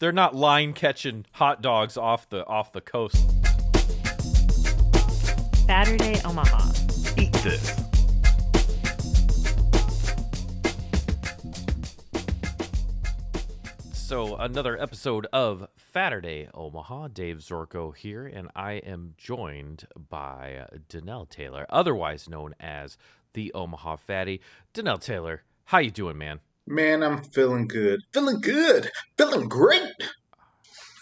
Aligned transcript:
they're 0.00 0.12
not 0.12 0.34
line 0.34 0.72
catching 0.72 1.26
hot 1.32 1.62
dogs 1.62 1.96
off 1.96 2.28
the 2.28 2.44
off 2.46 2.72
the 2.72 2.80
coast. 2.80 3.16
Saturday 5.66 6.20
Omaha. 6.24 6.72
Eat 7.16 7.32
this. 7.34 7.76
So 13.92 14.34
another 14.36 14.80
episode 14.80 15.28
of 15.32 15.68
Saturday 15.92 16.48
Omaha. 16.52 17.08
Dave 17.08 17.36
Zorko 17.36 17.94
here, 17.94 18.26
and 18.26 18.48
I 18.56 18.72
am 18.72 19.14
joined 19.16 19.86
by 20.08 20.66
Danelle 20.88 21.28
Taylor, 21.28 21.66
otherwise 21.68 22.28
known 22.28 22.56
as 22.58 22.96
the 23.34 23.52
Omaha 23.52 23.96
Fatty. 23.96 24.40
Danelle 24.74 25.00
Taylor, 25.00 25.42
how 25.66 25.78
you 25.78 25.92
doing, 25.92 26.18
man? 26.18 26.40
Man, 26.66 27.02
I'm 27.02 27.22
feeling 27.22 27.66
good. 27.66 28.00
Feeling 28.12 28.40
good. 28.40 28.90
Feeling 29.16 29.48
great. 29.48 29.92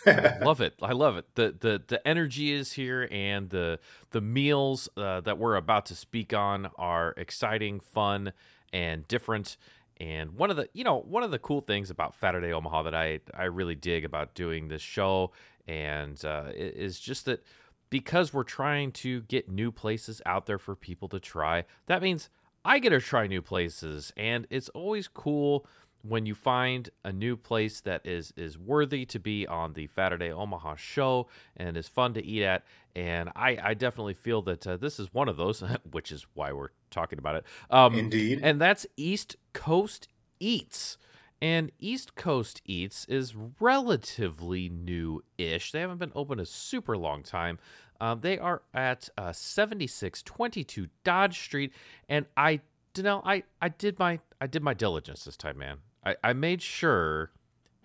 I 0.06 0.38
love 0.42 0.60
it. 0.60 0.74
I 0.80 0.92
love 0.92 1.16
it. 1.16 1.26
The 1.34 1.54
the 1.58 1.82
the 1.86 2.06
energy 2.08 2.52
is 2.52 2.72
here, 2.72 3.08
and 3.10 3.50
the 3.50 3.78
the 4.10 4.20
meals 4.20 4.88
uh, 4.96 5.20
that 5.22 5.38
we're 5.38 5.56
about 5.56 5.86
to 5.86 5.94
speak 5.94 6.32
on 6.32 6.70
are 6.76 7.12
exciting, 7.16 7.80
fun, 7.80 8.32
and 8.72 9.06
different. 9.08 9.56
And 10.00 10.32
one 10.32 10.50
of 10.50 10.56
the 10.56 10.68
you 10.72 10.84
know 10.84 11.00
one 11.00 11.22
of 11.22 11.30
the 11.30 11.38
cool 11.38 11.60
things 11.60 11.90
about 11.90 12.14
Saturday 12.20 12.52
Omaha 12.52 12.84
that 12.84 12.94
I 12.94 13.20
I 13.34 13.44
really 13.44 13.74
dig 13.74 14.04
about 14.04 14.34
doing 14.34 14.68
this 14.68 14.82
show 14.82 15.32
and 15.66 16.22
uh, 16.24 16.46
is 16.54 16.98
just 16.98 17.26
that 17.26 17.44
because 17.90 18.32
we're 18.32 18.44
trying 18.44 18.92
to 18.92 19.22
get 19.22 19.48
new 19.48 19.72
places 19.72 20.22
out 20.24 20.46
there 20.46 20.58
for 20.58 20.74
people 20.74 21.08
to 21.08 21.20
try. 21.20 21.64
That 21.86 22.02
means 22.02 22.30
I 22.64 22.78
get 22.78 22.90
to 22.90 23.00
try 23.00 23.26
new 23.26 23.42
places, 23.42 24.12
and 24.16 24.46
it's 24.50 24.68
always 24.70 25.08
cool 25.08 25.66
when 26.02 26.26
you 26.26 26.34
find 26.34 26.88
a 27.04 27.12
new 27.12 27.36
place 27.36 27.80
that 27.80 28.06
is 28.06 28.32
is 28.36 28.58
worthy 28.58 29.04
to 29.06 29.18
be 29.18 29.46
on 29.46 29.72
the 29.72 29.88
Saturday 29.94 30.30
Omaha 30.30 30.76
show 30.76 31.28
and 31.56 31.76
is 31.76 31.88
fun 31.88 32.14
to 32.14 32.24
eat 32.24 32.44
at. 32.44 32.64
And 32.94 33.30
I, 33.36 33.58
I 33.62 33.74
definitely 33.74 34.14
feel 34.14 34.42
that 34.42 34.66
uh, 34.66 34.76
this 34.76 34.98
is 34.98 35.12
one 35.12 35.28
of 35.28 35.36
those, 35.36 35.62
which 35.90 36.12
is 36.12 36.26
why 36.34 36.52
we're 36.52 36.70
talking 36.90 37.18
about 37.18 37.36
it. 37.36 37.44
Um, 37.70 37.94
Indeed. 37.94 38.40
And 38.42 38.60
that's 38.60 38.86
East 38.96 39.36
Coast 39.52 40.08
Eats. 40.40 40.98
And 41.40 41.70
East 41.78 42.16
Coast 42.16 42.60
Eats 42.64 43.04
is 43.04 43.34
relatively 43.60 44.68
new 44.68 45.22
ish. 45.36 45.70
They 45.70 45.80
haven't 45.80 45.98
been 45.98 46.12
open 46.16 46.40
a 46.40 46.46
super 46.46 46.96
long 46.96 47.22
time. 47.22 47.58
Uh, 48.00 48.14
they 48.14 48.38
are 48.38 48.62
at 48.72 49.08
uh, 49.18 49.32
7622 49.32 50.88
Dodge 51.04 51.38
Street. 51.38 51.72
And 52.08 52.26
I, 52.36 52.60
Danelle, 52.94 53.22
I, 53.24 53.42
I 53.60 53.68
did 53.68 53.98
my 53.98 54.20
I 54.40 54.46
did 54.46 54.62
my 54.62 54.74
diligence 54.74 55.24
this 55.24 55.36
time, 55.36 55.58
man. 55.58 55.78
I, 56.04 56.16
I 56.22 56.32
made 56.32 56.62
sure 56.62 57.32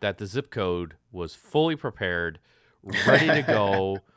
that 0.01 0.17
the 0.17 0.25
zip 0.25 0.51
code 0.51 0.95
was 1.11 1.33
fully 1.33 1.75
prepared, 1.75 2.39
ready 3.07 3.27
to 3.27 3.41
go. 3.41 3.99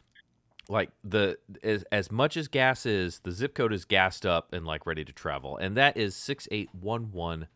like 0.68 0.90
the 1.04 1.38
as, 1.62 1.84
as 1.92 2.10
much 2.10 2.36
as 2.36 2.48
gas 2.48 2.86
is, 2.86 3.20
the 3.20 3.30
zip 3.30 3.54
code 3.54 3.72
is 3.72 3.84
gassed 3.84 4.26
up 4.26 4.52
and 4.52 4.66
like 4.66 4.84
ready 4.84 5.04
to 5.04 5.12
travel, 5.12 5.56
and 5.56 5.76
that 5.76 5.96
is 5.96 6.14
six 6.14 6.48
eight 6.50 6.68
one 6.74 7.12
one 7.12 7.46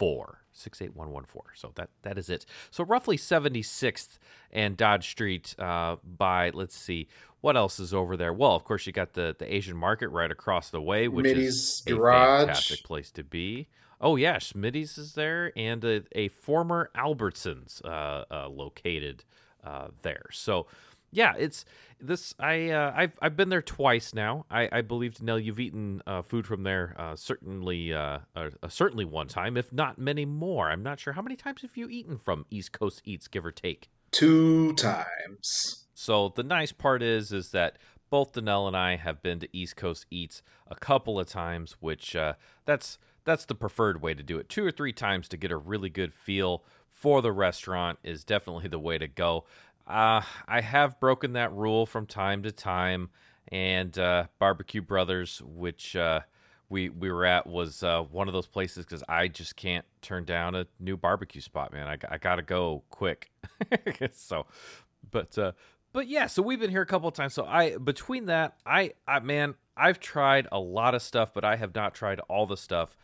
four. 0.00 0.38
68114. 0.52 1.52
So 1.54 1.72
that 1.76 1.90
that 2.02 2.18
is 2.18 2.28
it. 2.28 2.44
So 2.70 2.84
roughly 2.84 3.16
76th 3.16 4.18
and 4.50 4.76
Dodge 4.76 5.08
Street 5.08 5.54
uh, 5.58 5.96
by 6.02 6.50
let's 6.50 6.76
see 6.76 7.06
what 7.40 7.56
else 7.56 7.78
is 7.78 7.94
over 7.94 8.16
there. 8.16 8.32
Well, 8.32 8.54
of 8.56 8.64
course 8.64 8.86
you 8.86 8.92
got 8.92 9.12
the 9.12 9.36
the 9.38 9.52
Asian 9.54 9.76
market 9.76 10.08
right 10.08 10.30
across 10.30 10.70
the 10.70 10.80
way, 10.82 11.06
which 11.08 11.24
Mitty's 11.24 11.54
is 11.54 11.82
a 11.86 11.90
Garage. 11.90 12.40
fantastic 12.46 12.82
place 12.84 13.10
to 13.12 13.22
be. 13.22 13.68
Oh 14.00 14.16
yeah, 14.16 14.38
Schmitty's 14.38 14.96
is 14.98 15.14
there, 15.14 15.52
and 15.56 15.84
a, 15.84 16.02
a 16.12 16.28
former 16.28 16.90
Albertsons 16.96 17.84
uh, 17.84 18.24
uh, 18.30 18.48
located 18.48 19.24
uh, 19.62 19.88
there. 20.02 20.26
So 20.32 20.66
yeah, 21.12 21.34
it's 21.38 21.64
this. 22.00 22.34
I 22.38 22.70
uh, 22.70 22.92
I've 22.94 23.18
I've 23.20 23.36
been 23.36 23.48
there 23.48 23.62
twice 23.62 24.14
now. 24.14 24.46
I, 24.50 24.68
I 24.70 24.80
believe 24.82 25.14
Danelle, 25.14 25.42
you've 25.42 25.60
eaten 25.60 26.02
uh, 26.06 26.22
food 26.22 26.46
from 26.46 26.62
there 26.62 26.94
uh, 26.98 27.16
certainly 27.16 27.92
uh, 27.92 28.18
uh, 28.36 28.50
certainly 28.68 29.04
one 29.04 29.28
time, 29.28 29.56
if 29.56 29.72
not 29.72 29.98
many 29.98 30.24
more. 30.24 30.70
I'm 30.70 30.82
not 30.82 31.00
sure 31.00 31.12
how 31.12 31.22
many 31.22 31.36
times 31.36 31.62
have 31.62 31.76
you 31.76 31.88
eaten 31.88 32.18
from 32.18 32.46
East 32.50 32.72
Coast 32.72 33.02
Eats, 33.04 33.28
give 33.28 33.44
or 33.44 33.52
take. 33.52 33.90
Two 34.12 34.72
times. 34.74 35.86
So 35.94 36.32
the 36.34 36.42
nice 36.42 36.72
part 36.72 37.02
is 37.02 37.32
is 37.32 37.50
that 37.50 37.78
both 38.08 38.32
Danelle 38.32 38.66
and 38.66 38.76
I 38.76 38.96
have 38.96 39.22
been 39.22 39.38
to 39.40 39.56
East 39.56 39.76
Coast 39.76 40.06
Eats 40.10 40.42
a 40.68 40.74
couple 40.74 41.18
of 41.18 41.28
times, 41.28 41.76
which 41.80 42.16
uh, 42.16 42.34
that's 42.64 42.98
that's 43.24 43.44
the 43.44 43.54
preferred 43.54 44.02
way 44.02 44.14
to 44.14 44.22
do 44.22 44.38
it. 44.38 44.48
Two 44.48 44.64
or 44.64 44.70
three 44.70 44.92
times 44.92 45.28
to 45.28 45.36
get 45.36 45.50
a 45.50 45.56
really 45.56 45.90
good 45.90 46.12
feel 46.12 46.64
for 46.90 47.22
the 47.22 47.32
restaurant 47.32 47.98
is 48.02 48.24
definitely 48.24 48.68
the 48.68 48.78
way 48.78 48.98
to 48.98 49.08
go. 49.08 49.44
Uh, 49.90 50.22
I 50.46 50.60
have 50.60 51.00
broken 51.00 51.32
that 51.32 51.52
rule 51.52 51.84
from 51.84 52.06
time 52.06 52.44
to 52.44 52.52
time, 52.52 53.10
and 53.48 53.98
uh, 53.98 54.26
Barbecue 54.38 54.82
Brothers, 54.82 55.42
which 55.44 55.96
uh, 55.96 56.20
we 56.68 56.88
we 56.90 57.10
were 57.10 57.26
at, 57.26 57.48
was 57.48 57.82
uh, 57.82 58.02
one 58.02 58.28
of 58.28 58.32
those 58.32 58.46
places 58.46 58.84
because 58.84 59.02
I 59.08 59.26
just 59.26 59.56
can't 59.56 59.84
turn 60.00 60.24
down 60.24 60.54
a 60.54 60.68
new 60.78 60.96
barbecue 60.96 61.40
spot, 61.40 61.72
man. 61.72 61.88
I, 61.88 61.98
I 62.08 62.18
gotta 62.18 62.42
go 62.42 62.84
quick. 62.90 63.32
so, 64.12 64.46
but 65.10 65.36
uh, 65.36 65.52
but 65.92 66.06
yeah, 66.06 66.28
so 66.28 66.40
we've 66.40 66.60
been 66.60 66.70
here 66.70 66.82
a 66.82 66.86
couple 66.86 67.08
of 67.08 67.14
times. 67.14 67.34
So 67.34 67.44
I 67.44 67.76
between 67.76 68.26
that, 68.26 68.58
I 68.64 68.92
I 69.08 69.18
man, 69.18 69.56
I've 69.76 69.98
tried 69.98 70.46
a 70.52 70.60
lot 70.60 70.94
of 70.94 71.02
stuff, 71.02 71.34
but 71.34 71.44
I 71.44 71.56
have 71.56 71.74
not 71.74 71.94
tried 71.94 72.20
all 72.20 72.46
the 72.46 72.56
stuff. 72.56 72.96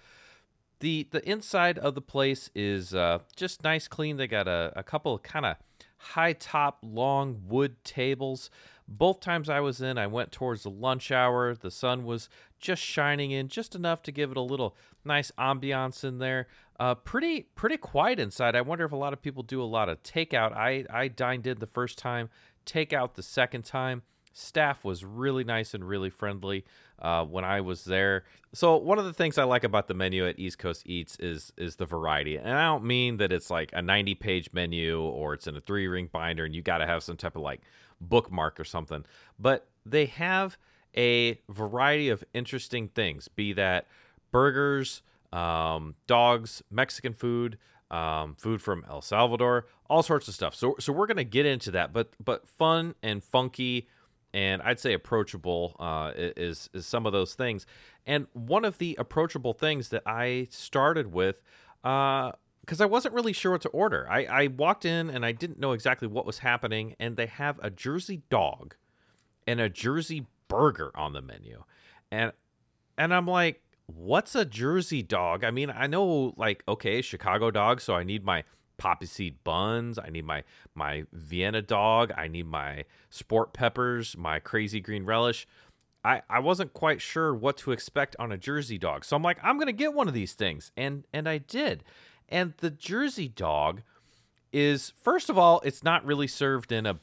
The 0.79 1.09
the 1.11 1.29
inside 1.29 1.79
of 1.79 1.97
the 1.97 2.01
place 2.01 2.49
is 2.55 2.95
uh, 2.95 3.19
just 3.35 3.65
nice, 3.65 3.89
clean. 3.89 4.19
They 4.19 4.29
got 4.29 4.47
a, 4.47 4.73
a 4.77 4.85
couple 4.85 5.19
kind 5.19 5.47
of 5.47 5.57
high 5.99 6.33
top, 6.33 6.79
long 6.83 7.43
wood 7.47 7.83
tables. 7.85 8.51
Both 8.89 9.21
times 9.21 9.49
I 9.49 9.61
was 9.61 9.81
in, 9.81 9.99
I 9.99 10.07
went 10.07 10.31
towards 10.31 10.63
the 10.63 10.71
lunch 10.71 11.11
hour. 11.11 11.55
The 11.55 11.71
sun 11.71 12.05
was 12.05 12.29
just 12.59 12.83
shining 12.83 13.33
in 13.33 13.49
just 13.49 13.75
enough 13.75 14.03
to 14.03 14.13
give 14.13 14.31
it 14.31 14.37
a 14.37 14.43
little 14.43 14.77
nice 15.05 15.33
ambiance 15.39 16.05
in 16.05 16.19
there. 16.19 16.47
Uh, 16.79 16.95
pretty 16.95 17.43
pretty 17.55 17.77
quiet 17.77 18.21
inside. 18.21 18.55
I 18.55 18.61
wonder 18.61 18.85
if 18.85 18.93
a 18.93 18.97
lot 18.97 19.13
of 19.13 19.23
people 19.23 19.43
do 19.43 19.63
a 19.63 19.65
lot 19.65 19.89
of 19.89 20.03
takeout. 20.03 20.53
I 20.53 20.85
I 20.91 21.09
dined 21.09 21.47
in 21.47 21.59
the 21.59 21.67
first 21.67 21.99
time, 21.99 22.29
takeout 22.65 23.15
the 23.15 23.23
second 23.23 23.65
time. 23.65 24.03
Staff 24.33 24.85
was 24.85 25.05
really 25.05 25.45
nice 25.45 25.73
and 25.73 25.89
really 25.89 26.11
friendly 26.11 26.65
uh, 27.01 27.25
when 27.25 27.45
I 27.45 27.61
was 27.61 27.85
there. 27.85 28.25
So 28.53 28.77
one 28.77 28.99
of 28.99 29.05
the 29.05 29.13
things 29.13 29.39
I 29.39 29.45
like 29.45 29.65
about 29.65 29.87
the 29.87 29.95
menu 29.95 30.27
at 30.27 30.39
East 30.39 30.59
Coast 30.59 30.83
Eats 30.87 31.17
is 31.17 31.53
is 31.57 31.77
the 31.77 31.87
variety, 31.87 32.37
and 32.37 32.51
I 32.51 32.65
don't 32.65 32.85
mean 32.85 33.19
that 33.19 33.33
it's 33.33 33.51
like 33.51 33.71
a 33.73 33.83
ninety 33.83 34.15
page 34.15 34.51
menu 34.53 35.01
or 35.01 35.35
it's 35.35 35.47
in 35.47 35.57
a 35.57 35.61
three 35.61 35.87
ring 35.89 36.09
binder 36.11 36.45
and 36.45 36.55
you 36.55 36.63
got 36.63 36.79
to 36.79 36.87
have 36.87 37.03
some 37.03 37.17
type 37.17 37.37
of 37.37 37.43
like 37.43 37.61
bookmark 38.01 38.59
or 38.59 38.65
something. 38.65 39.05
But 39.39 39.67
they 39.85 40.07
have 40.07 40.57
a 40.97 41.39
variety 41.51 42.09
of 42.09 42.25
interesting 42.33 42.89
things, 42.89 43.29
be 43.29 43.53
that 43.53 43.87
burgers, 44.33 45.03
um, 45.33 45.95
dogs, 46.07 46.63
Mexican 46.71 47.13
food, 47.13 47.59
um, 47.91 48.35
food 48.37 48.63
from 48.63 48.85
El 48.89 49.03
Salvador, 49.03 49.67
all 49.89 50.03
sorts 50.03 50.29
of 50.29 50.35
stuff. 50.35 50.55
So 50.55 50.77
so 50.79 50.93
we're 50.93 51.07
gonna 51.07 51.25
get 51.25 51.47
into 51.47 51.71
that, 51.73 51.93
but 51.93 52.11
but 52.25 52.49
fun 52.49 52.95
and 53.03 53.23
funky 53.23 53.89
and 54.37 54.61
I'd 54.61 54.79
say 54.79 54.93
approachable 54.93 55.75
uh, 55.81 56.13
is 56.15 56.69
is 56.75 56.87
some 56.87 57.07
of 57.07 57.13
those 57.13 57.35
things. 57.35 57.67
And 58.07 58.27
one 58.35 58.67
of 58.67 58.77
the 58.77 58.95
approachable 58.99 59.55
things 59.55 59.89
that 59.89 60.03
I 60.05 60.49
started 60.51 61.11
with, 61.11 61.41
because 61.83 62.81
uh, 62.81 62.83
I 62.83 62.85
wasn't 62.85 63.15
really 63.15 63.33
sure 63.33 63.53
what 63.53 63.63
to 63.63 63.71
order. 63.71 64.07
I, 64.11 64.27
I 64.27 64.47
walked 64.49 64.85
in 64.85 65.09
and 65.09 65.25
I 65.25 65.33
didn't 65.33 65.59
know 65.59 65.73
exactly 65.73 66.07
what 66.07 66.27
was 66.27 66.41
happening, 66.41 66.95
and 67.01 67.17
they 67.17 67.27
have 67.27 67.59
a 67.63 67.71
Jersey 67.71 68.23
dog 68.29 68.77
and 69.47 69.59
a 69.59 69.71
Jersey 69.71 70.27
burger 70.49 70.93
on 70.95 71.15
the 71.15 71.23
menu, 71.23 71.65
and 72.11 72.33
and 72.99 73.15
I'm 73.15 73.27
like, 73.27 73.63
what's 73.87 74.35
a 74.35 74.45
Jersey 74.45 75.03
dog? 75.03 75.45
I 75.45 75.51
mean, 75.51 75.73
I 75.75 75.87
know 75.87 76.35
like 76.37 76.63
okay, 76.69 77.01
Chicago 77.01 77.51
dog, 77.51 77.81
so 77.81 77.95
I 77.95 78.03
need 78.03 78.23
my 78.23 78.45
poppy 78.79 79.07
seed 79.07 79.43
buns. 79.45 79.99
I 79.99 80.11
need 80.11 80.25
my 80.25 80.45
my 80.75 81.05
Vienna 81.13 81.63
dog. 81.63 82.13
I 82.17 82.29
need 82.29 82.47
my 82.47 82.85
sport 83.11 83.53
peppers, 83.53 84.17
my 84.17 84.39
crazy 84.39 84.81
green 84.81 85.05
relish. 85.05 85.47
I, 86.05 86.23
I 86.31 86.39
wasn't 86.39 86.73
quite 86.73 87.01
sure 87.01 87.35
what 87.35 87.57
to 87.59 87.73
expect 87.73 88.15
on 88.21 88.31
a 88.31 88.37
Jersey 88.37 88.79
dog. 88.79 89.05
So 89.05 89.17
I'm 89.17 89.25
like, 89.25 89.39
I'm 89.43 89.59
gonna 89.59 89.73
get 89.73 89.93
one 89.93 90.07
of 90.07 90.15
these 90.15 90.35
things. 90.35 90.71
And 90.77 91.05
and 91.13 91.29
I 91.29 91.39
did. 91.39 91.83
And 92.29 92.55
the 92.59 92.71
Jersey 92.71 93.29
dog 93.29 93.83
is 94.53 94.93
first 95.03 95.29
of 95.29 95.37
all, 95.37 95.61
it's 95.65 95.83
not 95.83 96.05
really 96.05 96.29
served 96.29 96.71
in 96.71 96.87
a 96.87 97.01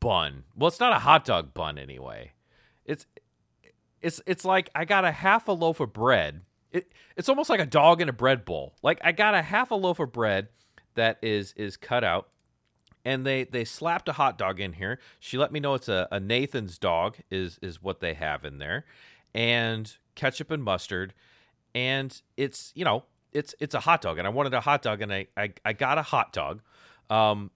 bun. 0.00 0.44
Well, 0.56 0.68
it's 0.68 0.80
not 0.80 0.92
a 0.92 0.98
hot 0.98 1.24
dog 1.24 1.54
bun 1.54 1.78
anyway. 1.78 2.32
It's 2.84 3.06
it's 4.00 4.20
it's 4.26 4.44
like 4.44 4.70
I 4.74 4.84
got 4.84 5.04
a 5.04 5.12
half 5.12 5.48
a 5.48 5.52
loaf 5.52 5.80
of 5.80 5.92
bread. 5.92 6.42
It, 6.72 6.90
it's 7.16 7.28
almost 7.28 7.50
like 7.50 7.60
a 7.60 7.66
dog 7.66 8.00
in 8.00 8.08
a 8.08 8.12
bread 8.12 8.44
bowl. 8.44 8.74
Like 8.82 9.00
I 9.04 9.12
got 9.12 9.34
a 9.34 9.42
half 9.42 9.70
a 9.70 9.74
loaf 9.76 10.00
of 10.00 10.12
bread 10.12 10.48
that 10.94 11.18
is 11.22 11.52
is 11.56 11.76
cut 11.76 12.04
out. 12.04 12.28
And 13.04 13.26
they 13.26 13.44
they 13.44 13.64
slapped 13.64 14.08
a 14.08 14.12
hot 14.12 14.38
dog 14.38 14.60
in 14.60 14.74
here. 14.74 14.98
She 15.18 15.36
let 15.36 15.52
me 15.52 15.60
know 15.60 15.74
it's 15.74 15.88
a, 15.88 16.08
a 16.10 16.20
nathan's 16.20 16.78
dog 16.78 17.16
is 17.30 17.58
is 17.62 17.82
what 17.82 18.00
they 18.00 18.14
have 18.14 18.44
in 18.44 18.58
there. 18.58 18.84
And 19.34 19.92
ketchup 20.14 20.50
and 20.50 20.62
mustard. 20.62 21.14
And 21.74 22.20
it's 22.36 22.72
you 22.74 22.84
know 22.84 23.04
it's 23.32 23.54
it's 23.58 23.74
a 23.74 23.80
hot 23.80 24.02
dog. 24.02 24.18
And 24.18 24.26
i 24.26 24.30
wanted 24.30 24.54
a 24.54 24.60
hot 24.60 24.82
dog 24.82 25.02
and 25.02 25.12
i 25.12 25.26
i, 25.36 25.52
I 25.64 25.72
got 25.72 25.98
a 25.98 26.02
hot 26.02 26.32
dog. 26.32 26.62
Um 27.10 27.50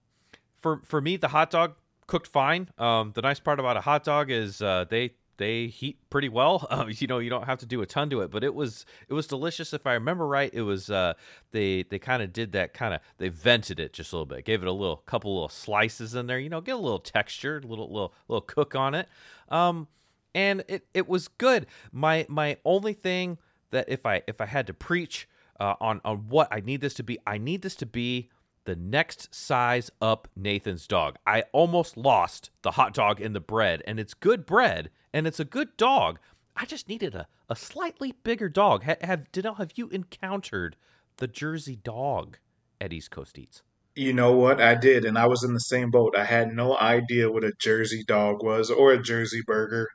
for 0.57 0.81
for 0.83 0.99
me, 1.01 1.17
the 1.17 1.29
hot 1.29 1.49
dog 1.51 1.75
cooked 2.07 2.27
fine. 2.27 2.69
Um, 2.77 3.11
the 3.13 3.21
nice 3.21 3.39
part 3.39 3.59
about 3.59 3.77
a 3.77 3.81
hot 3.81 4.03
dog 4.03 4.31
is 4.31 4.61
uh, 4.61 4.85
they 4.89 5.13
they 5.37 5.67
heat 5.67 5.97
pretty 6.09 6.29
well. 6.29 6.67
Uh, 6.69 6.85
you 6.89 7.07
know, 7.07 7.19
you 7.19 7.29
don't 7.29 7.45
have 7.45 7.59
to 7.59 7.65
do 7.65 7.81
a 7.81 7.85
ton 7.85 8.09
to 8.09 8.21
it, 8.21 8.31
but 8.31 8.43
it 8.43 8.53
was 8.53 8.85
it 9.07 9.13
was 9.13 9.27
delicious. 9.27 9.73
If 9.73 9.87
I 9.87 9.93
remember 9.93 10.27
right, 10.27 10.51
it 10.53 10.61
was 10.61 10.89
uh, 10.89 11.13
they 11.51 11.83
they 11.83 11.99
kind 11.99 12.21
of 12.21 12.33
did 12.33 12.51
that 12.53 12.73
kind 12.73 12.93
of 12.93 13.01
they 13.17 13.29
vented 13.29 13.79
it 13.79 13.93
just 13.93 14.11
a 14.11 14.15
little 14.15 14.25
bit, 14.25 14.45
gave 14.45 14.61
it 14.61 14.67
a 14.67 14.71
little 14.71 14.97
couple 14.97 15.33
little 15.33 15.49
slices 15.49 16.15
in 16.15 16.27
there. 16.27 16.39
You 16.39 16.49
know, 16.49 16.61
get 16.61 16.75
a 16.75 16.79
little 16.79 16.99
texture, 16.99 17.61
a 17.63 17.67
little 17.67 17.91
little 17.91 18.13
little 18.27 18.41
cook 18.41 18.75
on 18.75 18.95
it. 18.95 19.07
Um, 19.49 19.87
and 20.35 20.63
it 20.67 20.85
it 20.93 21.07
was 21.07 21.27
good. 21.27 21.67
My 21.91 22.25
my 22.29 22.57
only 22.65 22.93
thing 22.93 23.37
that 23.71 23.89
if 23.89 24.05
I 24.05 24.23
if 24.27 24.41
I 24.41 24.45
had 24.45 24.67
to 24.67 24.73
preach 24.73 25.27
uh, 25.59 25.75
on 25.79 26.01
on 26.03 26.29
what 26.29 26.47
I 26.51 26.59
need 26.59 26.81
this 26.81 26.93
to 26.95 27.03
be, 27.03 27.19
I 27.25 27.37
need 27.37 27.61
this 27.61 27.75
to 27.75 27.85
be 27.85 28.29
the 28.67 28.75
next 28.75 29.33
size 29.33 29.89
up 30.01 30.27
Nathan's 30.35 30.85
dog. 30.87 31.15
I 31.25 31.45
almost 31.53 31.97
lost 31.97 32.51
the 32.61 32.71
hot 32.71 32.93
dog 32.93 33.19
in 33.19 33.31
the 33.31 33.39
bread, 33.39 33.81
and 33.87 33.99
it's 33.99 34.13
good 34.13 34.45
bread 34.45 34.91
and 35.13 35.25
it's 35.25 35.39
a 35.39 35.45
good 35.45 35.75
dog. 35.77 36.19
I 36.55 36.65
just 36.65 36.89
needed 36.89 37.15
a, 37.15 37.27
a 37.49 37.55
slightly 37.55 38.11
bigger 38.23 38.49
dog. 38.49 38.83
Ha- 38.83 38.97
have 39.01 39.31
did 39.31 39.45
have 39.45 39.71
you 39.75 39.87
encountered 39.87 40.75
the 41.15 41.27
Jersey 41.27 41.77
dog 41.77 42.37
at 42.81 42.93
East 42.93 43.09
Coast 43.09 43.39
Eats? 43.39 43.63
You 43.95 44.13
know 44.13 44.33
what? 44.33 44.61
I 44.61 44.75
did, 44.75 45.05
and 45.05 45.17
I 45.17 45.27
was 45.27 45.43
in 45.43 45.53
the 45.53 45.59
same 45.59 45.89
boat. 45.89 46.13
I 46.15 46.25
had 46.25 46.49
no 46.49 46.77
idea 46.77 47.31
what 47.31 47.43
a 47.43 47.53
Jersey 47.59 48.03
dog 48.05 48.43
was 48.43 48.69
or 48.69 48.91
a 48.91 49.01
Jersey 49.01 49.41
burger. 49.47 49.87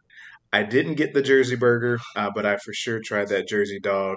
I 0.52 0.62
didn't 0.62 0.94
get 0.94 1.14
the 1.14 1.22
Jersey 1.22 1.56
burger, 1.56 2.00
uh, 2.16 2.30
but 2.34 2.46
I 2.46 2.56
for 2.56 2.72
sure 2.72 3.00
tried 3.00 3.28
that 3.28 3.48
Jersey 3.48 3.80
dog. 3.80 4.16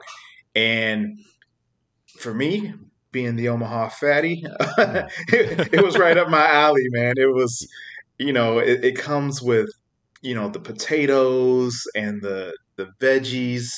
And 0.56 1.20
for 2.18 2.34
me, 2.34 2.74
being 3.16 3.38
the 3.38 3.48
Omaha 3.48 3.88
fatty, 3.88 4.44
it, 4.78 5.74
it, 5.74 5.82
was 5.82 5.98
right 5.98 6.18
up 6.18 6.28
my 6.28 6.46
alley, 6.52 6.84
man. 6.90 7.14
It 7.16 7.34
was, 7.34 7.66
you 8.20 8.34
know, 8.34 8.60
it, 8.60 8.84
it 8.84 8.98
comes 8.98 9.42
with, 9.42 9.70
you 10.22 10.36
know, 10.36 10.50
the 10.50 10.60
potatoes 10.60 11.82
and 11.96 12.22
the 12.22 12.54
the 12.76 12.90
veggies, 13.00 13.70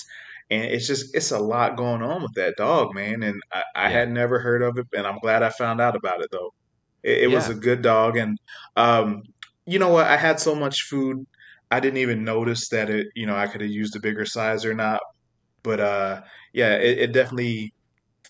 and 0.50 0.63
it's 0.63 0.88
just 0.88 1.16
it's 1.16 1.30
a 1.30 1.38
lot 1.38 1.78
going 1.78 2.01
on 2.01 2.24
with 2.24 2.34
that 2.34 2.56
dog, 2.57 2.95
man. 2.95 3.22
And 3.22 3.39
I, 3.54 3.62
I 3.75 3.84
yeah. 3.84 3.89
had 3.89 4.12
never 4.12 4.39
heard 4.39 4.63
of 4.63 4.80
it, 4.80 4.88
and 4.95 5.06
I'm 5.06 5.19
glad 5.19 5.44
I 5.44 5.50
found 5.50 5.80
out 5.80 5.95
about 5.95 6.22
it 6.22 6.30
though. 6.31 6.51
It, 7.04 7.25
it 7.25 7.30
yeah. 7.30 7.36
was 7.36 7.48
a 7.48 7.54
good 7.54 7.84
dog, 7.84 8.18
and 8.18 8.39
um, 8.75 9.22
you 9.68 9.78
know 9.78 9.89
what? 9.89 10.07
I 10.07 10.18
had 10.18 10.39
so 10.39 10.56
much 10.56 10.88
food, 10.89 11.28
I 11.69 11.80
didn't 11.80 12.00
even 12.00 12.24
notice 12.24 12.69
that 12.69 12.89
it, 12.89 13.10
you 13.13 13.28
know, 13.28 13.36
I 13.36 13.45
could 13.45 13.62
have 13.62 13.69
used 13.69 13.95
a 13.95 14.00
bigger 14.00 14.25
size 14.25 14.66
or 14.66 14.74
not. 14.74 15.01
But 15.62 15.80
uh, 15.80 16.22
yeah, 16.54 16.74
it, 16.74 16.98
it 16.98 17.12
definitely 17.12 17.74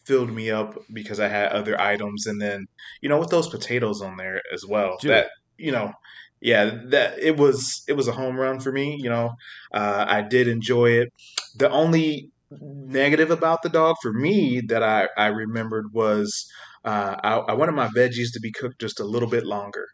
filled 0.07 0.31
me 0.31 0.49
up 0.49 0.77
because 0.91 1.19
I 1.19 1.27
had 1.27 1.51
other 1.51 1.79
items, 1.79 2.25
and 2.25 2.41
then 2.41 2.67
you 3.01 3.09
know 3.09 3.19
with 3.19 3.29
those 3.29 3.49
potatoes 3.49 4.01
on 4.01 4.17
there 4.17 4.41
as 4.53 4.65
well. 4.65 4.97
Dude. 5.01 5.11
That 5.11 5.27
you 5.57 5.71
know, 5.71 5.91
yeah, 6.39 6.71
that 6.85 7.19
it 7.19 7.37
was 7.37 7.83
it 7.87 7.93
was 7.93 8.07
a 8.07 8.13
home 8.13 8.37
run 8.37 8.59
for 8.59 8.71
me. 8.71 8.97
You 8.99 9.09
know, 9.09 9.35
uh, 9.73 10.05
I 10.07 10.21
did 10.21 10.47
enjoy 10.47 10.91
it. 10.91 11.13
The 11.55 11.69
only 11.69 12.31
negative 12.49 13.29
about 13.31 13.61
the 13.61 13.69
dog 13.69 13.95
for 14.01 14.13
me 14.13 14.61
that 14.67 14.81
I 14.83 15.09
I 15.17 15.27
remembered 15.27 15.93
was 15.93 16.49
uh, 16.85 17.15
I, 17.23 17.37
I 17.51 17.53
wanted 17.53 17.73
my 17.73 17.87
veggies 17.89 18.31
to 18.33 18.39
be 18.39 18.51
cooked 18.51 18.79
just 18.79 18.99
a 18.99 19.05
little 19.05 19.29
bit 19.29 19.45
longer. 19.45 19.87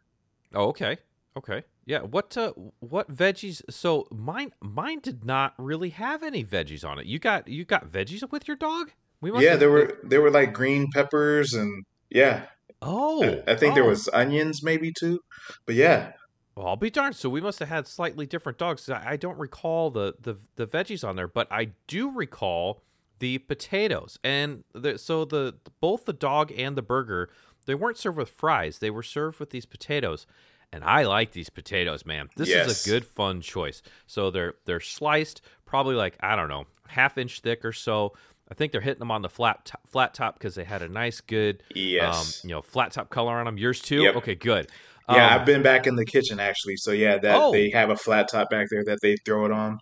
Oh, 0.54 0.68
okay. 0.68 0.98
Okay. 1.36 1.64
Yeah. 1.86 2.02
What 2.02 2.38
uh, 2.38 2.54
what 2.80 3.12
veggies? 3.12 3.62
So 3.70 4.08
mine 4.12 4.54
mine 4.62 5.00
did 5.00 5.26
not 5.26 5.54
really 5.58 5.90
have 5.90 6.22
any 6.22 6.44
veggies 6.44 6.88
on 6.88 7.00
it. 7.00 7.08
You 7.08 7.20
got 7.20 7.48
you 7.48 7.66
got 7.66 7.90
veggies 7.90 8.30
with 8.32 8.48
your 8.48 8.58
dog? 8.58 8.92
We 9.24 9.44
yeah, 9.44 9.56
there 9.56 9.72
were 9.72 9.98
there 10.04 10.22
were 10.22 10.32
like 10.32 10.54
green 10.54 10.90
peppers 10.94 11.54
and 11.54 11.86
yeah. 12.10 12.44
Oh, 12.82 13.24
I, 13.24 13.54
I 13.54 13.56
think 13.56 13.72
oh. 13.72 13.76
there 13.76 13.86
was 13.86 14.10
onions 14.12 14.62
maybe 14.62 14.92
too, 14.92 15.20
but 15.66 15.76
yeah. 15.76 16.12
Well, 16.56 16.68
I'll 16.68 16.76
be 16.76 16.92
darned. 16.92 17.16
So 17.16 17.30
we 17.30 17.42
must 17.42 17.60
have 17.60 17.70
had 17.70 17.88
slightly 17.88 18.26
different 18.26 18.58
dogs. 18.58 18.90
I 18.90 19.16
don't 19.16 19.40
recall 19.40 19.90
the 19.90 20.16
the, 20.20 20.36
the 20.56 20.68
veggies 20.68 21.08
on 21.08 21.16
there, 21.16 21.28
but 21.28 21.48
I 21.50 21.72
do 21.88 22.12
recall 22.12 22.84
the 23.20 23.38
potatoes. 23.38 24.20
And 24.24 24.66
the, 24.74 24.98
so 24.98 25.24
the 25.24 25.56
both 25.80 26.06
the 26.06 26.14
dog 26.14 26.52
and 26.56 26.76
the 26.76 26.82
burger, 26.82 27.30
they 27.66 27.76
weren't 27.76 27.98
served 27.98 28.18
with 28.18 28.30
fries. 28.30 28.80
They 28.80 28.90
were 28.90 29.04
served 29.04 29.40
with 29.40 29.52
these 29.52 29.66
potatoes. 29.66 30.28
And 30.74 30.84
I 30.84 31.04
like 31.04 31.34
these 31.34 31.52
potatoes, 31.52 32.04
man. 32.04 32.30
This 32.36 32.50
yes. 32.50 32.68
is 32.68 32.86
a 32.86 32.90
good 32.90 33.06
fun 33.06 33.42
choice. 33.42 33.82
So 34.08 34.30
they're 34.30 34.56
they're 34.66 34.80
sliced, 34.80 35.42
probably 35.66 35.96
like 35.96 36.18
I 36.20 36.36
don't 36.36 36.50
know, 36.50 36.66
half 36.88 37.18
inch 37.18 37.40
thick 37.42 37.64
or 37.64 37.74
so. 37.74 38.14
I 38.50 38.54
think 38.54 38.72
they're 38.72 38.82
hitting 38.82 39.00
them 39.00 39.12
on 39.12 39.22
the 39.22 39.30
flat 39.30 39.66
top, 39.66 39.82
flat 39.88 40.14
top 40.14 40.38
because 40.38 40.56
they 40.56 40.64
had 40.64 40.82
a 40.82 40.90
nice, 40.90 41.22
good, 41.22 41.64
yes, 41.74 42.44
um, 42.44 42.50
you 42.50 42.56
know, 42.56 42.62
flat 42.62 42.92
top 42.92 43.10
color 43.10 43.40
on 43.40 43.46
them. 43.46 43.58
Yours 43.58 43.82
too. 43.82 44.02
Yep. 44.02 44.16
Okay, 44.18 44.36
good. 44.36 44.70
Yeah, 45.10 45.34
um, 45.34 45.40
I've 45.40 45.46
been 45.46 45.64
back 45.64 45.88
in 45.88 45.96
the 45.96 46.06
kitchen 46.06 46.40
actually. 46.40 46.78
So 46.78 46.92
yeah, 46.92 47.18
that 47.18 47.36
oh. 47.36 47.52
they 47.52 47.70
have 47.72 47.90
a 47.90 47.96
flat 47.96 48.30
top 48.30 48.50
back 48.50 48.68
there 48.70 48.84
that 48.86 49.00
they 49.02 49.18
throw 49.18 49.46
it 49.46 49.52
on. 49.52 49.80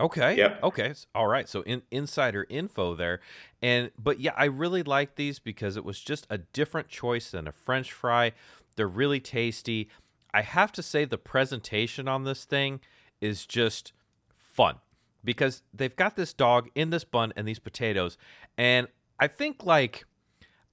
Okay. 0.00 0.36
Yep. 0.36 0.62
Okay. 0.64 0.94
All 1.14 1.28
right. 1.28 1.48
So 1.48 1.62
in, 1.62 1.82
insider 1.90 2.46
info 2.48 2.94
there, 2.94 3.20
and 3.62 3.90
but 3.98 4.20
yeah, 4.20 4.32
I 4.36 4.46
really 4.46 4.82
like 4.82 5.14
these 5.14 5.38
because 5.38 5.76
it 5.76 5.84
was 5.84 6.00
just 6.00 6.26
a 6.30 6.38
different 6.38 6.88
choice 6.88 7.30
than 7.30 7.46
a 7.46 7.52
French 7.52 7.92
fry. 7.92 8.32
They're 8.76 8.88
really 8.88 9.20
tasty. 9.20 9.88
I 10.32 10.42
have 10.42 10.72
to 10.72 10.82
say 10.82 11.04
the 11.04 11.18
presentation 11.18 12.08
on 12.08 12.24
this 12.24 12.44
thing 12.44 12.80
is 13.20 13.46
just 13.46 13.92
fun 14.36 14.76
because 15.24 15.62
they've 15.72 15.96
got 15.96 16.16
this 16.16 16.32
dog 16.32 16.68
in 16.74 16.90
this 16.90 17.04
bun 17.04 17.32
and 17.36 17.48
these 17.48 17.58
potatoes. 17.58 18.16
And 18.58 18.88
i 19.18 19.26
think 19.26 19.64
like 19.64 20.04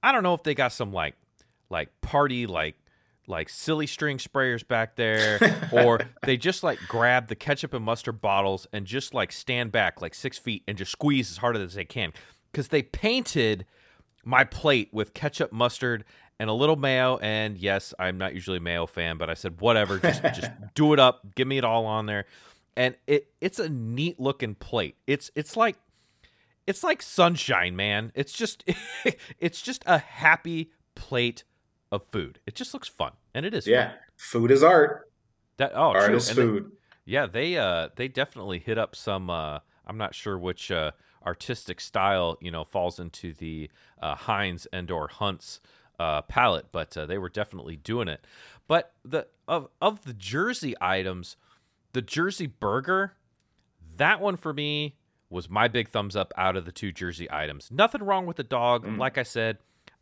i 0.02 0.12
don't 0.12 0.22
know 0.22 0.34
if 0.34 0.42
they 0.42 0.54
got 0.54 0.72
some 0.72 0.92
like 0.92 1.14
like 1.70 1.88
party 2.00 2.46
like 2.46 2.76
like 3.26 3.48
silly 3.48 3.86
string 3.86 4.18
sprayers 4.18 4.66
back 4.66 4.96
there 4.96 5.38
or 5.72 6.00
they 6.24 6.36
just 6.36 6.62
like 6.62 6.78
grab 6.88 7.28
the 7.28 7.36
ketchup 7.36 7.72
and 7.72 7.84
mustard 7.84 8.20
bottles 8.20 8.66
and 8.72 8.84
just 8.84 9.14
like 9.14 9.32
stand 9.32 9.70
back 9.70 10.02
like 10.02 10.14
six 10.14 10.38
feet 10.38 10.62
and 10.66 10.76
just 10.76 10.90
squeeze 10.90 11.30
as 11.30 11.36
hard 11.38 11.56
as 11.56 11.74
they 11.74 11.84
can. 11.84 12.12
Because 12.50 12.68
they 12.68 12.82
painted 12.82 13.64
my 14.24 14.44
plate 14.44 14.88
with 14.92 15.14
ketchup 15.14 15.52
mustard 15.52 16.04
and 16.38 16.50
a 16.50 16.52
little 16.52 16.76
mayo 16.76 17.18
and 17.18 17.56
yes 17.58 17.94
i'm 17.98 18.18
not 18.18 18.34
usually 18.34 18.58
a 18.58 18.60
mayo 18.60 18.86
fan 18.86 19.16
but 19.16 19.28
i 19.28 19.34
said 19.34 19.60
whatever 19.60 19.98
just 19.98 20.22
just 20.22 20.50
do 20.74 20.92
it 20.92 20.98
up 20.98 21.20
give 21.34 21.46
me 21.46 21.58
it 21.58 21.64
all 21.64 21.86
on 21.86 22.06
there 22.06 22.24
and 22.76 22.96
it 23.06 23.28
it's 23.40 23.58
a 23.58 23.68
neat 23.68 24.18
looking 24.20 24.54
plate. 24.54 24.96
It's 25.06 25.30
it's 25.34 25.56
like 25.56 25.76
it's 26.66 26.84
like 26.84 27.02
sunshine, 27.02 27.76
man. 27.76 28.12
It's 28.14 28.32
just 28.32 28.64
it's 29.38 29.62
just 29.62 29.82
a 29.86 29.98
happy 29.98 30.70
plate 30.94 31.44
of 31.90 32.02
food. 32.10 32.40
It 32.46 32.54
just 32.54 32.74
looks 32.74 32.88
fun, 32.88 33.12
and 33.34 33.44
it 33.44 33.54
is. 33.54 33.66
Yeah, 33.66 33.90
fun. 33.90 33.98
food 34.16 34.50
is 34.50 34.62
art. 34.62 35.10
That 35.58 35.72
oh, 35.74 35.90
art 35.90 36.06
true. 36.06 36.16
is 36.16 36.28
and 36.28 36.36
food. 36.36 36.64
They, 36.64 37.12
yeah, 37.12 37.26
they 37.26 37.56
uh 37.56 37.88
they 37.96 38.08
definitely 38.08 38.58
hit 38.58 38.78
up 38.78 38.96
some. 38.96 39.30
uh 39.30 39.60
I'm 39.86 39.98
not 39.98 40.14
sure 40.14 40.38
which 40.38 40.70
uh, 40.70 40.92
artistic 41.24 41.80
style 41.80 42.38
you 42.40 42.50
know 42.50 42.64
falls 42.64 42.98
into 42.98 43.32
the 43.34 43.70
uh, 44.00 44.14
Heinz 44.14 44.66
and 44.72 44.90
or 44.90 45.08
Hunt's 45.08 45.60
uh, 45.98 46.22
palette, 46.22 46.66
but 46.72 46.96
uh, 46.96 47.06
they 47.06 47.18
were 47.18 47.28
definitely 47.28 47.76
doing 47.76 48.08
it. 48.08 48.26
But 48.66 48.92
the 49.04 49.26
of 49.46 49.68
of 49.80 50.02
the 50.02 50.14
Jersey 50.14 50.74
items 50.80 51.36
the 51.92 52.02
Jersey 52.02 52.46
burger, 52.46 53.14
that 53.96 54.20
one 54.20 54.36
for 54.36 54.52
me 54.52 54.96
was 55.30 55.48
my 55.48 55.68
big 55.68 55.88
thumbs 55.88 56.14
up 56.14 56.32
out 56.36 56.56
of 56.56 56.64
the 56.64 56.72
two 56.72 56.92
Jersey 56.92 57.30
items. 57.30 57.70
Nothing 57.70 58.02
wrong 58.02 58.26
with 58.26 58.36
the 58.36 58.44
dog. 58.44 58.84
Mm. 58.84 58.98
Like 58.98 59.18
I 59.18 59.22
said, 59.22 59.58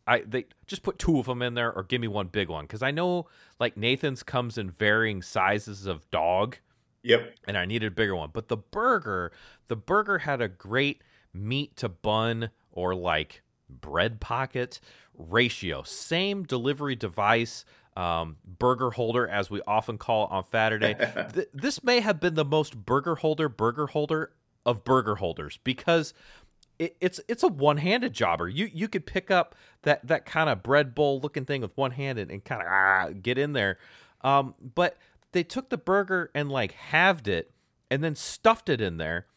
I 0.07 0.21
they 0.21 0.45
just 0.67 0.83
put 0.83 0.99
two 0.99 1.19
of 1.19 1.25
them 1.25 1.41
in 1.41 1.53
there 1.53 1.71
or 1.71 1.83
give 1.83 2.01
me 2.01 2.07
one 2.07 2.27
big 2.27 2.49
one 2.49 2.65
because 2.65 2.83
I 2.83 2.91
know 2.91 3.27
like 3.59 3.77
Nathan's 3.77 4.23
comes 4.23 4.57
in 4.57 4.69
varying 4.69 5.21
sizes 5.21 5.85
of 5.85 6.09
dog. 6.11 6.57
Yep. 7.03 7.35
And 7.47 7.57
I 7.57 7.65
needed 7.65 7.87
a 7.87 7.95
bigger 7.95 8.15
one. 8.15 8.29
But 8.31 8.47
the 8.47 8.57
burger, 8.57 9.31
the 9.67 9.75
burger 9.75 10.19
had 10.19 10.41
a 10.41 10.47
great 10.47 11.01
meat 11.33 11.75
to 11.77 11.89
bun 11.89 12.51
or 12.71 12.93
like 12.93 13.41
bread 13.69 14.19
pocket 14.19 14.79
ratio. 15.15 15.83
Same 15.83 16.43
delivery 16.43 16.95
device 16.95 17.65
um, 17.95 18.37
burger 18.45 18.91
holder, 18.91 19.27
as 19.27 19.49
we 19.49 19.61
often 19.67 19.97
call 19.97 20.25
it 20.25 20.31
on 20.31 20.43
Saturday. 20.49 20.95
Th- 21.33 21.47
this 21.53 21.83
may 21.83 21.99
have 21.99 22.19
been 22.19 22.35
the 22.35 22.45
most 22.45 22.85
burger 22.85 23.15
holder 23.15 23.49
burger 23.49 23.87
holder 23.87 24.31
of 24.65 24.83
burger 24.83 25.15
holders 25.15 25.59
because 25.63 26.13
it, 26.79 26.95
it's 27.01 27.19
it's 27.27 27.43
a 27.43 27.47
one 27.47 27.77
handed 27.77 28.13
jobber. 28.13 28.47
You 28.47 28.69
you 28.73 28.87
could 28.87 29.05
pick 29.05 29.29
up 29.29 29.55
that 29.83 30.05
that 30.07 30.25
kind 30.25 30.49
of 30.49 30.63
bread 30.63 30.95
bowl 30.95 31.19
looking 31.19 31.45
thing 31.45 31.61
with 31.61 31.75
one 31.75 31.91
hand 31.91 32.19
and, 32.19 32.31
and 32.31 32.43
kind 32.43 32.61
of 32.61 32.67
ah, 32.69 33.09
get 33.21 33.37
in 33.37 33.53
there. 33.53 33.77
Um, 34.21 34.55
but 34.75 34.97
they 35.31 35.43
took 35.43 35.69
the 35.69 35.77
burger 35.77 36.31
and 36.33 36.51
like 36.51 36.73
halved 36.73 37.27
it 37.27 37.51
and 37.89 38.03
then 38.03 38.15
stuffed 38.15 38.69
it 38.69 38.81
in 38.81 38.97
there. 38.97 39.27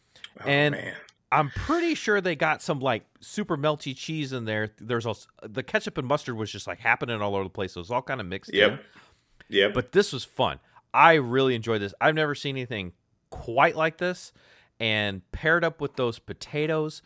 Oh, 0.41 0.45
and 0.47 0.73
man. 0.73 0.93
I'm 1.35 1.49
pretty 1.49 1.95
sure 1.95 2.21
they 2.21 2.35
got 2.35 2.61
some 2.61 2.79
like 2.79 3.03
super 3.19 3.57
melty 3.57 3.95
cheese 3.95 4.31
in 4.31 4.45
there. 4.45 4.71
There's 4.79 5.05
also 5.05 5.27
the 5.43 5.63
ketchup 5.63 5.97
and 5.97 6.07
mustard 6.07 6.37
was 6.37 6.49
just 6.49 6.65
like 6.65 6.79
happening 6.79 7.21
all 7.21 7.35
over 7.35 7.43
the 7.43 7.49
place. 7.49 7.73
So 7.73 7.79
it 7.79 7.81
was 7.81 7.91
all 7.91 8.01
kind 8.01 8.21
of 8.21 8.27
mixed 8.27 8.53
yep. 8.53 8.71
in. 8.71 8.79
Yep. 9.49 9.73
But 9.73 9.91
this 9.91 10.13
was 10.13 10.23
fun. 10.23 10.59
I 10.93 11.15
really 11.15 11.53
enjoyed 11.53 11.81
this. 11.81 11.93
I've 11.99 12.15
never 12.15 12.35
seen 12.35 12.55
anything 12.55 12.93
quite 13.29 13.75
like 13.75 13.97
this. 13.97 14.31
And 14.79 15.29
paired 15.31 15.63
up 15.63 15.81
with 15.81 15.95
those 15.95 16.19
potatoes, 16.19 17.01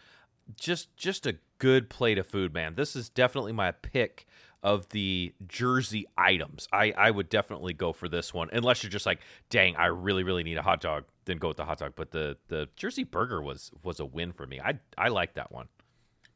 just 0.60 0.96
just 0.96 1.26
a 1.26 1.38
good 1.58 1.90
plate 1.90 2.18
of 2.18 2.28
food, 2.28 2.54
man. 2.54 2.76
This 2.76 2.96
is 2.96 3.10
definitely 3.10 3.52
my 3.52 3.72
pick 3.72 4.26
of 4.62 4.90
the 4.90 5.34
Jersey 5.48 6.06
items. 6.18 6.68
I, 6.74 6.94
I 6.98 7.12
would 7.12 7.30
definitely 7.30 7.74
go 7.74 7.94
for 7.94 8.10
this 8.10 8.34
one, 8.34 8.50
unless 8.52 8.84
you're 8.84 8.90
just 8.90 9.06
like, 9.06 9.20
dang, 9.50 9.76
I 9.76 9.86
really 9.88 10.24
really 10.24 10.44
need 10.44 10.58
a 10.58 10.62
hot 10.62 10.82
dog. 10.82 11.06
Then 11.30 11.38
go 11.38 11.50
with 11.50 11.58
the 11.58 11.66
hot 11.66 11.78
dog. 11.78 11.94
But 11.96 12.10
the 12.12 12.38
the 12.48 12.68
Jersey 12.76 13.04
burger 13.04 13.40
was 13.42 13.72
was 13.84 14.00
a 14.00 14.06
win 14.06 14.32
for 14.34 14.48
me. 14.48 14.60
I 14.60 14.80
I 14.98 15.10
like 15.10 15.36
that 15.36 15.52
one. 15.52 15.68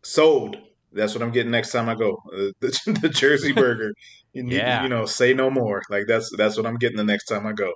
Sold. 0.04 0.58
That's 0.92 1.16
what 1.16 1.24
I'm 1.24 1.32
getting 1.32 1.52
next 1.52 1.72
time 1.72 1.90
I 1.90 1.96
go. 1.96 2.22
Uh, 2.32 2.52
the, 2.60 3.00
the 3.02 3.10
Jersey 3.10 3.52
burger. 3.64 3.94
You, 4.34 4.46
Yeah. 4.48 4.84
you 4.84 4.90
know, 4.90 5.06
say 5.08 5.34
no 5.34 5.50
more. 5.50 5.82
Like 5.90 6.04
that's 6.08 6.30
that's 6.38 6.58
what 6.58 6.68
I'm 6.68 6.76
getting 6.78 6.98
the 6.98 7.04
next 7.04 7.26
time 7.26 7.48
I 7.48 7.54
go. 7.54 7.74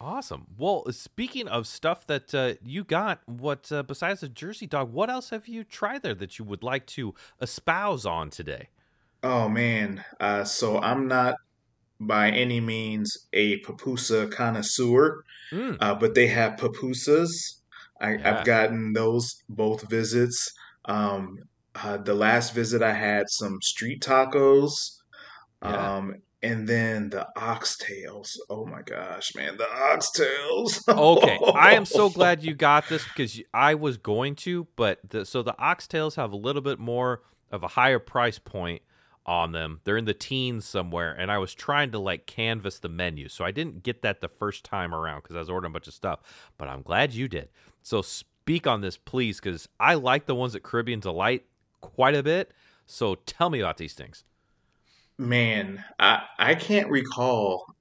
Awesome. 0.00 0.48
Well, 0.58 0.84
speaking 0.92 1.46
of 1.48 1.66
stuff 1.66 2.06
that 2.08 2.34
uh, 2.34 2.54
you 2.62 2.82
got, 2.84 3.20
what 3.26 3.70
uh, 3.72 3.84
besides 3.84 4.20
the 4.20 4.28
Jersey 4.28 4.66
dog, 4.66 4.92
what 4.92 5.08
else 5.08 5.30
have 5.30 5.46
you 5.48 5.64
tried 5.64 6.02
there 6.02 6.14
that 6.16 6.38
you 6.38 6.44
would 6.44 6.62
like 6.64 6.86
to 6.88 7.14
espouse 7.40 8.04
on 8.04 8.28
today? 8.28 8.68
Oh 9.22 9.48
man. 9.48 10.04
Uh, 10.20 10.44
so 10.44 10.78
I'm 10.80 11.06
not 11.08 11.36
by 12.06 12.30
any 12.30 12.60
means 12.60 13.16
a 13.32 13.60
pupusa 13.60 14.30
connoisseur, 14.30 15.22
Mm, 15.52 15.76
uh, 15.80 15.94
but 15.94 16.14
they 16.14 16.28
have 16.28 16.56
pupusas. 16.56 17.28
I, 18.00 18.12
Yeah. 18.14 18.38
I've 18.38 18.46
gotten 18.46 18.94
those 18.94 19.36
both 19.50 19.88
visits. 19.90 20.50
Um, 20.86 21.36
uh, 21.74 21.98
the 21.98 22.14
last 22.14 22.54
visit 22.54 22.82
I 22.82 22.94
had 22.94 23.28
some 23.28 23.60
street 23.60 24.02
tacos. 24.02 24.72
Yeah. 25.62 25.96
Um, 25.96 26.14
and 26.42 26.66
then 26.68 27.10
the 27.10 27.28
oxtails. 27.36 28.30
Oh 28.50 28.66
my 28.66 28.82
gosh, 28.82 29.34
man, 29.36 29.56
the 29.58 29.64
oxtails. 29.64 30.80
Okay, 30.88 31.38
I 31.54 31.74
am 31.74 31.84
so 31.84 32.10
glad 32.10 32.42
you 32.42 32.54
got 32.54 32.88
this 32.88 33.04
because 33.06 33.40
I 33.54 33.74
was 33.74 33.96
going 33.96 34.34
to, 34.36 34.66
but 34.74 34.98
the, 35.08 35.24
so 35.24 35.42
the 35.42 35.54
oxtails 35.54 36.16
have 36.16 36.32
a 36.32 36.36
little 36.36 36.62
bit 36.62 36.78
more 36.80 37.22
of 37.50 37.62
a 37.62 37.68
higher 37.68 37.98
price 38.00 38.38
point 38.38 38.82
on 39.24 39.52
them. 39.52 39.80
They're 39.84 39.96
in 39.96 40.04
the 40.04 40.14
teens 40.14 40.64
somewhere, 40.64 41.12
and 41.12 41.30
I 41.30 41.38
was 41.38 41.54
trying 41.54 41.92
to 41.92 41.98
like 41.98 42.26
canvas 42.26 42.78
the 42.78 42.88
menu, 42.88 43.28
so 43.28 43.44
I 43.44 43.50
didn't 43.50 43.82
get 43.82 44.02
that 44.02 44.20
the 44.20 44.28
first 44.28 44.64
time 44.64 44.94
around 44.94 45.22
because 45.22 45.36
I 45.36 45.40
was 45.40 45.50
ordering 45.50 45.70
a 45.70 45.74
bunch 45.74 45.88
of 45.88 45.94
stuff. 45.94 46.20
But 46.58 46.68
I'm 46.68 46.82
glad 46.82 47.12
you 47.12 47.28
did. 47.28 47.48
So 47.82 48.02
speak 48.02 48.66
on 48.66 48.80
this, 48.80 48.96
please, 48.96 49.40
because 49.40 49.68
I 49.78 49.94
like 49.94 50.26
the 50.26 50.34
ones 50.34 50.54
at 50.54 50.62
Caribbean 50.62 51.00
Delight 51.00 51.44
quite 51.80 52.14
a 52.14 52.22
bit. 52.22 52.52
So 52.86 53.16
tell 53.26 53.50
me 53.50 53.60
about 53.60 53.76
these 53.76 53.94
things. 53.94 54.24
Man, 55.18 55.84
I 55.98 56.22
I 56.38 56.54
can't 56.54 56.90
recall 56.90 57.76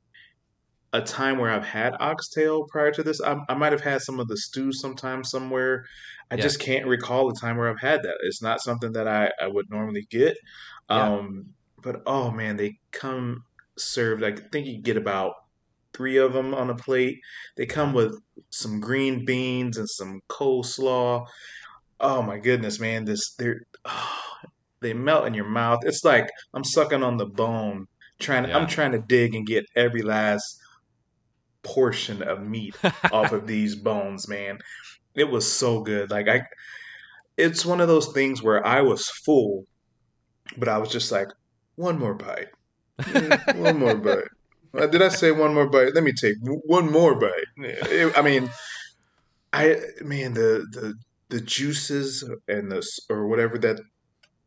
a 0.94 1.02
time 1.02 1.38
where 1.38 1.50
I've 1.50 1.66
had 1.66 1.96
oxtail 2.00 2.66
prior 2.66 2.92
to 2.92 3.04
this. 3.04 3.22
I, 3.22 3.38
I 3.48 3.54
might 3.54 3.72
have 3.72 3.82
had 3.82 4.02
some 4.02 4.20
of 4.20 4.28
the 4.28 4.38
stew 4.38 4.74
sometime 4.74 5.24
somewhere. 5.24 5.86
I 6.32 6.38
Yeah, 6.38 6.44
just 6.44 6.60
can't 6.60 6.88
recall 6.88 7.30
a 7.30 7.34
time 7.36 7.58
where 7.58 7.70
I've 7.70 7.82
had 7.82 8.04
that. 8.04 8.18
It's 8.24 8.42
not 8.42 8.62
something 8.62 8.94
that 8.94 9.08
I, 9.08 9.32
I 9.42 9.48
would 9.48 9.70
normally 9.70 10.08
get. 10.10 10.38
yeah, 10.90 11.18
Um, 11.18 11.54
but 11.84 12.02
oh 12.06 12.32
man, 12.32 12.58
they 12.58 12.74
come 12.92 13.44
served. 13.78 14.24
I 14.24 14.36
think 14.52 14.68
you 14.68 14.82
get 14.82 14.98
about 14.98 15.34
three 15.94 16.18
of 16.18 16.34
them 16.34 16.54
on 16.54 16.70
a 16.70 16.76
plate. 16.76 17.20
They 17.58 17.66
come 17.66 17.94
with 17.94 18.16
some 18.52 18.80
green 18.80 19.26
beans 19.26 19.78
and 19.78 19.90
some 19.90 20.22
coleslaw. 20.30 21.26
Oh 22.00 22.22
my 22.22 22.38
goodness, 22.40 22.80
man, 22.80 23.06
this 23.06 23.36
they're 23.38 23.62
they 24.82 24.94
melt 24.94 25.28
in 25.28 25.34
your 25.34 25.50
mouth. 25.50 25.80
It's 25.84 26.04
like 26.04 26.30
I'm 26.54 26.64
sucking 26.64 27.04
on 27.04 27.18
the 27.18 27.28
bone, 27.28 27.86
trying 28.20 28.46
I'm 28.52 28.68
trying 28.68 28.94
to 28.94 29.00
dig 29.00 29.36
and 29.36 29.46
get 29.46 29.66
every 29.76 30.02
last 30.02 30.58
portion 31.64 32.22
of 32.24 32.42
meat 32.44 32.76
off 33.12 33.32
of 33.32 33.48
these 33.48 33.76
bones, 33.76 34.28
man. 34.28 34.58
It 35.16 35.26
was 35.30 35.52
so 35.52 35.82
good. 35.82 36.12
Like 36.12 36.28
I 36.30 36.44
it's 37.38 37.66
one 37.66 37.82
of 37.82 37.88
those 37.88 38.12
things 38.14 38.42
where 38.44 38.66
I 38.66 38.82
was 38.82 39.08
full, 39.26 39.66
but 40.58 40.68
I 40.70 40.78
was 40.78 40.90
just 40.92 41.12
like, 41.12 41.28
one 41.76 42.00
more 42.00 42.14
bite. 42.16 42.50
Mm, 43.02 43.60
one 43.60 43.80
more 43.80 43.98
bite. 44.08 44.28
Uh, 44.78 44.88
Did 44.88 45.02
I 45.02 45.10
say 45.10 45.32
one 45.32 45.54
more 45.54 45.70
bite? 45.70 45.94
Let 45.96 46.04
me 46.04 46.14
take 46.20 46.36
one 46.66 46.92
more 46.92 47.20
bite. 47.20 47.48
It- 47.58 48.18
I 48.18 48.22
mean, 48.22 48.50
I 49.54 49.78
man, 50.02 50.34
the 50.34 50.66
the 50.72 50.94
the 51.30 51.42
juices 51.42 52.24
and 52.48 52.72
the 52.72 52.86
or 53.10 53.28
whatever 53.28 53.58
that 53.60 53.80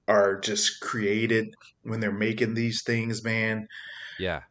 are 0.08 0.38
just 0.40 0.80
created 0.80 1.46
when 1.82 2.00
they're 2.00 2.12
making 2.12 2.54
these 2.54 2.82
things, 2.84 3.24
man. 3.24 3.66
yeah. 4.18 4.42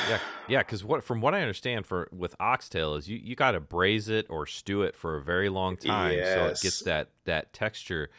Yeah, 0.00 0.18
yeah, 0.46 0.60
because 0.60 0.84
what 0.84 1.02
from 1.04 1.20
what 1.20 1.34
I 1.34 1.40
understand 1.40 1.86
for 1.86 2.08
with 2.12 2.34
oxtail 2.40 2.94
is 2.94 3.08
you 3.08 3.18
you 3.18 3.34
got 3.34 3.52
to 3.52 3.60
braise 3.60 4.08
it 4.08 4.26
or 4.30 4.46
stew 4.46 4.82
it 4.82 4.96
for 4.96 5.16
a 5.16 5.22
very 5.22 5.48
long 5.48 5.76
time 5.76 6.24
so 6.24 6.46
it 6.46 6.60
gets 6.60 6.82
that 6.82 7.10
that 7.24 7.52
texture. 7.52 8.10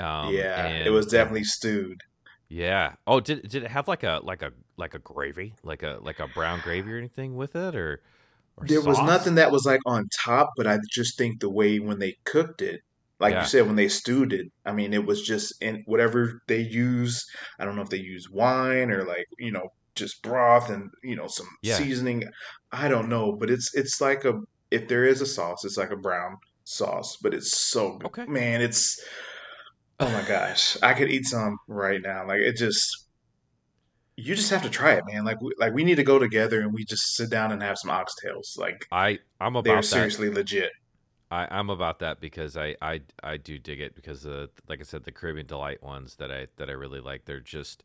Um, 0.00 0.48
Yeah, 0.48 0.72
it 0.84 0.90
and 0.90 0.90
was 0.90 1.06
and 1.12 1.32
definitely 1.32 1.44
stewed. 1.44 2.00
yeah. 2.48 2.96
Oh, 3.06 3.20
did 3.20 3.48
did 3.48 3.62
it 3.64 3.70
have 3.70 3.88
like 3.88 4.02
a 4.02 4.20
like 4.22 4.42
a 4.42 4.52
like 4.76 4.94
a 4.94 4.98
gravy, 4.98 5.54
like 5.62 5.82
a 5.82 5.98
like 6.02 6.20
a 6.20 6.28
brown 6.28 6.60
gravy 6.60 6.92
or 6.92 6.98
anything 6.98 7.34
with 7.36 7.56
it, 7.56 7.74
or 7.74 8.02
or 8.56 8.66
There 8.66 8.82
was 8.82 9.00
nothing 9.02 9.34
that 9.36 9.52
was 9.52 9.64
like 9.66 9.80
on 9.86 10.08
top, 10.24 10.50
but 10.56 10.66
I 10.66 10.78
just 10.90 11.16
think 11.18 11.40
the 11.40 11.50
way 11.50 11.78
when 11.78 11.98
they 11.98 12.16
cooked 12.24 12.62
it, 12.62 12.80
like 13.20 13.38
you 13.38 13.44
said, 13.46 13.66
when 13.66 13.76
they 13.76 13.88
stewed 13.88 14.32
it, 14.32 14.46
I 14.64 14.72
mean, 14.72 14.92
it 14.94 15.04
was 15.06 15.22
just 15.22 15.54
in 15.62 15.82
whatever 15.86 16.40
they 16.48 16.60
use. 16.60 17.24
I 17.58 17.64
don't 17.64 17.76
know 17.76 17.82
if 17.82 17.90
they 17.90 17.98
use 18.00 18.28
wine 18.30 18.90
or 18.90 19.04
like, 19.04 19.26
you 19.38 19.52
know, 19.52 19.68
just 19.94 20.22
broth 20.22 20.70
and, 20.70 20.90
you 21.02 21.16
know, 21.16 21.26
some 21.26 21.48
yeah. 21.62 21.76
seasoning. 21.76 22.24
I 22.72 22.88
don't 22.88 23.08
know, 23.08 23.32
but 23.32 23.50
it's 23.50 23.74
it's 23.74 24.00
like 24.00 24.24
a 24.24 24.40
if 24.70 24.88
there 24.88 25.04
is 25.04 25.20
a 25.20 25.26
sauce, 25.26 25.64
it's 25.64 25.76
like 25.76 25.90
a 25.90 25.96
brown 25.96 26.36
sauce, 26.64 27.16
but 27.16 27.34
it's 27.34 27.56
so 27.56 27.98
good. 27.98 28.06
Okay. 28.06 28.26
Man, 28.26 28.60
it's 28.60 29.00
oh 30.00 30.10
my 30.10 30.26
gosh. 30.26 30.76
I 30.82 30.94
could 30.94 31.10
eat 31.10 31.26
some 31.26 31.58
right 31.68 32.02
now. 32.02 32.26
Like 32.26 32.40
it 32.40 32.56
just 32.56 33.06
you 34.16 34.34
just 34.34 34.50
have 34.50 34.62
to 34.62 34.70
try 34.70 34.92
it, 34.92 35.04
man. 35.06 35.24
Like 35.24 35.40
we, 35.40 35.52
like 35.58 35.74
we 35.74 35.84
need 35.84 35.96
to 35.96 36.04
go 36.04 36.18
together 36.18 36.60
and 36.60 36.72
we 36.72 36.84
just 36.84 37.16
sit 37.16 37.30
down 37.30 37.52
and 37.52 37.62
have 37.62 37.78
some 37.78 37.90
oxtails. 37.90 38.58
Like 38.58 38.86
I 38.92 39.18
I'm 39.40 39.52
they're 39.54 39.60
about 39.60 39.76
that. 39.76 39.84
seriously 39.84 40.30
legit. 40.30 40.70
I, 41.30 41.48
I'm 41.50 41.70
about 41.70 41.98
that 42.00 42.20
because 42.20 42.56
I, 42.56 42.76
I 42.80 43.00
I 43.22 43.38
do 43.38 43.58
dig 43.58 43.80
it 43.80 43.96
because 43.96 44.24
uh, 44.24 44.46
like 44.68 44.80
I 44.80 44.84
said 44.84 45.04
the 45.04 45.10
Caribbean 45.12 45.46
delight 45.46 45.82
ones 45.82 46.16
that 46.16 46.30
I 46.30 46.46
that 46.56 46.68
I 46.68 46.72
really 46.72 47.00
like 47.00 47.24
they're 47.24 47.40
just 47.40 47.82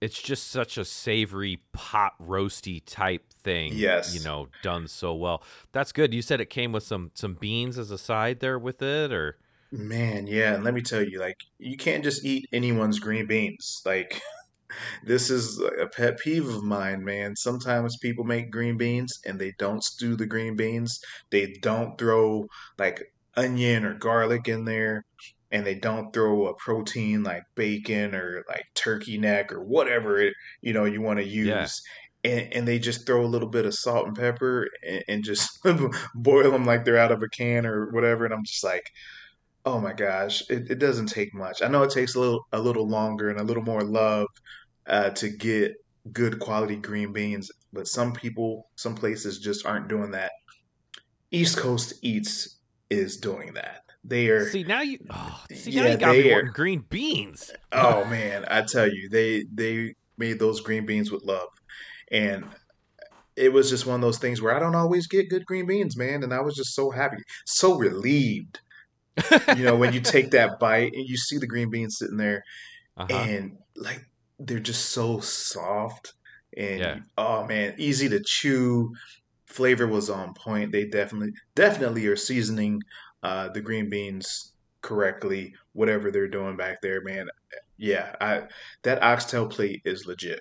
it's 0.00 0.20
just 0.20 0.48
such 0.48 0.78
a 0.78 0.84
savory 0.84 1.60
pot 1.72 2.12
roasty 2.20 2.82
type 2.84 3.32
thing 3.32 3.72
yes 3.74 4.14
you 4.14 4.22
know 4.22 4.48
done 4.62 4.86
so 4.86 5.14
well 5.14 5.42
that's 5.72 5.92
good 5.92 6.12
you 6.12 6.22
said 6.22 6.40
it 6.40 6.50
came 6.50 6.72
with 6.72 6.82
some 6.82 7.10
some 7.14 7.34
beans 7.34 7.78
as 7.78 7.90
a 7.90 7.98
side 7.98 8.40
there 8.40 8.58
with 8.58 8.82
it 8.82 9.12
or 9.12 9.36
Man, 9.72 10.26
yeah, 10.26 10.54
and 10.54 10.64
let 10.64 10.74
me 10.74 10.82
tell 10.82 11.02
you, 11.02 11.20
like 11.20 11.44
you 11.58 11.76
can't 11.76 12.02
just 12.02 12.24
eat 12.24 12.48
anyone's 12.52 12.98
green 12.98 13.26
beans. 13.26 13.82
Like 13.86 14.20
this 15.04 15.30
is 15.30 15.60
a 15.60 15.86
pet 15.86 16.18
peeve 16.18 16.48
of 16.48 16.64
mine, 16.64 17.04
man. 17.04 17.36
Sometimes 17.36 17.96
people 17.98 18.24
make 18.24 18.50
green 18.50 18.76
beans 18.76 19.20
and 19.24 19.38
they 19.38 19.52
don't 19.58 19.84
stew 19.84 20.16
the 20.16 20.26
green 20.26 20.56
beans. 20.56 21.00
They 21.30 21.52
don't 21.62 21.96
throw 21.98 22.48
like 22.78 23.12
onion 23.36 23.84
or 23.84 23.94
garlic 23.94 24.48
in 24.48 24.64
there, 24.64 25.04
and 25.52 25.66
they 25.66 25.74
don't 25.74 26.12
throw 26.12 26.46
a 26.46 26.54
protein 26.54 27.22
like 27.22 27.42
bacon 27.54 28.14
or 28.14 28.44
like 28.48 28.66
turkey 28.74 29.18
neck 29.18 29.52
or 29.52 29.62
whatever 29.62 30.20
it, 30.20 30.34
you 30.60 30.72
know 30.72 30.84
you 30.84 31.00
want 31.00 31.18
to 31.18 31.24
yeah 31.42 31.62
use. 31.62 31.82
And, 32.22 32.52
and 32.52 32.68
they 32.68 32.78
just 32.78 33.06
throw 33.06 33.24
a 33.24 33.26
little 33.26 33.48
bit 33.48 33.64
of 33.64 33.74
salt 33.74 34.06
and 34.06 34.14
pepper 34.14 34.68
and, 34.86 35.02
and 35.08 35.24
just 35.24 35.58
boil 36.14 36.50
them 36.50 36.66
like 36.66 36.84
they're 36.84 36.98
out 36.98 37.12
of 37.12 37.22
a 37.22 37.28
can 37.28 37.64
or 37.64 37.90
whatever. 37.92 38.26
And 38.26 38.34
I'm 38.34 38.44
just 38.44 38.62
like, 38.62 38.90
Oh 39.64 39.80
my 39.80 39.92
gosh, 39.94 40.42
it, 40.50 40.70
it 40.70 40.78
doesn't 40.78 41.06
take 41.06 41.34
much. 41.34 41.62
I 41.62 41.68
know 41.68 41.82
it 41.82 41.90
takes 41.90 42.14
a 42.14 42.20
little 42.20 42.46
a 42.52 42.60
little 42.60 42.88
longer 42.88 43.30
and 43.30 43.40
a 43.40 43.44
little 43.44 43.62
more 43.62 43.82
love 43.82 44.26
uh, 44.86 45.10
to 45.10 45.28
get 45.30 45.74
good 46.12 46.38
quality 46.40 46.76
green 46.76 47.12
beans, 47.12 47.50
but 47.72 47.86
some 47.86 48.12
people, 48.12 48.68
some 48.76 48.94
places 48.94 49.38
just 49.38 49.66
aren't 49.66 49.88
doing 49.88 50.10
that. 50.12 50.32
East 51.30 51.58
Coast 51.58 51.94
Eats 52.02 52.58
is 52.88 53.16
doing 53.16 53.54
that. 53.54 53.84
They 54.02 54.28
are, 54.28 54.48
see 54.48 54.64
now 54.64 54.80
you 54.80 54.98
oh, 55.10 55.44
see 55.52 55.76
now 55.76 55.86
you 55.86 55.96
got 55.98 56.16
me 56.16 56.32
are. 56.32 56.42
green 56.44 56.84
beans 56.88 57.50
Oh 57.72 58.04
man, 58.06 58.44
I 58.48 58.62
tell 58.62 58.88
you, 58.88 59.08
they 59.08 59.44
they 59.52 59.94
made 60.16 60.38
those 60.38 60.60
green 60.60 60.86
beans 60.86 61.10
with 61.10 61.22
love, 61.22 61.48
and 62.10 62.44
it 63.36 63.52
was 63.52 63.70
just 63.70 63.86
one 63.86 63.96
of 63.96 64.00
those 64.00 64.18
things 64.18 64.42
where 64.42 64.54
I 64.54 64.58
don't 64.58 64.74
always 64.74 65.06
get 65.06 65.30
good 65.30 65.46
green 65.46 65.66
beans, 65.66 65.96
man, 65.96 66.22
and 66.22 66.34
I 66.34 66.40
was 66.40 66.56
just 66.56 66.74
so 66.74 66.90
happy, 66.90 67.18
so 67.46 67.76
relieved. 67.76 68.60
You 69.56 69.64
know, 69.64 69.76
when 69.76 69.92
you 69.92 70.00
take 70.00 70.30
that 70.32 70.58
bite 70.58 70.92
and 70.94 71.08
you 71.08 71.16
see 71.16 71.38
the 71.38 71.46
green 71.46 71.70
beans 71.70 71.98
sitting 71.98 72.16
there 72.16 72.42
uh-huh 72.96 73.12
and 73.12 73.56
like 73.76 74.04
they're 74.38 74.58
just 74.58 74.90
so 74.90 75.20
soft 75.20 76.14
and 76.56 76.80
yeah 76.80 76.98
oh 77.16 77.46
man, 77.46 77.74
easy 77.78 78.08
to 78.08 78.20
chew. 78.24 78.92
Flavor 79.46 79.86
was 79.86 80.08
on 80.08 80.32
point. 80.34 80.70
They 80.70 80.86
definitely 80.86 81.32
definitely 81.54 82.06
are 82.06 82.16
seasoning 82.16 82.80
uh, 83.22 83.48
the 83.48 83.60
green 83.60 83.88
beans 83.90 84.52
correctly, 84.82 85.54
whatever 85.72 86.10
they're 86.10 86.28
doing 86.28 86.56
back 86.56 86.80
there, 86.80 87.02
man. 87.02 87.28
Yeah, 87.76 88.14
I 88.20 88.42
that 88.82 89.02
oxtail 89.02 89.48
plate 89.48 89.82
is 89.84 90.06
legit. 90.06 90.40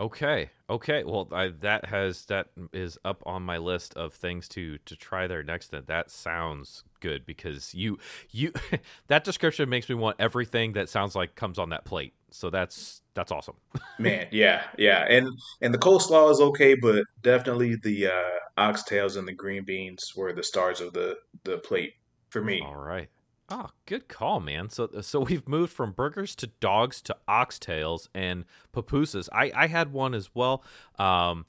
Okay. 0.00 0.50
Okay. 0.70 1.02
Well, 1.02 1.28
I, 1.32 1.48
that 1.60 1.86
has 1.86 2.24
that 2.26 2.48
is 2.72 2.98
up 3.04 3.22
on 3.26 3.42
my 3.42 3.58
list 3.58 3.94
of 3.94 4.14
things 4.14 4.48
to 4.50 4.78
to 4.78 4.96
try 4.96 5.26
there 5.26 5.42
next. 5.42 5.70
Then 5.70 5.84
that 5.86 6.10
sounds 6.10 6.84
good 7.00 7.26
because 7.26 7.74
you 7.74 7.98
you 8.30 8.52
that 9.08 9.24
description 9.24 9.68
makes 9.68 9.88
me 9.88 9.96
want 9.96 10.16
everything 10.20 10.74
that 10.74 10.88
sounds 10.88 11.16
like 11.16 11.34
comes 11.34 11.58
on 11.58 11.70
that 11.70 11.84
plate. 11.84 12.14
So 12.30 12.50
that's 12.50 13.02
that's 13.14 13.32
awesome. 13.32 13.56
Man, 13.98 14.26
yeah, 14.30 14.64
yeah, 14.76 15.04
and 15.08 15.28
and 15.60 15.72
the 15.72 15.78
coleslaw 15.78 16.30
is 16.30 16.40
okay, 16.40 16.74
but 16.74 17.04
definitely 17.22 17.76
the 17.76 18.08
uh, 18.08 18.38
oxtails 18.58 19.16
and 19.16 19.26
the 19.26 19.32
green 19.32 19.64
beans 19.64 20.12
were 20.16 20.32
the 20.32 20.42
stars 20.42 20.80
of 20.80 20.92
the 20.92 21.16
the 21.44 21.58
plate 21.58 21.94
for 22.28 22.42
me. 22.42 22.62
All 22.64 22.76
right. 22.76 23.08
Oh, 23.50 23.70
good 23.86 24.08
call, 24.08 24.40
man. 24.40 24.68
So 24.68 24.90
so 25.00 25.20
we've 25.20 25.48
moved 25.48 25.72
from 25.72 25.92
burgers 25.92 26.34
to 26.36 26.46
dogs 26.46 27.00
to 27.02 27.16
oxtails 27.28 28.08
and 28.14 28.44
pupusas. 28.74 29.28
I 29.32 29.50
I 29.54 29.66
had 29.68 29.92
one 29.92 30.14
as 30.14 30.34
well. 30.34 30.62
Um, 30.98 31.46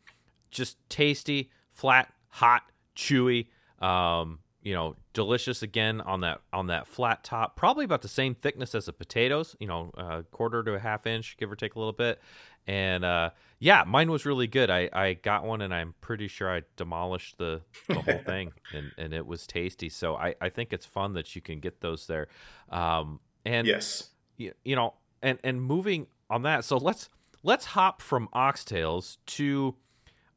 just 0.49 0.77
tasty, 0.89 1.51
flat, 1.71 2.11
hot, 2.29 2.63
chewy. 2.95 3.47
Um, 3.79 4.39
you 4.61 4.73
know, 4.73 4.95
delicious 5.13 5.61
again 5.61 6.01
on 6.01 6.21
that 6.21 6.41
on 6.51 6.67
that 6.67 6.87
flat 6.87 7.23
top. 7.23 7.55
Probably 7.55 7.85
about 7.85 8.01
the 8.01 8.07
same 8.09 8.35
thickness 8.35 8.75
as 8.75 8.85
the 8.85 8.93
potatoes. 8.93 9.55
You 9.59 9.67
know, 9.67 9.91
a 9.97 10.23
quarter 10.23 10.63
to 10.63 10.73
a 10.73 10.79
half 10.79 11.07
inch, 11.07 11.37
give 11.37 11.51
or 11.51 11.55
take 11.55 11.75
a 11.75 11.79
little 11.79 11.93
bit. 11.93 12.19
And 12.67 13.03
uh, 13.03 13.31
yeah, 13.57 13.83
mine 13.87 14.11
was 14.11 14.25
really 14.25 14.45
good. 14.45 14.69
I, 14.69 14.89
I 14.93 15.13
got 15.13 15.43
one, 15.43 15.61
and 15.61 15.73
I'm 15.73 15.95
pretty 16.01 16.27
sure 16.27 16.53
I 16.53 16.61
demolished 16.75 17.37
the, 17.39 17.61
the 17.87 17.95
whole 17.95 18.19
thing, 18.25 18.51
and, 18.73 18.91
and 18.97 19.11
it 19.11 19.25
was 19.25 19.47
tasty. 19.47 19.89
So 19.89 20.15
I, 20.15 20.35
I 20.39 20.49
think 20.49 20.71
it's 20.71 20.85
fun 20.85 21.13
that 21.13 21.35
you 21.35 21.41
can 21.41 21.59
get 21.59 21.81
those 21.81 22.05
there. 22.05 22.27
Um, 22.69 23.21
and 23.43 23.65
yes, 23.65 24.09
you, 24.37 24.53
you 24.63 24.75
know, 24.75 24.93
and 25.23 25.39
and 25.43 25.61
moving 25.61 26.05
on 26.29 26.43
that. 26.43 26.63
So 26.63 26.77
let's 26.77 27.09
let's 27.41 27.65
hop 27.65 28.03
from 28.03 28.27
oxtails 28.35 29.17
to, 29.25 29.75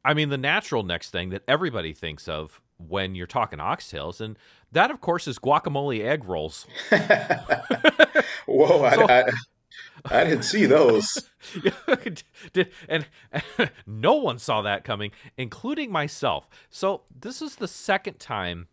I 0.03 0.15
mean, 0.15 0.29
the 0.29 0.37
natural 0.37 0.81
next 0.81 1.11
thing 1.11 1.29
that 1.29 1.43
everybody 1.47 1.93
thinks 1.93 2.27
of 2.27 2.62
when 2.77 3.15
you're 3.15 3.27
talking 3.27 3.59
oxtails, 3.59 4.21
and 4.21 4.37
that, 4.71 4.91
of 4.91 5.01
course, 5.01 5.27
is 5.27 5.39
guacamole 5.39 6.03
egg 6.03 6.25
rolls. 6.25 6.65
Whoa, 8.45 8.83
I, 8.83 8.95
so, 8.95 9.07
I, 9.07 9.23
I, 10.05 10.23
didn't 10.23 10.43
see 10.43 10.65
those. 10.65 11.29
and 12.89 13.07
no 13.85 14.13
one 14.15 14.39
saw 14.39 14.61
that 14.61 14.83
coming, 14.83 15.11
including 15.37 15.91
myself. 15.91 16.49
So 16.69 17.03
this 17.17 17.41
is 17.41 17.55
the 17.55 17.67
second 17.67 18.19
time 18.19 18.67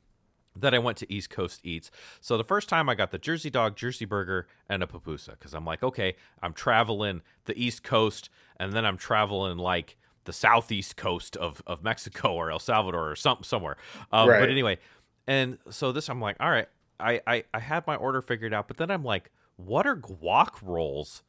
that 0.57 0.75
I 0.75 0.78
went 0.78 0.99
to 0.99 1.12
East 1.12 1.30
Coast 1.30 1.61
Eats. 1.64 1.90
So 2.21 2.37
the 2.37 2.45
first 2.45 2.69
time 2.69 2.88
I 2.88 2.95
got 2.95 3.11
the 3.11 3.19
Jersey 3.19 3.50
Dog, 3.50 3.76
Jersey 3.76 4.04
Burger, 4.04 4.47
and 4.69 4.83
a 4.83 4.87
pupusa 4.87 5.30
because 5.30 5.54
I'm 5.54 5.64
like, 5.64 5.83
okay, 5.83 6.16
I'm 6.42 6.52
traveling 6.52 7.23
the 7.45 7.62
East 7.62 7.83
Coast, 7.83 8.30
and 8.59 8.73
then 8.73 8.85
I'm 8.85 8.97
traveling 8.97 9.59
like 9.59 9.97
the 10.30 10.34
southeast 10.34 10.96
coast 10.96 11.37
of, 11.37 11.60
of 11.66 11.82
Mexico 11.82 12.34
or 12.34 12.52
El 12.52 12.60
Salvador 12.60 13.10
or 13.10 13.16
some 13.16 13.38
somewhere. 13.42 13.76
Um, 14.12 14.28
right. 14.28 14.38
But 14.38 14.49
anyway, 14.49 14.78
and 15.26 15.58
so 15.70 15.90
this 15.90 16.08
I'm 16.08 16.20
like, 16.20 16.37
all 16.38 16.50
right, 16.50 16.68
I, 17.00 17.20
I 17.26 17.44
I 17.52 17.58
had 17.58 17.84
my 17.84 17.96
order 17.96 18.22
figured 18.22 18.54
out, 18.54 18.68
but 18.68 18.76
then 18.76 18.92
I'm 18.92 19.02
like, 19.02 19.32
what 19.56 19.87
are 19.87 19.96
guac 19.96 20.62
rolls? 20.62 21.25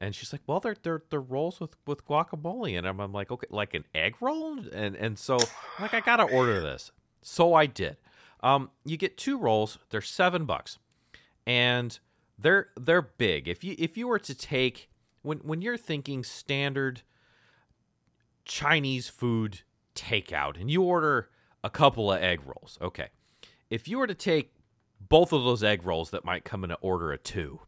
And 0.00 0.16
she's 0.16 0.32
like, 0.32 0.42
well, 0.48 0.58
they're 0.58 0.76
they're 0.82 1.02
they're 1.10 1.20
rolls 1.20 1.60
with 1.60 1.76
with 1.86 2.04
guacamole, 2.04 2.76
and 2.76 2.88
I'm, 2.88 2.98
I'm 2.98 3.12
like, 3.12 3.30
okay, 3.30 3.46
like 3.50 3.72
an 3.74 3.84
egg 3.94 4.16
roll, 4.20 4.58
and 4.72 4.96
and 4.96 5.16
so 5.16 5.38
like 5.78 5.94
I 5.94 6.00
gotta 6.00 6.24
order 6.24 6.60
this, 6.60 6.90
so 7.22 7.54
I 7.54 7.66
did. 7.66 7.98
Um, 8.42 8.70
you 8.84 8.96
get 8.96 9.16
two 9.16 9.38
rolls, 9.38 9.78
they're 9.90 10.00
seven 10.00 10.44
bucks, 10.44 10.78
and 11.46 11.98
they're 12.36 12.70
they're 12.76 13.02
big. 13.02 13.46
If 13.46 13.62
you 13.62 13.76
if 13.78 13.96
you 13.96 14.08
were 14.08 14.18
to 14.18 14.34
take 14.34 14.88
when 15.22 15.38
when 15.38 15.62
you're 15.62 15.76
thinking 15.76 16.24
standard 16.24 17.02
Chinese 18.44 19.08
food 19.08 19.62
takeout 19.94 20.60
and 20.60 20.70
you 20.70 20.82
order 20.82 21.28
a 21.62 21.70
couple 21.70 22.12
of 22.12 22.22
egg 22.22 22.40
rolls, 22.44 22.78
okay. 22.80 23.08
If 23.68 23.86
you 23.86 23.98
were 23.98 24.06
to 24.06 24.14
take 24.14 24.52
both 25.08 25.32
of 25.32 25.44
those 25.44 25.62
egg 25.62 25.84
rolls 25.84 26.10
that 26.10 26.24
might 26.24 26.44
come 26.44 26.64
in 26.64 26.70
an 26.70 26.76
order 26.80 27.12
of 27.12 27.22
two 27.22 27.60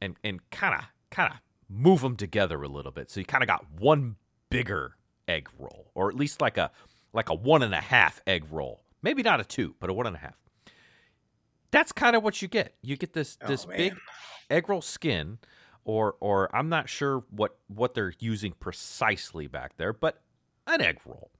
and 0.00 0.16
and 0.22 0.48
kind 0.50 0.74
of 0.74 0.82
kind 1.10 1.32
of 1.32 1.38
move 1.68 2.00
them 2.00 2.16
together 2.16 2.62
a 2.62 2.68
little 2.68 2.92
bit 2.92 3.10
so 3.10 3.20
you 3.20 3.26
kind 3.26 3.42
of 3.42 3.48
got 3.48 3.64
one 3.78 4.16
bigger 4.50 4.96
egg 5.26 5.48
roll 5.58 5.90
or 5.94 6.08
at 6.08 6.14
least 6.14 6.40
like 6.40 6.56
a 6.56 6.70
like 7.12 7.28
a 7.28 7.34
one 7.34 7.62
and 7.62 7.74
a 7.74 7.80
half 7.80 8.20
egg 8.26 8.44
roll 8.50 8.82
maybe 9.02 9.22
not 9.22 9.40
a 9.40 9.44
two 9.44 9.74
but 9.80 9.90
a 9.90 9.92
one 9.92 10.06
and 10.06 10.16
a 10.16 10.18
half 10.18 10.36
that's 11.70 11.92
kind 11.92 12.14
of 12.14 12.22
what 12.22 12.40
you 12.40 12.48
get 12.48 12.74
you 12.82 12.96
get 12.96 13.12
this 13.12 13.36
oh, 13.42 13.48
this 13.48 13.66
man. 13.66 13.76
big 13.76 13.94
egg 14.50 14.68
roll 14.68 14.82
skin 14.82 15.38
or 15.86 16.16
or 16.20 16.54
I'm 16.54 16.68
not 16.68 16.90
sure 16.90 17.24
what 17.30 17.56
what 17.68 17.94
they're 17.94 18.12
using 18.18 18.52
precisely 18.58 19.46
back 19.46 19.78
there, 19.78 19.94
but 19.94 20.20
an 20.66 20.82
egg 20.82 20.98
roll. 21.06 21.30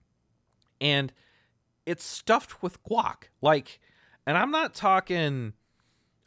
And 0.81 1.13
it's 1.85 2.05
stuffed 2.05 2.63
with 2.63 2.83
guac. 2.85 3.25
Like 3.43 3.81
and 4.27 4.39
I'm 4.39 4.51
not 4.51 4.73
talking 4.73 5.53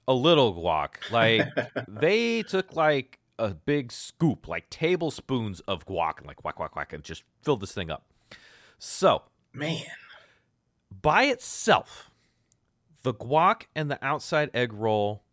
a 0.08 0.14
little 0.14 0.54
guac. 0.54 1.10
Like 1.12 1.48
they 1.88 2.44
took 2.44 2.76
like 2.76 3.20
a 3.40 3.56
big 3.56 3.92
scoop, 3.92 4.48
like 4.48 4.70
tablespoons 4.70 5.62
of 5.62 5.86
guac 5.86 6.18
and 6.18 6.28
like 6.28 6.38
quack 6.38 6.56
quack 6.56 6.72
quack 6.72 6.94
and 6.94 7.04
just 7.04 7.24
filled 7.42 7.62
this 7.62 7.72
thing 7.72 7.90
up. 7.90 8.06
So, 8.78 9.24
man, 9.54 9.86
by 11.02 11.24
itself, 11.24 12.12
the 13.04 13.14
guac 13.14 13.64
and 13.74 13.90
the 13.90 14.04
outside 14.06 14.50
egg 14.54 14.74
roll 14.74 15.24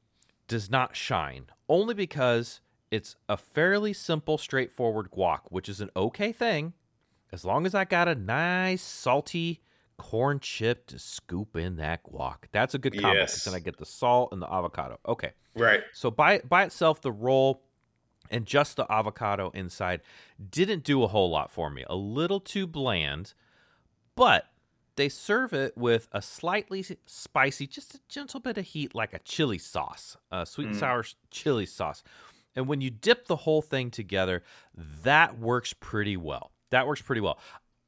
does 0.46 0.70
not 0.70 0.94
shine 0.94 1.46
only 1.68 1.94
because 1.94 2.60
it's 2.96 3.14
a 3.28 3.36
fairly 3.36 3.92
simple, 3.92 4.38
straightforward 4.38 5.10
guac, 5.10 5.40
which 5.50 5.68
is 5.68 5.80
an 5.80 5.90
okay 5.94 6.32
thing 6.32 6.72
as 7.32 7.44
long 7.44 7.66
as 7.66 7.74
I 7.74 7.84
got 7.84 8.08
a 8.08 8.14
nice, 8.14 8.82
salty 8.82 9.60
corn 9.98 10.40
chip 10.40 10.86
to 10.86 10.98
scoop 10.98 11.56
in 11.56 11.76
that 11.76 12.02
guac. 12.04 12.36
That's 12.52 12.74
a 12.74 12.78
good 12.78 13.00
combo 13.00 13.20
because 13.20 13.44
then 13.44 13.54
I 13.54 13.60
get 13.60 13.78
the 13.78 13.86
salt 13.86 14.32
and 14.32 14.42
the 14.42 14.52
avocado. 14.52 14.98
Okay. 15.06 15.32
Right. 15.54 15.82
So 15.92 16.10
by 16.10 16.40
by 16.40 16.64
itself, 16.64 17.00
the 17.00 17.12
roll 17.12 17.62
and 18.30 18.44
just 18.44 18.76
the 18.76 18.90
avocado 18.90 19.50
inside 19.50 20.00
didn't 20.50 20.82
do 20.82 21.02
a 21.02 21.06
whole 21.06 21.30
lot 21.30 21.50
for 21.50 21.70
me. 21.70 21.84
A 21.88 21.96
little 21.96 22.40
too 22.40 22.66
bland, 22.66 23.34
but 24.14 24.46
they 24.96 25.08
serve 25.08 25.52
it 25.52 25.76
with 25.76 26.08
a 26.12 26.22
slightly 26.22 26.84
spicy, 27.06 27.66
just 27.66 27.94
a 27.94 28.00
gentle 28.08 28.40
bit 28.40 28.58
of 28.58 28.64
heat, 28.64 28.94
like 28.94 29.12
a 29.12 29.18
chili 29.20 29.58
sauce, 29.58 30.16
a 30.32 30.46
sweet 30.46 30.68
and 30.68 30.76
mm. 30.76 30.80
sour 30.80 31.04
chili 31.30 31.66
sauce, 31.66 32.02
and 32.56 32.66
when 32.66 32.80
you 32.80 32.90
dip 32.90 33.26
the 33.26 33.36
whole 33.36 33.62
thing 33.62 33.90
together, 33.90 34.42
that 35.04 35.38
works 35.38 35.74
pretty 35.74 36.16
well. 36.16 36.50
That 36.70 36.86
works 36.86 37.02
pretty 37.02 37.20
well. 37.20 37.38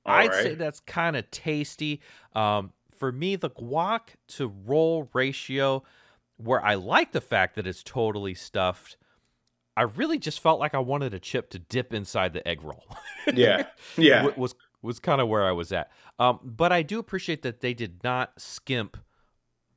All 0.07 0.15
I'd 0.15 0.31
right. 0.31 0.43
say 0.43 0.55
that's 0.55 0.81
kind 0.81 1.17
of 1.17 1.31
tasty. 1.31 2.01
Um, 2.35 2.73
for 2.97 3.11
me, 3.11 3.37
the 3.37 3.51
guac 3.51 4.01
to 4.29 4.53
roll 4.67 5.09
ratio, 5.13 5.83
where 6.37 6.65
I 6.65 6.75
like 6.75 7.13
the 7.13 7.21
fact 7.21 7.57
that 7.57 7.67
it's 7.67 7.83
totally 7.83 8.35
stuffed, 8.35 8.97
I 9.77 9.83
really 9.83 10.19
just 10.19 10.41
felt 10.41 10.61
like 10.61 10.75
I 10.75 10.79
wanted 10.79 11.15
a 11.15 11.19
chip 11.19 11.51
to 11.51 11.59
dip 11.59 11.95
inside 11.95 12.33
the 12.33 12.47
egg 12.47 12.63
roll. 12.63 12.85
yeah, 13.33 13.67
yeah, 13.97 14.29
was 14.37 14.55
was 14.83 14.99
kind 14.99 15.21
of 15.21 15.29
where 15.29 15.45
I 15.45 15.53
was 15.53 15.73
at. 15.73 15.91
Um, 16.19 16.41
but 16.43 16.73
I 16.73 16.83
do 16.83 16.99
appreciate 16.99 17.43
that 17.43 17.61
they 17.61 17.75
did 17.75 18.03
not 18.05 18.41
skimp 18.41 18.97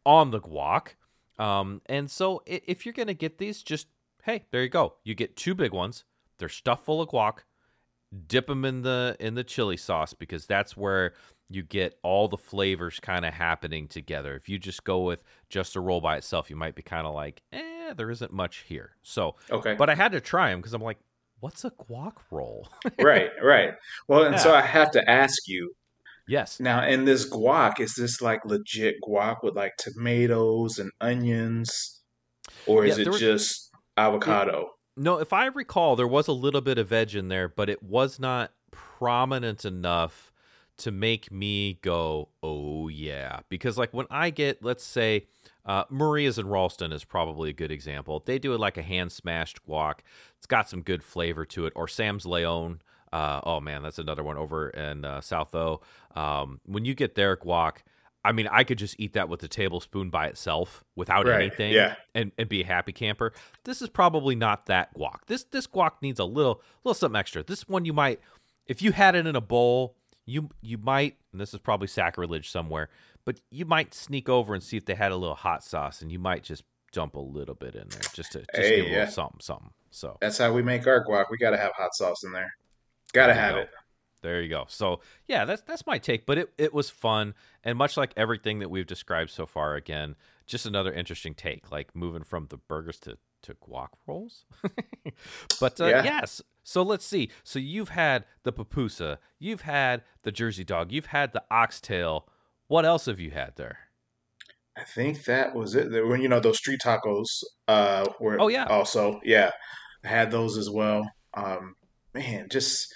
on 0.05 0.31
the 0.31 0.39
guac. 0.39 0.95
Um, 1.39 1.81
and 1.87 2.09
so 2.09 2.41
if 2.45 2.85
you're 2.85 2.93
gonna 2.93 3.13
get 3.13 3.37
these, 3.37 3.63
just 3.63 3.87
hey, 4.23 4.45
there 4.51 4.63
you 4.63 4.69
go. 4.69 4.95
You 5.03 5.15
get 5.15 5.35
two 5.35 5.55
big 5.55 5.73
ones. 5.73 6.03
They're 6.37 6.49
stuffed 6.49 6.85
full 6.85 7.01
of 7.01 7.09
guac. 7.09 7.39
Dip 8.27 8.47
them 8.47 8.65
in 8.65 8.81
the 8.81 9.15
in 9.19 9.35
the 9.35 9.43
chili 9.43 9.77
sauce 9.77 10.13
because 10.13 10.45
that's 10.45 10.75
where 10.75 11.13
you 11.49 11.63
get 11.63 11.97
all 12.03 12.27
the 12.27 12.37
flavors 12.37 12.99
kind 12.99 13.25
of 13.25 13.33
happening 13.33 13.87
together. 13.87 14.35
If 14.35 14.49
you 14.49 14.57
just 14.57 14.83
go 14.83 15.01
with 15.01 15.23
just 15.49 15.75
a 15.75 15.79
roll 15.79 16.01
by 16.01 16.17
itself, 16.17 16.49
you 16.49 16.55
might 16.55 16.75
be 16.75 16.81
kind 16.81 17.05
of 17.05 17.13
like, 17.13 17.41
eh, 17.51 17.93
there 17.95 18.09
isn't 18.09 18.31
much 18.31 18.65
here. 18.67 18.95
So, 19.03 19.35
okay. 19.49 19.75
But 19.75 19.89
I 19.89 19.95
had 19.95 20.13
to 20.13 20.21
try 20.21 20.49
them 20.49 20.59
because 20.59 20.73
I'm 20.73 20.81
like, 20.81 20.97
what's 21.41 21.65
a 21.65 21.71
guac 21.71 22.13
roll? 22.31 22.67
right, 22.99 23.31
right. 23.41 23.73
Well, 24.07 24.23
and 24.23 24.35
yeah. 24.35 24.41
so 24.41 24.53
I 24.53 24.61
have 24.61 24.91
to 24.91 25.09
ask 25.09 25.47
you. 25.47 25.73
Yes. 26.27 26.59
Now, 26.59 26.85
in 26.85 27.03
this 27.03 27.29
guac, 27.29 27.79
is 27.79 27.95
this 27.95 28.21
like 28.21 28.45
legit 28.45 28.95
guac 29.05 29.37
with 29.43 29.55
like 29.55 29.73
tomatoes 29.77 30.79
and 30.79 30.91
onions, 31.01 32.01
or 32.65 32.85
is 32.85 32.97
yeah, 32.97 33.05
it 33.05 33.07
was, 33.09 33.19
just 33.19 33.70
avocado. 34.01 34.71
No, 34.97 35.19
if 35.19 35.31
I 35.31 35.45
recall, 35.45 35.95
there 35.95 36.07
was 36.07 36.27
a 36.27 36.33
little 36.33 36.61
bit 36.61 36.77
of 36.77 36.89
veg 36.89 37.15
in 37.15 37.29
there, 37.29 37.47
but 37.47 37.69
it 37.69 37.81
was 37.81 38.19
not 38.19 38.51
prominent 38.71 39.63
enough 39.65 40.31
to 40.77 40.91
make 40.91 41.31
me 41.31 41.79
go, 41.81 42.29
oh 42.41 42.87
yeah. 42.87 43.41
Because 43.49 43.77
like 43.77 43.93
when 43.93 44.07
I 44.09 44.31
get, 44.31 44.63
let's 44.63 44.83
say, 44.83 45.27
uh, 45.65 45.83
Maria's 45.89 46.39
in 46.39 46.47
Ralston 46.47 46.91
is 46.91 47.03
probably 47.03 47.51
a 47.51 47.53
good 47.53 47.71
example. 47.71 48.23
They 48.25 48.39
do 48.39 48.53
it 48.53 48.59
like 48.59 48.77
a 48.77 48.81
hand 48.81 49.11
smashed 49.11 49.65
guac. 49.65 49.99
It's 50.37 50.47
got 50.47 50.67
some 50.67 50.81
good 50.81 51.03
flavor 51.03 51.45
to 51.45 51.67
it. 51.67 51.73
Or 51.75 51.87
Sam's 51.87 52.25
Leon. 52.25 52.81
Uh, 53.13 53.41
oh 53.43 53.59
man, 53.59 53.83
that's 53.83 53.99
another 53.99 54.23
one 54.23 54.37
over 54.37 54.69
in 54.69 55.05
uh, 55.05 55.21
South 55.21 55.53
O. 55.53 55.81
Um, 56.15 56.61
when 56.65 56.85
you 56.85 56.95
get 56.95 57.15
their 57.15 57.37
guac, 57.37 57.77
I 58.23 58.31
mean, 58.31 58.47
I 58.51 58.63
could 58.63 58.77
just 58.77 58.95
eat 58.99 59.13
that 59.13 59.29
with 59.29 59.41
a 59.43 59.47
tablespoon 59.47 60.09
by 60.09 60.27
itself 60.27 60.83
without 60.95 61.25
right. 61.25 61.41
anything 61.41 61.73
yeah. 61.73 61.95
and, 62.13 62.31
and 62.37 62.47
be 62.47 62.61
a 62.61 62.65
happy 62.65 62.93
camper. 62.93 63.33
This 63.63 63.81
is 63.81 63.89
probably 63.89 64.35
not 64.35 64.67
that 64.67 64.93
guac. 64.95 65.25
This 65.27 65.43
this 65.45 65.67
guac 65.67 65.93
needs 66.01 66.19
a 66.19 66.25
little 66.25 66.61
little 66.83 66.93
something 66.93 67.19
extra. 67.19 67.43
This 67.43 67.67
one 67.67 67.85
you 67.85 67.93
might 67.93 68.19
if 68.67 68.81
you 68.81 68.91
had 68.91 69.15
it 69.15 69.25
in 69.25 69.35
a 69.35 69.41
bowl, 69.41 69.95
you 70.25 70.49
you 70.61 70.77
might 70.77 71.17
and 71.31 71.41
this 71.41 71.53
is 71.53 71.59
probably 71.59 71.87
sacrilege 71.87 72.51
somewhere, 72.51 72.89
but 73.25 73.39
you 73.49 73.65
might 73.65 73.93
sneak 73.93 74.29
over 74.29 74.53
and 74.53 74.61
see 74.61 74.77
if 74.77 74.85
they 74.85 74.95
had 74.95 75.11
a 75.11 75.17
little 75.17 75.35
hot 75.35 75.63
sauce 75.63 76.01
and 76.01 76.11
you 76.11 76.19
might 76.19 76.43
just 76.43 76.63
dump 76.91 77.15
a 77.15 77.19
little 77.19 77.55
bit 77.55 77.73
in 77.73 77.87
there 77.89 78.01
just 78.13 78.33
to 78.33 78.39
just 78.39 78.49
Hey, 78.53 78.77
give 78.77 78.85
a 78.85 78.89
little 78.89 79.07
something, 79.07 79.39
something. 79.41 79.71
So 79.89 80.17
That's 80.21 80.37
how 80.37 80.53
we 80.53 80.61
make 80.61 80.85
our 80.85 81.03
guac. 81.03 81.25
We 81.31 81.37
gotta 81.37 81.57
have 81.57 81.71
hot 81.75 81.95
sauce 81.95 82.23
in 82.23 82.31
there. 82.31 82.53
Gotta 83.13 83.33
There 83.33 83.41
have 83.41 83.55
go. 83.55 83.61
it. 83.61 83.69
There 84.21 84.41
you 84.41 84.49
go. 84.49 84.65
So 84.67 84.99
yeah, 85.27 85.45
that's 85.45 85.61
that's 85.63 85.85
my 85.87 85.97
take. 85.97 86.25
But 86.25 86.37
it, 86.37 86.53
it 86.57 86.73
was 86.73 86.89
fun, 86.89 87.33
and 87.63 87.77
much 87.77 87.97
like 87.97 88.13
everything 88.15 88.59
that 88.59 88.69
we've 88.69 88.85
described 88.87 89.31
so 89.31 89.45
far, 89.45 89.75
again, 89.75 90.15
just 90.45 90.65
another 90.65 90.91
interesting 90.93 91.33
take, 91.33 91.71
like 91.71 91.95
moving 91.95 92.23
from 92.23 92.47
the 92.49 92.57
burgers 92.57 92.99
to 93.01 93.17
to 93.43 93.55
guac 93.55 93.87
rolls. 94.05 94.45
but 95.59 95.81
uh, 95.81 95.85
Yeah. 95.87 96.03
yes, 96.03 96.41
so 96.63 96.83
let's 96.83 97.05
see. 97.05 97.31
So 97.43 97.57
you've 97.57 97.89
had 97.89 98.25
the 98.43 98.53
pupusa, 98.53 99.17
you've 99.39 99.61
had 99.61 100.03
the 100.21 100.31
Jersey 100.31 100.63
dog, 100.63 100.91
you've 100.91 101.07
had 101.07 101.33
the 101.33 101.43
oxtail. 101.49 102.27
What 102.67 102.85
else 102.85 103.07
have 103.07 103.19
you 103.19 103.31
had 103.31 103.55
there? 103.55 103.79
I 104.77 104.83
think 104.83 105.25
that 105.25 105.53
was 105.55 105.75
it. 105.75 105.91
There- 105.91 106.05
When 106.07 106.21
you 106.21 106.29
know 106.29 106.39
those 106.39 106.57
street 106.59 106.79
tacos, 106.85 107.25
uh, 107.67 108.05
were 108.19 108.39
Oh, 108.39 108.47
yeah. 108.47 108.65
also 108.65 109.19
yeah, 109.23 109.51
I 110.03 110.07
had 110.07 110.29
those 110.31 110.57
as 110.57 110.69
well. 110.69 111.11
Um, 111.33 111.75
man, 112.13 112.47
just 112.51 112.93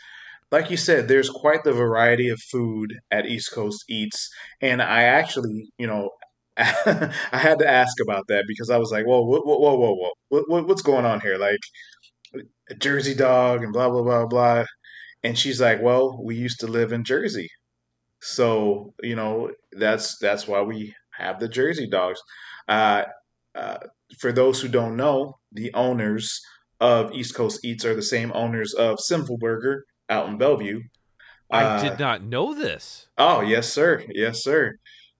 like 0.51 0.69
you 0.69 0.77
said, 0.77 1.07
there's 1.07 1.29
quite 1.29 1.63
the 1.63 1.73
variety 1.73 2.29
of 2.29 2.39
food 2.39 2.93
at 3.11 3.25
East 3.25 3.51
Coast 3.51 3.83
Eats, 3.89 4.29
and 4.61 4.81
I 4.81 5.03
actually, 5.03 5.69
you 5.77 5.87
know, 5.87 6.11
I 6.57 7.11
had 7.31 7.59
to 7.59 7.69
ask 7.69 7.93
about 8.01 8.25
that 8.29 8.45
because 8.47 8.69
I 8.69 8.77
was 8.77 8.91
like, 8.91 9.05
whoa, 9.05 9.21
whoa, 9.21 9.41
whoa, 9.41 9.57
whoa, 9.57 9.93
whoa, 9.93 10.09
what, 10.29 10.49
what, 10.49 10.67
what's 10.67 10.81
going 10.81 11.05
on 11.05 11.19
here? 11.19 11.37
Like 11.37 11.59
a 12.69 12.75
Jersey 12.75 13.15
dog 13.15 13.63
and 13.63 13.73
blah 13.73 13.89
blah 13.89 14.03
blah 14.03 14.25
blah. 14.25 14.65
And 15.23 15.37
she's 15.37 15.59
like, 15.59 15.81
well, 15.81 16.19
we 16.23 16.35
used 16.35 16.59
to 16.59 16.67
live 16.67 16.93
in 16.93 17.03
Jersey, 17.03 17.49
so 18.21 18.93
you 19.01 19.15
know 19.15 19.51
that's 19.73 20.17
that's 20.19 20.47
why 20.47 20.61
we 20.61 20.95
have 21.17 21.39
the 21.39 21.49
Jersey 21.49 21.87
dogs. 21.89 22.21
Uh, 22.67 23.03
uh, 23.55 23.77
for 24.19 24.31
those 24.31 24.61
who 24.61 24.67
don't 24.67 24.95
know, 24.97 25.37
the 25.51 25.73
owners 25.73 26.39
of 26.79 27.13
East 27.13 27.35
Coast 27.35 27.63
Eats 27.63 27.85
are 27.85 27.95
the 27.95 28.03
same 28.03 28.31
owners 28.33 28.73
of 28.73 28.99
Sinful 28.99 29.37
Burger 29.37 29.85
out 30.09 30.29
in 30.29 30.37
Bellevue. 30.37 30.81
I 31.51 31.63
Uh, 31.63 31.81
did 31.89 31.99
not 31.99 32.23
know 32.23 32.53
this. 32.53 33.07
Oh, 33.17 33.41
yes, 33.41 33.71
sir. 33.71 34.03
Yes, 34.09 34.43
sir. 34.43 34.75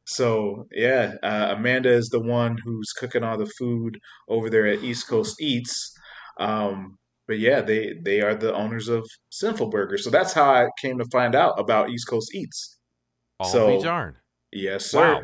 So, 0.08 0.67
yeah, 0.71 1.13
uh, 1.24 1.56
Amanda 1.58 1.89
is 1.91 2.10
the 2.10 2.19
one 2.19 2.58
who's 2.63 2.91
cooking 2.93 3.24
all 3.24 3.38
the 3.38 3.52
food 3.58 4.00
over 4.28 4.50
there 4.50 4.67
at 4.67 4.84
East 4.84 5.08
Coast 5.08 5.41
Eats. 5.41 5.95
Um, 6.39 6.98
but 7.28 7.39
yeah, 7.39 7.62
they 7.62 7.93
they 8.04 8.21
are 8.21 8.36
the 8.36 8.54
owners 8.54 8.88
of 8.88 9.04
Sinful 9.32 9.69
Burger. 9.69 9.98
So 9.98 10.12
that's 10.12 10.32
how 10.34 10.48
I 10.52 10.67
came 10.80 11.00
to 11.00 11.06
find 11.12 11.34
out 11.34 11.60
about 11.60 11.89
East 11.89 12.08
Coast 12.08 12.36
Eats. 12.36 12.78
I'll 13.39 13.48
so- 13.48 13.78
be 13.78 13.84
darned. 13.84 14.17
Yes, 14.52 14.86
sir. 14.86 15.15
Wow. 15.15 15.21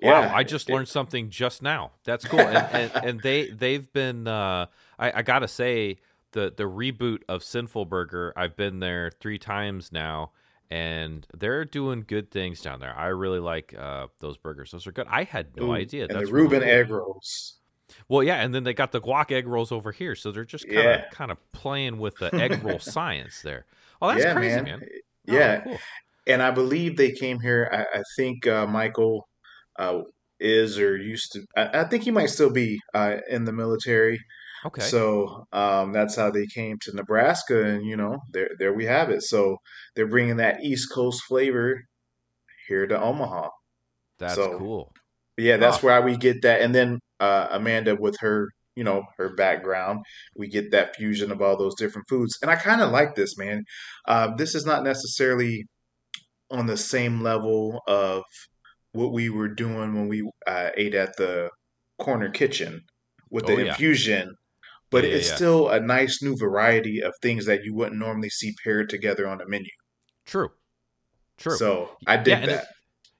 Yeah. 0.00 0.26
Wow, 0.28 0.34
I 0.34 0.42
just 0.42 0.68
learned 0.68 0.88
something 0.88 1.30
just 1.30 1.62
now. 1.62 1.92
That's 2.04 2.24
cool. 2.24 2.40
And, 2.40 2.56
and, 2.94 3.04
and 3.04 3.20
they 3.20 3.50
they've 3.50 3.90
been 3.92 4.26
uh, 4.26 4.66
I, 4.98 5.18
I 5.18 5.22
gotta 5.22 5.46
say 5.48 5.98
the 6.34 6.52
the 6.54 6.64
reboot 6.64 7.20
of 7.28 7.42
Sinful 7.42 7.86
Burger. 7.86 8.32
I've 8.36 8.56
been 8.56 8.80
there 8.80 9.10
three 9.20 9.38
times 9.38 9.90
now, 9.90 10.32
and 10.70 11.26
they're 11.36 11.64
doing 11.64 12.04
good 12.06 12.30
things 12.30 12.60
down 12.60 12.80
there. 12.80 12.94
I 12.96 13.06
really 13.08 13.40
like 13.40 13.74
uh, 13.76 14.08
those 14.20 14.36
burgers. 14.36 14.70
Those 14.72 14.86
are 14.86 14.92
good. 14.92 15.06
I 15.08 15.24
had 15.24 15.56
no 15.56 15.68
Ooh, 15.68 15.72
idea. 15.72 16.04
And 16.04 16.14
That's 16.14 16.28
the 16.28 16.34
really 16.34 16.44
Reuben 16.48 16.60
cool. 16.60 16.68
egg 16.70 16.90
rolls. 16.90 17.54
Well, 18.08 18.22
yeah, 18.22 18.36
and 18.42 18.54
then 18.54 18.64
they 18.64 18.74
got 18.74 18.92
the 18.92 19.00
guac 19.00 19.30
egg 19.30 19.46
rolls 19.46 19.70
over 19.72 19.92
here, 19.92 20.14
so 20.14 20.32
they're 20.32 20.44
just 20.44 20.66
kind 20.66 20.78
of 20.78 20.84
Yeah. 20.84 21.04
kind 21.10 21.30
of 21.30 21.38
playing 21.52 21.98
with 21.98 22.16
the 22.18 22.34
egg 22.34 22.62
roll 22.64 22.78
science 22.80 23.40
there. 23.42 23.66
Oh, 24.02 24.08
that's 24.08 24.24
yeah, 24.24 24.32
crazy, 24.34 24.56
man. 24.62 24.64
man. 24.64 24.80
Oh, 24.82 25.34
Yeah, 25.34 25.60
cool. 25.60 25.78
and 26.26 26.42
I 26.42 26.50
believe 26.50 26.96
they 26.96 27.12
came 27.12 27.40
here. 27.40 27.68
I, 27.72 27.98
I 27.98 28.02
think 28.16 28.46
uh, 28.46 28.66
Michael 28.66 29.28
uh, 29.78 30.00
is 30.40 30.78
or 30.78 30.96
used 30.96 31.32
to. 31.32 31.42
I, 31.56 31.80
I 31.80 31.84
think 31.84 32.04
he 32.04 32.10
might 32.10 32.30
still 32.30 32.50
be 32.52 32.78
uh, 32.94 33.18
in 33.30 33.44
the 33.44 33.52
military. 33.52 34.18
Okay. 34.66 34.82
So 34.82 35.46
um, 35.52 35.92
that's 35.92 36.16
how 36.16 36.30
they 36.30 36.46
came 36.46 36.78
to 36.82 36.92
Nebraska, 36.96 37.62
and 37.64 37.84
you 37.84 37.96
know, 37.96 38.18
there 38.32 38.50
there 38.58 38.72
we 38.72 38.86
have 38.86 39.10
it. 39.10 39.22
So 39.22 39.58
they're 39.94 40.06
bringing 40.08 40.36
that 40.38 40.64
East 40.64 40.90
Coast 40.92 41.22
flavor 41.28 41.82
here 42.68 42.86
to 42.86 43.00
Omaha. 43.00 43.48
that's 44.18 44.34
so- 44.36 44.58
cool. 44.58 44.92
Yeah, 45.36 45.56
that's 45.56 45.82
Oh. 45.82 45.88
why 45.88 45.98
we 46.00 46.16
get 46.16 46.42
that. 46.42 46.60
And 46.62 46.72
then 46.74 47.00
uh, 47.18 47.48
Amanda, 47.50 47.96
with 47.96 48.16
her, 48.20 48.48
you 48.76 48.84
know, 48.84 49.02
her 49.18 49.34
background, 49.34 50.04
we 50.36 50.46
get 50.48 50.70
that 50.70 50.94
fusion 50.94 51.32
of 51.32 51.42
all 51.42 51.56
those 51.56 51.74
different 51.74 52.08
foods. 52.08 52.38
And 52.40 52.50
I 52.50 52.54
kind 52.56 52.80
of 52.80 52.92
like 52.92 53.16
this, 53.16 53.36
man. 53.36 53.64
Uh, 54.06 54.34
this 54.36 54.54
is 54.54 54.64
not 54.64 54.84
necessarily 54.84 55.64
on 56.52 56.66
the 56.66 56.76
same 56.76 57.20
level 57.20 57.80
of 57.88 58.22
what 58.92 59.12
we 59.12 59.28
were 59.28 59.48
doing 59.48 59.94
when 59.94 60.08
we 60.08 60.22
uh, 60.46 60.70
ate 60.76 60.94
at 60.94 61.16
the 61.16 61.50
corner 61.98 62.30
kitchen 62.30 62.82
with 63.28 63.46
the 63.46 63.54
Oh, 63.54 63.58
infusion. 63.58 64.34
But 64.94 65.04
Yeah, 65.04 65.10
it's 65.16 65.26
yeah. 65.26 65.34
still 65.34 65.68
a 65.68 65.80
nice 65.80 66.22
new 66.22 66.36
variety 66.38 67.02
of 67.02 67.12
things 67.22 67.46
that 67.46 67.64
you 67.64 67.74
wouldn't 67.74 67.98
normally 68.00 68.30
see 68.30 68.54
paired 68.64 68.88
together 68.90 69.28
on 69.28 69.42
a 69.42 69.48
menu. 69.48 69.70
True. 70.24 70.52
True. 71.38 71.58
So 71.58 71.96
I 72.06 72.16
did 72.16 72.44
Yeah, 72.44 72.46
that. 72.46 72.68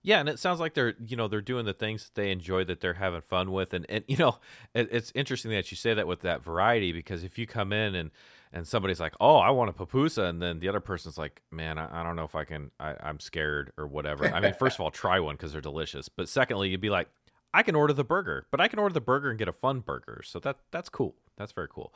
Yeah, 0.02 0.20
and 0.20 0.28
it 0.28 0.38
sounds 0.38 0.60
like 0.60 0.74
they're 0.74 0.94
you 1.04 1.16
know 1.16 1.28
they're 1.28 1.42
doing 1.42 1.66
the 1.66 1.74
things 1.74 2.04
that 2.06 2.14
they 2.14 2.30
enjoy 2.32 2.64
that 2.64 2.80
they're 2.80 2.94
having 2.94 3.22
fun 3.22 3.52
with, 3.52 3.74
and 3.74 3.86
and 3.88 4.04
you 4.08 4.16
know 4.18 4.38
it, 4.74 4.88
it's 4.92 5.12
interesting 5.14 5.50
that 5.52 5.70
you 5.70 5.76
say 5.76 5.94
that 5.94 6.06
with 6.08 6.20
that 6.22 6.44
variety 6.44 6.92
because 6.92 7.24
if 7.24 7.38
you 7.38 7.46
come 7.46 7.72
in 7.72 7.94
and 7.96 8.10
and 8.52 8.68
somebody's 8.68 9.00
like, 9.00 9.14
oh, 9.20 9.36
I 9.38 9.50
want 9.50 9.70
a 9.70 9.74
pupusa, 9.74 10.28
and 10.30 10.42
then 10.42 10.60
the 10.60 10.68
other 10.68 10.80
person's 10.80 11.18
like, 11.18 11.42
man, 11.52 11.78
I, 11.78 12.00
I 12.00 12.04
don't 12.04 12.16
know 12.16 12.24
if 12.24 12.36
I 12.36 12.44
can, 12.44 12.70
I, 12.80 12.96
I'm 13.02 13.20
scared 13.20 13.72
or 13.78 13.86
whatever. 13.88 14.32
I 14.32 14.40
mean, 14.40 14.54
first 14.54 14.76
of 14.78 14.82
all, 14.82 14.90
try 14.92 15.20
one 15.20 15.36
because 15.36 15.52
they're 15.52 15.60
delicious, 15.62 16.08
but 16.08 16.28
secondly, 16.28 16.70
you'd 16.70 16.80
be 16.80 16.90
like, 16.90 17.08
I 17.54 17.62
can 17.64 17.74
order 17.76 17.92
the 17.94 18.04
burger, 18.04 18.46
but 18.52 18.60
I 18.60 18.68
can 18.68 18.78
order 18.80 18.94
the 18.94 19.00
burger 19.02 19.30
and 19.30 19.38
get 19.38 19.48
a 19.48 19.52
fun 19.52 19.80
burger, 19.80 20.22
so 20.24 20.40
that 20.40 20.58
that's 20.72 20.88
cool. 20.90 21.16
That's 21.36 21.52
very 21.52 21.68
cool. 21.68 21.92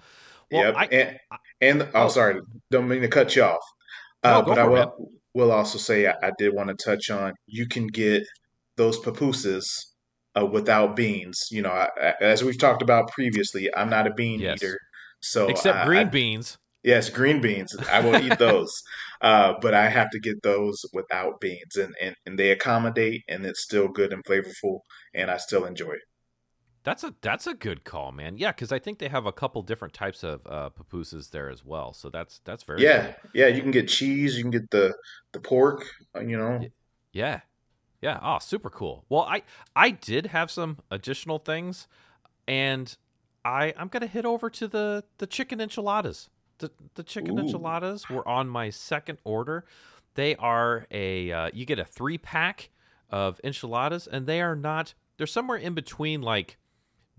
Well, 0.51 0.75
yep. 0.75 0.75
I, 0.77 0.85
and 0.87 1.19
and 1.61 1.83
oh, 1.95 2.05
oh. 2.05 2.09
sorry, 2.09 2.41
don't 2.71 2.89
mean 2.89 3.03
to 3.03 3.09
cut 3.09 3.37
you 3.37 3.43
off. 3.45 3.63
No, 4.25 4.41
Uh, 4.41 4.43
go 4.43 4.53
but 4.53 4.59
I 4.59 4.65
for 4.65 4.77
it, 4.79 4.89
will, 4.99 5.11
will 5.35 5.53
also 5.53 5.79
say 5.79 6.07
I, 6.07 6.15
I 6.23 6.33
did 6.39 6.55
want 6.55 6.69
to 6.71 6.77
touch 6.85 7.11
on 7.11 7.35
you 7.47 7.67
can 7.69 7.87
get 7.87 8.25
those 8.77 8.99
pupusas 8.99 9.65
uh, 10.41 10.47
without 10.47 10.97
beans. 10.97 11.49
You 11.51 11.63
know, 11.63 11.71
I, 11.71 11.89
as 12.21 12.43
we've 12.45 12.59
talked 12.59 12.83
about 12.83 13.11
previously, 13.13 13.69
I'm 13.77 13.91
not 13.91 14.07
a 14.07 14.15
bean 14.15 14.41
Yes. 14.41 14.63
eater, 14.63 14.79
so 15.21 15.49
except 15.49 15.85
green 15.87 16.09
beans. 16.11 16.59
yes, 16.83 17.11
green 17.11 17.41
beans. 17.41 17.75
I 17.91 18.01
will 18.01 18.17
eat 18.21 18.39
those, 18.39 18.73
uh, 19.21 19.55
but 19.61 19.75
I 19.75 19.89
have 19.89 20.11
to 20.11 20.21
get 20.21 20.43
those 20.43 20.85
without 20.93 21.41
beans, 21.41 21.77
and, 21.77 21.95
and 22.01 22.15
and 22.27 22.39
they 22.39 22.51
accommodate, 22.51 23.23
and 23.29 23.45
it's 23.47 23.63
still 23.63 23.89
good 23.89 24.13
and 24.13 24.25
flavorful, 24.25 24.81
and 25.15 25.31
I 25.31 25.37
still 25.39 25.65
enjoy 25.65 25.93
it. 25.93 26.08
That's 26.89 27.05
a 27.05 27.15
that's 27.21 27.47
a 27.47 27.53
good 27.53 27.85
call, 27.85 28.13
man. 28.13 28.39
Yeah, 28.39 28.51
because 28.53 28.73
I 28.73 28.79
think 28.79 28.99
they 28.99 29.09
have 29.09 29.27
a 29.27 29.33
couple 29.33 29.61
different 29.63 29.93
types 29.93 30.23
of 30.25 30.41
uh, 30.47 30.71
pupusas 30.71 31.31
there 31.31 31.51
as 31.51 31.63
well. 31.63 31.93
So 31.93 32.09
that's 32.09 32.41
that's 32.45 32.63
very 32.63 32.85
Yeah, 32.85 32.87
cool. 32.87 33.15
yeah. 33.35 33.49
You 33.49 33.61
can 33.61 33.71
get 33.71 33.89
cheese, 33.89 34.37
you 34.39 34.43
can 34.45 34.51
get 34.51 34.71
the 34.71 34.95
the 35.33 35.41
pork. 35.41 35.85
uh, 36.17 36.21
You 36.21 36.39
know, 36.39 36.67
Yeah. 37.13 37.41
Yeah. 38.03 38.21
Oh, 38.23 38.39
super 38.41 38.71
cool. 38.71 39.05
Well, 39.09 39.23
I 39.23 39.43
I 39.77 39.91
did 39.91 40.27
have 40.27 40.51
some 40.51 40.79
additional 40.91 41.39
things 41.39 41.89
and 42.49 42.97
I 43.45 43.75
I'm 43.77 43.89
going 43.89 44.03
to 44.03 44.07
hit 44.09 44.27
over 44.27 44.51
to 44.51 44.69
the 44.69 45.05
the 45.19 45.27
chicken 45.27 45.61
enchiladas. 45.61 46.31
The 46.59 46.71
the 46.95 47.05
chicken 47.05 47.39
Ooh. 47.39 47.41
enchiladas 47.41 48.09
were 48.11 48.27
on 48.29 48.49
my 48.49 48.71
second 48.71 49.19
order. 49.25 49.65
They 50.15 50.37
are 50.37 50.87
a 50.91 51.33
uh, 51.33 51.51
you 51.55 51.67
get 51.67 51.79
a 51.79 51.85
3 51.87 52.19
pack 52.19 52.71
of 53.11 53.41
enchiladas 53.45 54.07
and 54.09 54.27
they 54.27 54.41
are 54.43 54.57
not 54.57 54.95
they're 55.19 55.27
somewhere 55.27 55.59
in 55.59 55.75
between 55.75 56.23
like 56.23 56.59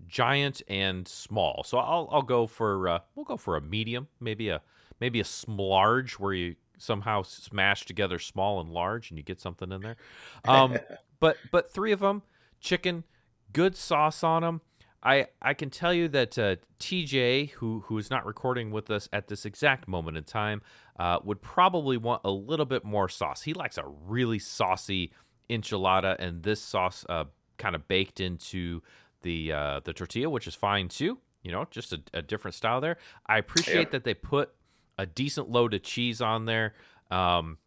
giant 0.06 0.62
and 0.68 1.06
small. 1.06 1.62
So 1.64 1.78
I'll 1.78 2.08
I'll 2.10 2.22
go 2.22 2.46
for 2.46 2.88
uh, 2.88 2.98
we'll 3.14 3.24
go 3.24 3.36
for 3.36 3.56
a 3.56 3.60
medium, 3.60 4.08
maybe 4.20 4.48
a 4.48 4.62
maybe 5.00 5.20
a 5.20 5.24
large 5.48 6.14
where 6.14 6.32
you 6.32 6.56
somehow 6.78 7.22
smash 7.22 7.84
together 7.84 8.18
small 8.18 8.60
and 8.60 8.70
large 8.70 9.10
and 9.10 9.18
you 9.18 9.22
get 9.22 9.40
something 9.40 9.70
in 9.70 9.80
there. 9.80 9.96
Um, 10.44 10.78
but 11.20 11.36
but 11.50 11.72
three 11.72 11.92
of 11.92 12.00
them, 12.00 12.22
chicken, 12.60 13.04
good 13.52 13.76
sauce 13.76 14.24
on 14.24 14.42
them. 14.42 14.60
I 15.02 15.26
I 15.40 15.54
can 15.54 15.70
tell 15.70 15.94
you 15.94 16.08
that 16.08 16.38
uh, 16.38 16.56
TJ, 16.78 17.50
who 17.52 17.80
who 17.86 17.96
is 17.98 18.10
not 18.10 18.26
recording 18.26 18.70
with 18.70 18.90
us 18.90 19.08
at 19.12 19.28
this 19.28 19.46
exact 19.46 19.88
moment 19.88 20.16
in 20.16 20.24
time, 20.24 20.62
uh, 20.98 21.18
would 21.24 21.40
probably 21.40 21.96
want 21.96 22.22
a 22.24 22.30
little 22.30 22.66
bit 22.66 22.84
more 22.84 23.08
sauce. 23.08 23.42
He 23.42 23.54
likes 23.54 23.78
a 23.78 23.84
really 23.86 24.38
saucy 24.38 25.12
enchilada, 25.48 26.16
and 26.18 26.42
this 26.42 26.60
sauce 26.60 27.06
uh, 27.08 27.24
kind 27.56 27.74
of 27.74 27.88
baked 27.88 28.20
into 28.20 28.82
the 29.22 29.52
uh, 29.52 29.80
the 29.84 29.92
tortilla, 29.92 30.30
which 30.30 30.46
is 30.46 30.54
fine 30.54 30.88
too. 30.88 31.18
You 31.42 31.52
know, 31.52 31.66
just 31.70 31.92
a, 31.92 32.00
a 32.12 32.22
different 32.22 32.54
style 32.54 32.80
there. 32.80 32.98
I 33.26 33.38
appreciate 33.38 33.74
Yep. 33.76 33.90
that 33.92 34.04
they 34.04 34.14
put 34.14 34.50
a 34.98 35.06
decent 35.06 35.48
load 35.50 35.72
of 35.74 35.82
cheese 35.82 36.20
on 36.20 36.44
there. 36.44 36.74
Um, 37.10 37.58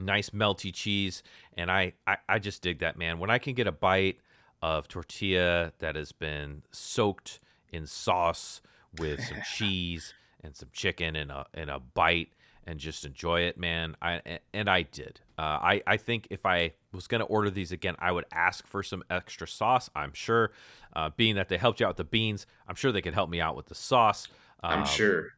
nice 0.00 0.30
melty 0.30 0.72
cheese 0.72 1.24
and 1.56 1.72
I, 1.72 1.94
I 2.06 2.18
i 2.28 2.38
just 2.38 2.62
dig 2.62 2.78
that 2.78 2.96
man 2.96 3.18
when 3.18 3.30
i 3.30 3.38
can 3.38 3.54
get 3.54 3.66
a 3.66 3.72
bite 3.72 4.20
of 4.62 4.86
tortilla 4.86 5.72
that 5.80 5.96
has 5.96 6.12
been 6.12 6.62
soaked 6.70 7.40
in 7.72 7.84
sauce 7.84 8.60
with 9.00 9.20
some 9.24 9.38
cheese 9.56 10.14
and 10.44 10.54
some 10.54 10.68
chicken 10.72 11.16
and 11.16 11.32
a 11.32 11.46
and 11.52 11.68
a 11.68 11.80
bite 11.80 12.28
and 12.68 12.78
just 12.78 13.06
enjoy 13.06 13.40
it, 13.40 13.58
man. 13.58 13.96
I 14.02 14.20
and 14.52 14.68
I 14.68 14.82
did. 14.82 15.20
Uh, 15.38 15.42
I 15.42 15.82
I 15.86 15.96
think 15.96 16.28
if 16.30 16.44
I 16.44 16.74
was 16.92 17.06
going 17.06 17.20
to 17.20 17.26
order 17.26 17.48
these 17.50 17.72
again, 17.72 17.96
I 17.98 18.12
would 18.12 18.26
ask 18.30 18.66
for 18.66 18.82
some 18.82 19.02
extra 19.08 19.48
sauce. 19.48 19.88
I'm 19.96 20.12
sure, 20.12 20.52
uh, 20.94 21.10
being 21.16 21.34
that 21.36 21.48
they 21.48 21.56
helped 21.56 21.80
you 21.80 21.86
out 21.86 21.90
with 21.90 21.96
the 21.96 22.04
beans, 22.04 22.46
I'm 22.68 22.74
sure 22.74 22.92
they 22.92 23.00
could 23.00 23.14
help 23.14 23.30
me 23.30 23.40
out 23.40 23.56
with 23.56 23.66
the 23.66 23.74
sauce. 23.74 24.28
I'm 24.62 24.80
Um, 24.80 24.84
sure. 24.84 25.28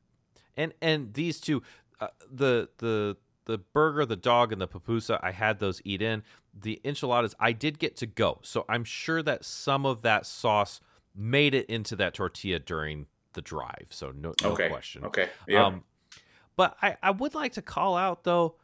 and 0.57 0.75
and 0.83 1.15
these 1.15 1.41
two 1.41 1.63
uh, 2.01 2.09
the 2.31 2.69
the 2.79 3.17
the 3.45 3.59
burger 3.59 4.05
the 4.05 4.17
dog 4.17 4.53
and 4.53 4.61
the 4.61 4.69
pupusa 4.69 5.19
i 5.23 5.31
had 5.33 5.59
those 5.59 5.81
eat 5.85 6.01
in 6.03 6.23
the 6.55 6.81
enchiladas 6.85 7.35
i 7.41 7.53
did 7.53 7.79
get 7.79 7.97
to 7.97 8.07
go 8.07 8.39
so 8.43 8.65
i'm 8.69 8.85
sure 8.85 9.23
that 9.23 9.45
some 9.45 9.85
of 9.87 10.03
that 10.03 10.25
sauce 10.27 10.81
made 11.17 11.55
it 11.55 11.67
into 11.67 11.97
that 11.97 12.15
tortilla 12.15 12.59
during 12.59 13.07
the 13.33 13.43
drive 13.43 13.87
so 13.91 14.13
no, 14.13 14.33
no 14.43 14.51
Okay. 14.53 14.69
question 14.69 15.05
Okay. 15.05 15.29
Yeah. 15.49 15.67
um 15.67 15.85
but 16.57 16.77
i 16.83 16.97
i 17.03 17.11
would 17.11 17.35
like 17.35 17.53
to 17.53 17.63
call 17.63 17.97
out 17.97 18.25
though 18.25 18.57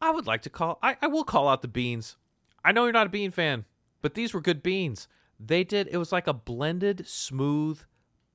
i 0.00 0.10
would 0.10 0.26
like 0.26 0.42
to 0.42 0.50
call 0.50 0.78
i, 0.82 0.96
I 1.00 1.06
will 1.06 1.24
call 1.24 1.48
out 1.48 1.62
the 1.62 1.68
beans 1.68 2.16
i 2.64 2.72
know 2.72 2.84
you're 2.84 2.92
not 2.92 3.06
a 3.06 3.10
bean 3.10 3.30
fan 3.30 3.64
but 4.02 4.14
these 4.14 4.32
were 4.34 4.40
good 4.40 4.62
beans 4.62 5.08
they 5.38 5.64
did 5.64 5.88
it 5.90 5.96
was 5.96 6.12
like 6.12 6.26
a 6.26 6.32
blended 6.34 7.06
smooth 7.06 7.80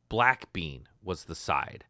black 0.10 0.52
bean 0.54 0.88
was 1.04 1.26
the 1.26 1.36
side 1.36 1.86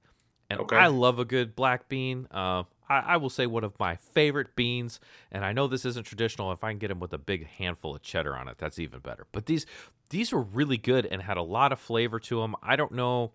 and 0.49 0.59
Okay. 0.59 0.75
I 0.75 0.87
love 0.87 1.19
a 1.19 1.25
good 1.25 1.55
black 1.55 1.89
bean. 1.89 2.27
Uh, 2.31 2.63
I, 2.87 2.99
I 2.99 3.17
will 3.17 3.29
say 3.29 3.47
one 3.47 3.63
of 3.63 3.79
my 3.79 3.95
favorite 3.95 4.55
beans, 4.55 4.99
and 5.31 5.43
I 5.43 5.53
know 5.53 5.67
this 5.67 5.85
isn't 5.85 6.05
traditional. 6.05 6.51
If 6.51 6.63
I 6.63 6.71
can 6.71 6.77
get 6.77 6.89
them 6.89 6.99
with 6.99 7.13
a 7.13 7.17
big 7.17 7.47
handful 7.47 7.95
of 7.95 8.03
cheddar 8.03 8.35
on 8.35 8.47
it, 8.47 8.57
that's 8.57 8.77
even 8.77 8.99
better. 8.99 9.25
But 9.31 9.47
these 9.47 9.65
these 10.11 10.31
were 10.31 10.41
really 10.43 10.77
good 10.77 11.05
and 11.07 11.23
had 11.23 11.37
a 11.37 11.41
lot 11.41 11.71
of 11.71 11.79
flavor 11.79 12.19
to 12.19 12.41
them. 12.41 12.55
I 12.61 12.75
don't 12.75 12.91
know 12.91 13.31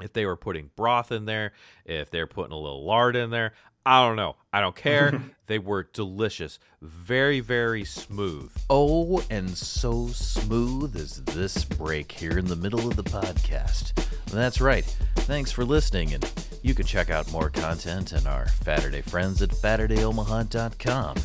if 0.00 0.12
they 0.12 0.26
were 0.26 0.36
putting 0.36 0.70
broth 0.76 1.12
in 1.12 1.24
there, 1.24 1.52
if 1.84 2.10
they're 2.10 2.26
putting 2.26 2.52
a 2.52 2.58
little 2.58 2.84
lard 2.84 3.16
in 3.16 3.30
there. 3.30 3.52
I 3.86 4.06
don't 4.06 4.16
know. 4.16 4.36
I 4.52 4.60
don't 4.60 4.76
care. 4.76 5.20
they 5.46 5.58
were 5.58 5.88
delicious, 5.92 6.58
very 6.82 7.40
very 7.40 7.84
smooth. 7.84 8.52
Oh, 8.68 9.24
and 9.30 9.56
so 9.56 10.08
smooth 10.08 10.94
is 10.94 11.22
this 11.24 11.64
break 11.64 12.12
here 12.12 12.36
in 12.38 12.46
the 12.46 12.56
middle 12.56 12.86
of 12.86 12.96
the 12.96 13.04
podcast. 13.04 13.92
That's 14.26 14.60
right. 14.60 14.84
Thanks 15.16 15.50
for 15.50 15.64
listening, 15.64 16.12
and 16.12 16.30
you 16.62 16.74
can 16.74 16.84
check 16.84 17.08
out 17.08 17.32
more 17.32 17.48
content 17.48 18.12
and 18.12 18.26
our 18.26 18.48
Saturday 18.62 19.00
friends 19.00 19.40
at 19.40 19.50
SaturdayOmaha.com. 19.50 21.16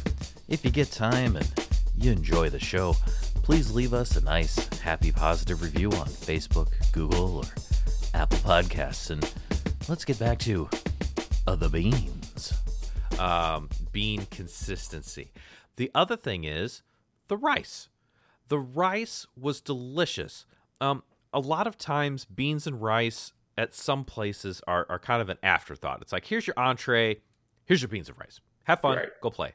If 0.47 0.63
you 0.63 0.71
get 0.71 0.91
time 0.91 1.35
and 1.35 1.51
you 1.97 2.11
enjoy 2.11 2.49
the 2.49 2.59
show, 2.59 2.95
please 3.43 3.71
leave 3.71 3.93
us 3.93 4.15
a 4.15 4.21
nice, 4.21 4.55
happy, 4.79 5.11
positive 5.11 5.61
review 5.61 5.89
on 5.91 6.07
Facebook, 6.07 6.69
Google, 6.91 7.37
or 7.37 7.43
Apple 8.13 8.37
Podcasts, 8.39 9.09
and 9.09 9.33
let's 9.89 10.05
get 10.05 10.19
back 10.19 10.39
to 10.39 10.69
uh, 11.47 11.55
the 11.55 11.69
beans. 11.69 12.53
um, 13.19 13.69
bean 13.91 14.25
consistency. 14.31 15.31
The 15.75 15.91
other 15.95 16.15
thing 16.15 16.43
is 16.43 16.83
the 17.27 17.37
rice. 17.37 17.89
The 18.49 18.59
rice 18.59 19.25
was 19.39 19.61
delicious. 19.61 20.45
Um, 20.81 21.03
a 21.33 21.39
lot 21.39 21.65
of 21.67 21.77
times, 21.77 22.25
beans 22.25 22.67
and 22.67 22.81
rice 22.81 23.33
at 23.57 23.73
some 23.73 24.03
places 24.03 24.61
are, 24.67 24.85
are 24.89 24.99
kind 24.99 25.21
of 25.21 25.29
an 25.29 25.37
afterthought. 25.43 26.01
It's 26.01 26.11
like, 26.11 26.25
here's 26.25 26.45
your 26.47 26.55
entree, 26.57 27.21
here's 27.65 27.81
your 27.81 27.89
beans 27.89 28.09
and 28.09 28.17
rice. 28.19 28.39
Have 28.65 28.81
fun, 28.81 28.97
Right. 28.97 29.09
go 29.21 29.29
play. 29.29 29.53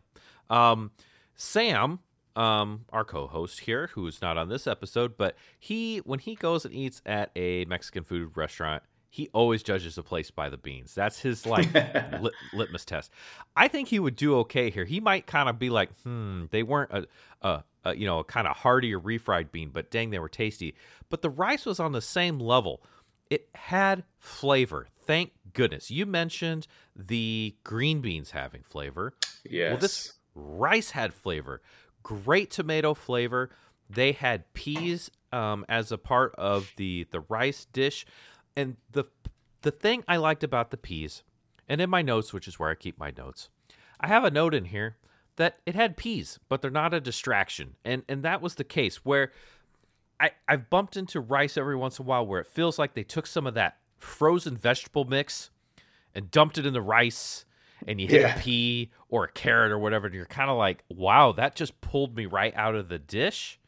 Um, 0.51 0.91
Sam, 1.37 2.01
um, 2.39 2.85
our 2.93 3.05
co-host 3.05 3.61
here, 3.61 3.89
who 3.95 4.07
is 4.07 4.23
not 4.23 4.39
on 4.39 4.49
this 4.49 4.67
episode, 4.67 5.17
but 5.17 5.37
he 5.59 5.99
when 5.99 6.19
he 6.21 6.35
goes 6.35 6.65
and 6.65 6.73
eats 6.75 7.03
at 7.05 7.31
a 7.35 7.65
Mexican 7.65 8.05
food 8.05 8.37
restaurant, 8.37 8.83
he 9.11 9.29
always 9.33 9.63
judges 9.63 9.99
a 9.99 10.03
place 10.03 10.31
by 10.31 10.49
the 10.49 10.57
beans. 10.57 10.95
That's 10.95 11.19
his 11.21 11.45
like 11.47 11.73
lit- 12.21 12.35
litmus 12.53 12.85
test. 12.85 13.11
I 13.57 13.67
think 13.69 13.89
he 13.89 13.99
would 13.99 14.17
do 14.17 14.37
okay 14.41 14.71
here. 14.71 14.85
He 14.85 15.01
might 15.01 15.27
kind 15.27 15.49
of 15.49 15.59
be 15.59 15.71
like, 15.71 15.91
hmm, 16.03 16.45
they 16.51 16.63
weren't 16.63 16.93
a, 16.93 17.07
a, 17.43 17.65
a 17.85 17.97
you 17.97 18.07
know 18.07 18.21
a 18.21 18.25
kind 18.25 18.47
of 18.47 18.57
hearty 18.59 18.93
refried 18.93 19.51
bean, 19.51 19.71
but 19.71 19.91
dang, 19.91 20.11
they 20.11 20.19
were 20.19 20.29
tasty. 20.29 20.75
But 21.11 21.23
the 21.23 21.31
rice 21.31 21.67
was 21.67 21.81
on 21.81 21.93
the 21.93 22.03
same 22.03 22.39
level. 22.39 22.83
It 23.31 23.49
had 23.55 24.05
flavor. 24.17 24.89
Thank 25.03 25.33
goodness. 25.55 25.91
You 25.91 26.07
mentioned 26.07 26.67
the 26.95 27.57
green 27.65 28.01
beans 28.01 28.31
having 28.31 28.63
flavor. 28.63 29.15
yes. 29.49 29.71
Well, 29.71 29.79
this 29.81 30.13
rice 30.35 30.91
had 30.93 31.13
flavor, 31.13 31.61
great 32.09 32.51
tomato 32.51 32.95
flavor. 32.95 33.51
They 33.91 34.13
had 34.13 34.51
peas 34.55 35.11
um, 35.31 35.67
as 35.69 35.93
a 35.93 35.99
part 35.99 36.35
of 36.39 36.73
the 36.77 37.07
the 37.11 37.21
rice 37.21 37.67
dish, 37.67 38.07
and 38.57 38.77
the 38.91 39.05
the 39.61 39.71
thing 39.71 40.05
I 40.09 40.17
liked 40.17 40.43
about 40.43 40.71
the 40.71 40.79
peas, 40.79 41.23
and 41.69 41.83
in 41.83 41.91
my 41.91 42.01
notes, 42.01 42.33
which 42.33 42.49
is 42.49 42.59
where 42.59 42.71
I 42.71 42.75
keep 42.75 42.99
my 42.99 43.13
notes, 43.17 43.51
I 44.01 44.09
have 44.09 44.25
a 44.25 44.31
note 44.31 44.55
in 44.55 44.67
here 44.67 44.97
that 45.37 45.59
it 45.67 45.75
had 45.75 45.99
peas, 45.99 46.39
but 46.49 46.63
they're 46.63 46.71
not 46.71 46.95
a 46.95 47.01
distraction, 47.01 47.77
and 47.85 48.05
and 48.09 48.23
that 48.23 48.41
was 48.43 48.55
the 48.55 48.65
case 48.65 49.05
where. 49.05 49.31
I, 50.21 50.33
I've 50.49 50.69
bumped 50.69 50.97
into 50.97 51.21
rice 51.21 51.57
every 51.57 51.77
once 51.77 52.01
in 52.01 52.05
a 52.05 52.09
while 52.09 52.27
where 52.27 52.41
it 52.41 52.49
feels 52.49 52.77
like 52.77 52.95
they 52.95 53.05
took 53.05 53.25
some 53.25 53.47
of 53.47 53.55
that 53.55 53.77
frozen 53.99 54.57
vegetable 54.57 55.05
mix 55.05 55.51
and 56.13 56.29
dumped 56.29 56.59
it 56.59 56.67
in 56.67 56.73
the 56.73 56.83
rice 56.83 57.45
and 57.87 58.01
you 58.01 58.07
hit 58.09 58.23
Yeah. 58.23 58.37
a 58.37 58.41
pea 58.41 58.91
or 59.09 59.25
a 59.25 59.33
carrot 59.33 59.71
or 59.73 59.79
whatever 59.79 60.07
and 60.07 60.15
you're 60.15 60.25
kind 60.27 60.51
of 60.51 60.57
like 60.57 60.85
wow 60.89 61.33
that 61.33 61.55
just 61.55 61.81
pulled 61.81 62.17
me 62.17 62.27
right 62.27 62.55
out 62.57 62.75
of 62.75 62.89
the 62.89 62.99
dish. 62.99 63.59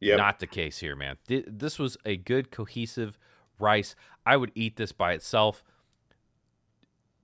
Yep. 0.00 0.18
not 0.18 0.38
the 0.40 0.46
case 0.46 0.78
here 0.78 0.94
man. 0.96 1.16
This 1.28 1.78
was 1.78 1.96
a 2.04 2.16
good 2.16 2.50
cohesive 2.50 3.18
rice. 3.58 3.94
I 4.26 4.36
would 4.36 4.52
eat 4.54 4.76
this 4.76 4.92
by 4.92 5.12
itself. 5.12 5.62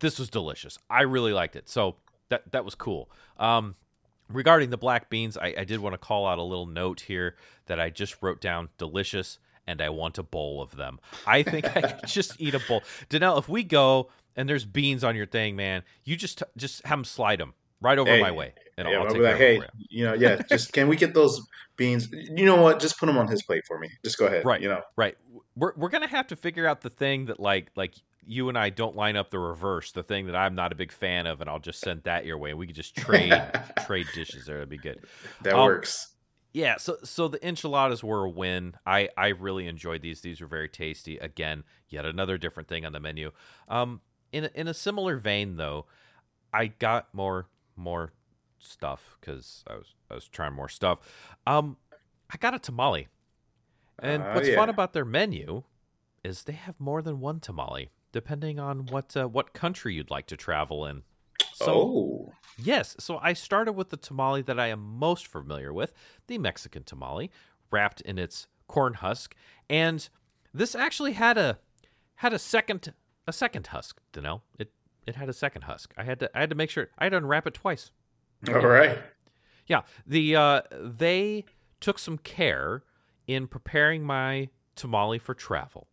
This 0.00 0.18
was 0.18 0.28
delicious. 0.30 0.78
I 0.90 1.02
really 1.02 1.32
liked 1.32 1.56
it. 1.56 1.68
So 1.68 1.96
that 2.28 2.50
that 2.52 2.64
was 2.64 2.74
cool. 2.74 3.10
Um 3.38 3.76
regarding 4.28 4.70
the 4.70 4.78
black 4.78 5.10
beans 5.10 5.36
i, 5.36 5.52
I 5.58 5.64
did 5.64 5.78
want 5.80 5.92
to 5.92 5.98
call 5.98 6.26
out 6.26 6.38
a 6.38 6.42
little 6.42 6.64
note 6.64 7.00
here 7.00 7.36
that 7.66 7.78
i 7.78 7.90
just 7.90 8.16
wrote 8.22 8.40
down 8.40 8.70
delicious 8.78 9.38
and 9.66 9.82
i 9.82 9.90
want 9.90 10.16
a 10.16 10.22
bowl 10.22 10.62
of 10.62 10.76
them. 10.76 10.98
I 11.26 11.42
think 11.42 11.76
i 11.76 11.82
could 11.82 12.00
just 12.08 12.40
eat 12.40 12.54
a 12.54 12.60
bowl. 12.60 12.82
Danelle 13.10 13.38
if 13.38 13.48
we 13.48 13.62
go 13.62 14.08
and 14.36 14.48
there's 14.48 14.64
beans 14.64 15.02
on 15.04 15.14
your 15.16 15.26
thing 15.26 15.56
man 15.56 15.82
you 16.04 16.16
just 16.16 16.42
just 16.56 16.84
have 16.86 16.98
them 16.98 17.04
slide 17.04 17.38
them 17.40 17.54
right 17.80 17.98
over 17.98 18.10
Hey, 18.10 18.20
my 18.20 18.30
way 18.30 18.54
and 18.78 18.88
yeah, 18.88 18.98
i'll, 18.98 19.08
take 19.08 19.20
like, 19.20 19.36
hey, 19.36 19.54
you. 19.56 19.62
you 19.90 20.04
know, 20.04 20.14
yeah, 20.14 20.40
just 20.48 20.72
can 20.72 20.88
we 20.88 20.96
get 20.96 21.12
those 21.12 21.40
beans? 21.76 22.08
You 22.10 22.46
know 22.46 22.60
what? 22.60 22.80
Just 22.80 22.98
put 22.98 23.04
them 23.06 23.18
on 23.18 23.28
his 23.28 23.42
plate 23.42 23.64
for 23.66 23.78
me. 23.78 23.90
Just 24.02 24.18
go 24.18 24.26
ahead. 24.26 24.46
Right. 24.46 24.62
You 24.62 24.68
know. 24.70 24.80
Right. 24.96 25.14
We're 25.56 25.74
we're 25.76 25.90
gonna 25.90 26.08
have 26.08 26.26
to 26.28 26.36
figure 26.36 26.66
out 26.66 26.80
the 26.80 26.88
thing 26.88 27.26
that 27.26 27.38
like 27.38 27.70
like 27.76 27.94
you 28.24 28.48
and 28.48 28.56
I 28.56 28.70
don't 28.70 28.96
line 28.96 29.14
up 29.16 29.30
the 29.30 29.38
reverse, 29.38 29.92
the 29.92 30.02
thing 30.02 30.26
that 30.26 30.34
I'm 30.36 30.54
not 30.54 30.72
a 30.72 30.74
big 30.74 30.90
fan 30.90 31.26
of, 31.26 31.42
and 31.42 31.50
I'll 31.50 31.58
just 31.58 31.80
send 31.80 32.04
that 32.04 32.24
your 32.24 32.38
way, 32.38 32.50
and 32.50 32.58
we 32.58 32.66
could 32.66 32.74
just 32.76 32.96
trade 32.96 33.32
trade 33.86 34.06
dishes 34.14 34.46
there. 34.46 34.56
That'd 34.56 34.70
be 34.70 34.78
good. 34.78 35.04
That 35.42 35.52
Um, 35.54 35.64
works. 35.66 36.14
Yeah. 36.54 36.76
So 36.78 36.96
so 37.04 37.28
the 37.28 37.46
enchiladas 37.46 38.02
were 38.02 38.24
a 38.24 38.30
win. 38.30 38.74
I 38.86 39.10
I 39.18 39.28
really 39.28 39.66
enjoyed 39.66 40.00
these. 40.00 40.22
These 40.22 40.40
were 40.40 40.46
very 40.46 40.68
tasty. 40.70 41.18
Again, 41.18 41.64
yet 41.90 42.06
another 42.06 42.38
different 42.38 42.70
thing 42.70 42.86
on 42.86 42.92
the 42.92 43.00
menu. 43.00 43.32
Um, 43.68 44.00
in 44.32 44.44
a, 44.44 44.50
in 44.54 44.68
a 44.68 44.74
similar 44.74 45.16
vein 45.16 45.56
though, 45.56 45.86
I 46.52 46.66
got 46.66 47.12
more 47.14 47.48
more 47.76 48.12
stuff 48.58 49.16
because 49.20 49.64
I 49.68 49.74
was 49.74 49.94
I 50.10 50.14
was 50.14 50.28
trying 50.28 50.54
more 50.54 50.68
stuff. 50.68 50.98
Um, 51.46 51.76
I 52.30 52.36
got 52.38 52.54
a 52.54 52.58
tamale. 52.58 53.08
And 53.98 54.22
Oh, 54.22 54.34
what's 54.34 54.48
yeah. 54.48 54.56
fun 54.56 54.68
about 54.68 54.94
their 54.94 55.04
menu 55.04 55.62
is 56.24 56.44
they 56.44 56.52
have 56.52 56.80
more 56.80 57.02
than 57.02 57.20
one 57.20 57.40
tamale, 57.40 57.90
depending 58.10 58.58
on 58.58 58.86
what 58.86 59.16
uh, 59.16 59.28
what 59.28 59.52
country 59.52 59.94
you'd 59.94 60.10
like 60.10 60.26
to 60.26 60.36
travel 60.36 60.86
in. 60.86 61.02
So 61.54 61.72
oh, 61.72 62.32
yes, 62.56 62.96
so 62.98 63.18
I 63.18 63.32
started 63.34 63.72
with 63.72 63.90
the 63.90 63.96
tamale 63.96 64.42
that 64.42 64.58
I 64.58 64.68
am 64.68 64.80
most 64.80 65.26
familiar 65.26 65.72
with, 65.72 65.92
the 66.26 66.38
Mexican 66.38 66.82
tamale, 66.84 67.30
wrapped 67.70 68.00
in 68.00 68.18
its 68.18 68.46
corn 68.68 68.94
husk, 68.94 69.34
and 69.68 70.08
this 70.54 70.74
actually 70.74 71.12
had 71.12 71.36
a 71.38 71.58
had 72.16 72.32
a 72.32 72.38
second 72.38 72.92
a 73.26 73.32
second 73.32 73.68
husk. 73.68 74.00
Danelle, 74.12 74.42
it 74.58 74.72
it 75.06 75.16
had 75.16 75.28
a 75.28 75.32
second 75.32 75.62
husk. 75.62 75.92
I 75.96 76.04
had 76.04 76.20
to 76.20 76.30
I 76.36 76.40
had 76.40 76.50
to 76.50 76.56
make 76.56 76.70
sure 76.70 76.88
I 76.98 77.04
had 77.04 77.10
to 77.10 77.18
unwrap 77.18 77.46
it 77.46 77.54
twice. 77.54 77.90
all 78.48 78.60
right. 78.60 78.98
Yeah, 79.66 79.82
the 80.06 80.36
uh, 80.36 80.62
they 80.72 81.44
took 81.80 81.98
some 81.98 82.18
care 82.18 82.82
in 83.26 83.46
preparing 83.46 84.02
my 84.02 84.48
tamale 84.74 85.18
for 85.18 85.34
travel, 85.34 85.86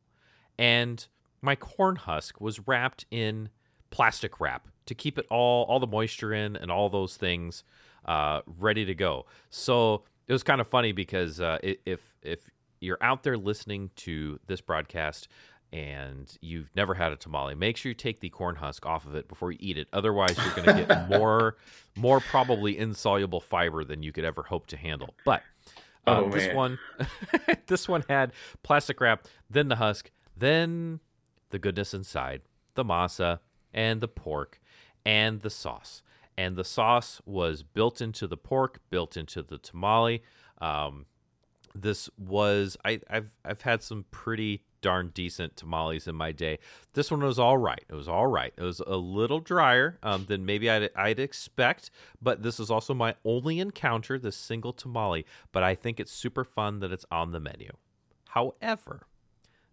and 0.58 1.08
my 1.42 1.56
corn 1.56 1.96
husk 1.96 2.42
was 2.42 2.68
wrapped 2.68 3.06
in 3.12 3.50
plastic 3.92 4.40
wrap 4.40 4.68
to 4.86 4.96
keep 4.96 5.18
it 5.18 5.26
all 5.30 5.66
all 5.66 5.80
the 5.80 5.88
moisture 5.88 6.34
in 6.34 6.56
and 6.56 6.72
all 6.72 6.90
those 6.90 7.16
things 7.16 7.64
uh, 8.06 8.42
ready 8.46 8.86
to 8.86 8.96
go. 8.96 9.26
So 9.50 10.04
it 10.28 10.34
was 10.34 10.44
kind 10.44 10.60
of 10.62 10.68
funny 10.68 10.92
because 10.92 11.40
uh, 11.40 11.60
if 11.62 12.16
if 12.22 12.50
you're 12.82 12.98
out 13.02 13.24
there 13.24 13.38
listening 13.38 13.92
to 13.98 14.40
this 14.48 14.62
broadcast 14.62 15.28
and 15.72 16.36
you've 16.42 16.70
never 16.76 16.96
had 16.96 17.12
a 17.12 17.16
tamale, 17.16 17.56
make 17.56 17.78
sure 17.78 17.90
you 17.90 17.94
take 17.94 18.20
the 18.22 18.30
corn 18.30 18.56
husk 18.56 18.86
off 18.86 19.06
of 19.06 19.16
it 19.16 19.28
before 19.28 19.52
you 19.52 19.58
eat 19.62 19.78
it. 19.78 19.88
Otherwise, 19.94 20.36
you're 20.38 20.56
going 20.56 20.78
to 20.78 20.86
get 20.86 21.10
more, 21.20 21.58
more 21.96 22.20
probably 22.20 22.78
insoluble 22.78 23.40
fiber 23.40 23.84
than 23.84 24.02
you 24.02 24.12
could 24.12 24.26
ever 24.26 24.44
hope 24.44 24.68
to 24.68 24.78
handle. 24.78 25.14
But 25.26 25.44
uh, 26.08 26.24
Oh, 26.26 26.30
this 26.30 26.54
one, 26.56 26.80
this 27.68 27.88
one 27.88 28.04
had 28.10 28.32
plastic 28.64 29.00
wrap, 29.00 29.28
then 29.50 29.68
the 29.68 29.76
husk, 29.76 30.10
then 30.36 31.00
the 31.52 31.60
goodness 31.60 31.94
inside, 31.94 32.42
the 32.76 32.84
masa 32.84 33.40
and 33.74 34.02
the 34.02 34.08
pork, 34.08 34.60
and 35.06 35.42
the 35.42 35.50
sauce. 35.50 36.02
And 36.38 36.56
the 36.56 36.64
sauce 36.64 37.22
was 37.26 37.64
built 37.64 38.02
into 38.02 38.26
the 38.26 38.38
pork, 38.38 38.80
built 38.90 39.18
into 39.18 39.44
the 39.44 39.58
tamale. 39.58 40.24
Um, 40.60 41.06
this 41.76 42.10
was 42.18 42.78
I, 42.84 43.02
I've 43.10 43.32
I've 43.46 43.62
had 43.62 43.84
some 43.84 44.06
pretty 44.10 44.64
darn 44.82 45.10
decent 45.10 45.56
tamales 45.56 46.08
in 46.08 46.16
my 46.16 46.32
day. 46.32 46.60
This 46.94 47.12
one 47.12 47.22
was 47.22 47.40
all 47.40 47.58
right. 47.58 47.84
It 47.90 47.96
was 47.96 48.08
all 48.08 48.28
right. 48.28 48.54
It 48.58 48.64
was 48.64 48.80
a 48.80 48.98
little 48.98 49.40
drier 49.40 50.00
um, 50.04 50.26
than 50.26 50.46
maybe 50.46 50.70
I'd, 50.70 50.90
I'd 50.96 51.20
expect, 51.20 51.92
but 52.22 52.44
this 52.44 52.60
is 52.60 52.72
also 52.72 52.94
my 52.94 53.16
only 53.26 53.60
encounter 53.60 54.18
this 54.18 54.36
single 54.36 54.74
tamale. 54.74 55.26
But 55.52 55.64
I 55.64 55.76
think 55.76 56.00
it's 56.00 56.12
super 56.12 56.44
fun 56.44 56.80
that 56.80 56.92
it's 56.92 57.06
on 57.12 57.32
the 57.32 57.40
menu. 57.40 57.72
However, 58.30 59.08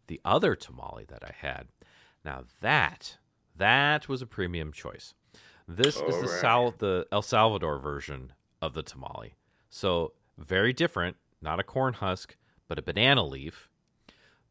the 0.06 0.20
other 0.24 0.54
tamale 0.54 1.04
that 1.08 1.22
I 1.24 1.32
had, 1.36 1.68
now 2.24 2.44
that 2.60 3.18
that 3.56 4.08
was 4.08 4.22
a 4.22 4.26
premium 4.26 4.72
choice. 4.72 5.14
This 5.68 5.96
is 5.96 6.16
the 6.20 6.26
Alright. 6.26 6.40
Sal- 6.40 6.74
the 6.78 7.06
El 7.10 7.22
Salvador 7.22 7.78
version 7.78 8.32
of 8.62 8.74
the 8.74 8.82
tamale. 8.82 9.34
So 9.68 10.12
very 10.38 10.72
different, 10.72 11.16
not 11.42 11.60
a 11.60 11.64
corn 11.64 11.94
husk, 11.94 12.36
but 12.68 12.78
a 12.78 12.82
banana 12.82 13.24
leaf. 13.24 13.68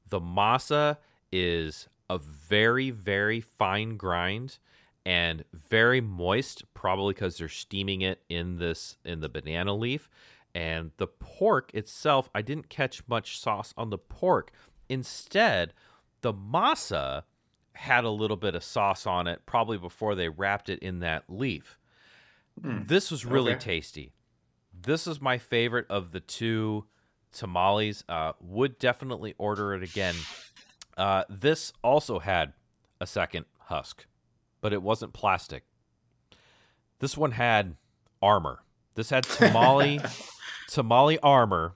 The 0.10 0.22
masa 0.22 0.98
is 1.32 1.88
a 2.10 2.18
very, 2.18 2.92
very 2.92 3.42
fine 3.42 3.98
grind 3.98 4.58
and 5.06 5.44
very 5.54 6.02
moist, 6.02 6.64
probably 6.74 7.14
because 7.14 7.38
they're 7.38 7.48
steaming 7.48 8.02
it 8.02 8.22
in 8.30 8.58
this 8.58 8.98
in 9.06 9.22
the 9.22 9.30
banana 9.30 9.76
leaf. 9.76 10.10
And 10.54 10.92
the 10.98 11.08
pork 11.08 11.72
itself, 11.74 12.30
I 12.34 12.42
didn't 12.42 12.70
catch 12.70 13.04
much 13.08 13.40
sauce 13.40 13.74
on 13.78 13.90
the 13.90 13.98
pork. 13.98 14.52
Instead, 14.88 15.74
the 16.22 16.34
masa 16.34 17.24
had 17.74 18.06
a 18.06 18.10
little 18.10 18.38
bit 18.38 18.56
of 18.56 18.64
sauce 18.64 19.06
on 19.06 19.28
it, 19.28 19.46
probably 19.46 19.78
before 19.78 20.16
they 20.16 20.30
wrapped 20.30 20.70
it 20.70 20.80
in 20.80 21.00
that 21.00 21.26
leaf. 21.28 21.78
Hmm. 22.62 22.84
This 22.86 23.12
was 23.12 23.26
really 23.26 23.52
okay. 23.54 23.74
tasty. 23.74 24.14
This 24.74 25.08
is 25.08 25.22
my 25.22 25.38
favorite 25.38 25.86
of 25.90 26.12
the 26.12 26.20
two 26.20 26.86
tamales. 27.36 28.04
Uh, 28.10 28.34
would 28.42 28.80
definitely 28.80 29.36
order 29.38 29.74
it 29.76 29.84
again. 29.84 30.16
Uh, 30.98 31.24
this 31.30 31.72
also 31.84 32.20
had 32.20 32.54
a 33.00 33.06
second 33.06 33.46
husk, 33.60 34.06
but 34.62 34.74
it 34.74 34.82
wasn't 34.82 35.14
plastic. 35.14 35.64
This 37.00 37.18
one 37.18 37.32
had 37.32 37.76
armor. 38.22 38.60
This 38.96 39.10
had 39.10 39.24
tamale 39.26 40.00
tamale 40.70 41.20
armor 41.20 41.76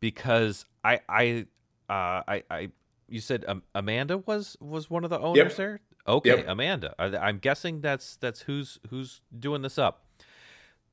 because 0.00 0.64
I 0.84 1.00
I 1.08 1.46
uh, 1.88 2.22
I 2.28 2.42
I 2.50 2.68
you 3.08 3.20
said 3.20 3.44
um, 3.48 3.62
Amanda 3.74 4.18
was 4.18 4.56
was 4.60 4.90
one 4.90 5.04
of 5.04 5.10
the 5.10 5.18
owners 5.18 5.36
Yep. 5.36 5.56
there. 5.56 5.80
Okay, 6.06 6.28
Yep. 6.36 6.44
Amanda. 6.48 6.94
I, 6.98 7.16
I'm 7.16 7.38
guessing 7.38 7.80
that's 7.80 8.16
that's 8.16 8.42
who's 8.42 8.78
who's 8.90 9.20
doing 9.38 9.62
this 9.62 9.78
up. 9.78 10.04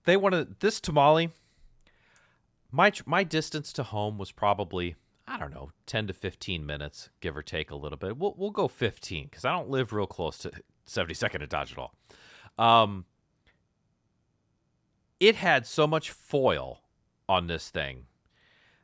They 0.06 0.16
wanted 0.16 0.60
this 0.62 0.80
tamale. 0.80 1.32
My 2.72 2.92
my 3.06 3.24
distance 3.24 3.74
to 3.74 3.84
home 3.84 4.18
was 4.18 4.32
probably 4.32 4.96
I 5.28 5.38
don't 5.38 5.54
know, 5.54 5.70
10 5.86 6.08
to 6.08 6.14
15 6.14 6.66
minutes, 6.66 7.10
give 7.22 7.38
or 7.38 7.44
take 7.44 7.70
a 7.70 7.76
little 7.76 7.98
bit. 7.98 8.18
We'll 8.18 8.34
we'll 8.38 8.52
go 8.52 8.68
15 8.68 9.26
because 9.26 9.46
I 9.46 9.52
don't 9.52 9.70
live 9.70 9.94
real 9.94 10.08
close 10.08 10.38
to 10.40 10.52
72nd 10.88 11.42
and 11.42 11.50
Dodge 11.50 11.72
at 11.72 11.78
all. 11.78 11.94
Um, 12.58 13.06
it 15.20 15.36
had 15.36 15.68
so 15.68 15.86
much 15.86 16.10
foil 16.10 16.82
on 17.28 17.48
this 17.48 17.70
thing 17.70 18.06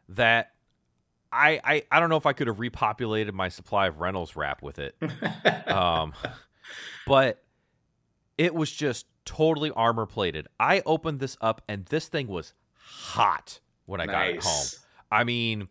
that 0.08 0.52
I, 1.32 1.60
I 1.64 1.84
I 1.92 2.00
don't 2.00 2.10
know 2.10 2.18
if 2.18 2.28
I 2.28 2.34
could 2.34 2.48
have 2.48 2.58
repopulated 2.58 3.34
my 3.34 3.50
supply 3.50 3.88
of 3.88 4.00
Reynolds 4.00 4.36
wrap 4.36 4.62
with 4.62 4.78
it. 4.80 4.96
um, 5.68 6.14
but 7.08 7.44
it 8.38 8.54
was 8.54 8.72
just 8.72 9.08
totally 9.26 9.72
armor 9.72 10.06
plated. 10.06 10.48
I 10.60 10.84
opened 10.86 11.20
this 11.20 11.38
up 11.42 11.62
and 11.68 11.86
this 11.88 12.08
thing 12.08 12.28
was 12.28 12.54
hot 12.76 13.60
when 13.86 14.02
I 14.02 14.06
got 14.06 14.30
it 14.30 14.44
home. 14.44 14.66
I 15.12 15.24
mean, 15.24 15.68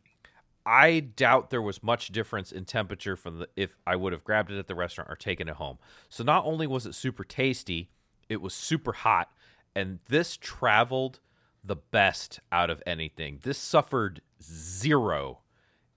I 0.66 1.00
doubt 1.00 1.50
there 1.50 1.62
was 1.62 1.82
much 1.82 2.08
difference 2.08 2.50
in 2.52 2.64
temperature 2.64 3.16
from 3.16 3.40
the 3.40 3.48
if 3.56 3.76
I 3.86 3.96
would 3.96 4.12
have 4.12 4.24
grabbed 4.24 4.50
it 4.50 4.58
at 4.58 4.66
the 4.66 4.74
restaurant 4.74 5.10
or 5.10 5.16
taken 5.16 5.48
it 5.48 5.56
home. 5.56 5.78
So 6.08 6.24
not 6.24 6.44
only 6.46 6.66
was 6.66 6.86
it 6.86 6.94
super 6.94 7.24
tasty, 7.24 7.90
it 8.28 8.40
was 8.40 8.54
super 8.54 8.92
hot, 8.92 9.30
and 9.74 9.98
this 10.08 10.36
traveled 10.36 11.20
the 11.62 11.76
best 11.76 12.40
out 12.50 12.70
of 12.70 12.82
anything. 12.86 13.40
This 13.42 13.58
suffered 13.58 14.22
zero 14.42 15.40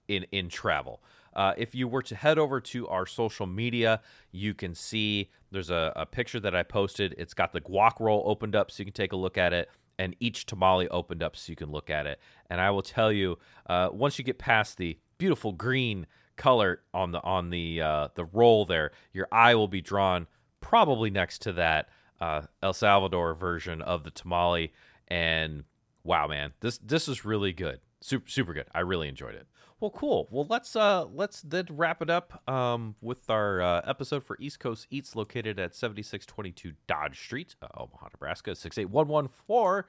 in 0.06 0.24
in 0.32 0.48
travel. 0.48 1.02
Uh, 1.34 1.54
if 1.56 1.74
you 1.74 1.86
were 1.86 2.02
to 2.02 2.16
head 2.16 2.38
over 2.38 2.60
to 2.60 2.88
our 2.88 3.06
social 3.06 3.46
media, 3.46 4.00
you 4.32 4.54
can 4.54 4.74
see 4.74 5.30
there's 5.52 5.70
a, 5.70 5.92
a 5.94 6.04
picture 6.04 6.40
that 6.40 6.54
I 6.54 6.62
posted. 6.62 7.14
It's 7.16 7.32
got 7.32 7.52
the 7.52 7.60
guac 7.60 8.00
roll 8.00 8.24
opened 8.26 8.56
up 8.56 8.70
so 8.70 8.80
you 8.80 8.86
can 8.86 8.92
take 8.92 9.12
a 9.12 9.16
look 9.16 9.38
at 9.38 9.52
it, 9.52 9.70
and 9.98 10.14
each 10.20 10.46
tamale 10.46 10.88
opened 10.88 11.22
up 11.22 11.36
so 11.36 11.50
you 11.50 11.56
can 11.56 11.70
look 11.70 11.90
at 11.90 12.06
it. 12.06 12.20
And 12.48 12.60
I 12.60 12.70
will 12.70 12.82
tell 12.82 13.10
you, 13.12 13.38
uh, 13.66 13.88
once 13.92 14.18
you 14.18 14.24
get 14.24 14.38
past 14.38 14.78
the 14.78 14.98
beautiful 15.18 15.52
green 15.52 16.06
color 16.36 16.82
on 16.94 17.12
the 17.12 17.22
on 17.22 17.50
the 17.50 17.82
uh, 17.82 18.08
the 18.14 18.24
roll 18.24 18.64
there, 18.64 18.92
your 19.12 19.28
eye 19.32 19.54
will 19.54 19.68
be 19.68 19.80
drawn 19.80 20.26
probably 20.60 21.10
next 21.10 21.42
to 21.42 21.52
that 21.54 21.88
uh, 22.20 22.42
El 22.62 22.72
Salvador 22.72 23.34
version 23.34 23.82
of 23.82 24.04
the 24.04 24.10
tamale. 24.10 24.72
And 25.08 25.64
wow, 26.04 26.28
man, 26.28 26.52
this 26.60 26.78
this 26.78 27.08
is 27.08 27.24
really 27.24 27.52
good, 27.52 27.80
super 28.00 28.28
super 28.28 28.54
good. 28.54 28.66
I 28.74 28.80
really 28.80 29.08
enjoyed 29.08 29.34
it. 29.34 29.46
Well, 29.80 29.92
cool. 29.92 30.26
Well, 30.30 30.46
let's 30.48 30.74
uh 30.74 31.06
let's 31.06 31.40
then 31.42 31.66
wrap 31.70 32.02
it 32.02 32.10
up 32.10 32.42
um 32.48 32.96
with 33.00 33.30
our 33.30 33.60
uh, 33.62 33.80
episode 33.86 34.24
for 34.24 34.36
East 34.40 34.58
Coast 34.58 34.86
Eats, 34.90 35.14
located 35.14 35.58
at 35.60 35.74
seventy 35.74 36.02
six 36.02 36.26
twenty 36.26 36.50
two 36.50 36.72
Dodge 36.88 37.18
Street, 37.18 37.54
uh, 37.62 37.68
Omaha, 37.76 38.08
Nebraska 38.12 38.54
six 38.56 38.76
eight 38.76 38.90
one 38.90 39.06
one 39.06 39.28
four. 39.28 39.86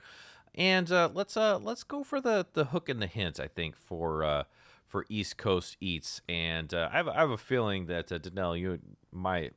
And 0.54 0.92
uh, 0.92 1.10
let's 1.14 1.36
uh 1.36 1.58
let's 1.58 1.84
go 1.84 2.04
for 2.04 2.22
the 2.22 2.46
the 2.54 2.66
hook 2.66 2.88
and 2.88 3.02
the 3.02 3.08
hint. 3.08 3.40
I 3.40 3.48
think 3.48 3.76
for 3.76 4.24
uh 4.24 4.44
for 4.88 5.06
East 5.10 5.38
Coast 5.38 5.78
Eats, 5.80 6.22
and 6.28 6.74
uh, 6.74 6.90
I 6.92 6.98
have 6.98 7.08
I 7.08 7.20
have 7.20 7.32
a 7.32 7.38
feeling 7.38 7.86
that 7.88 8.12
uh, 8.12 8.20
Danelle, 8.20 8.60
you 8.60 8.80
my 9.12 9.52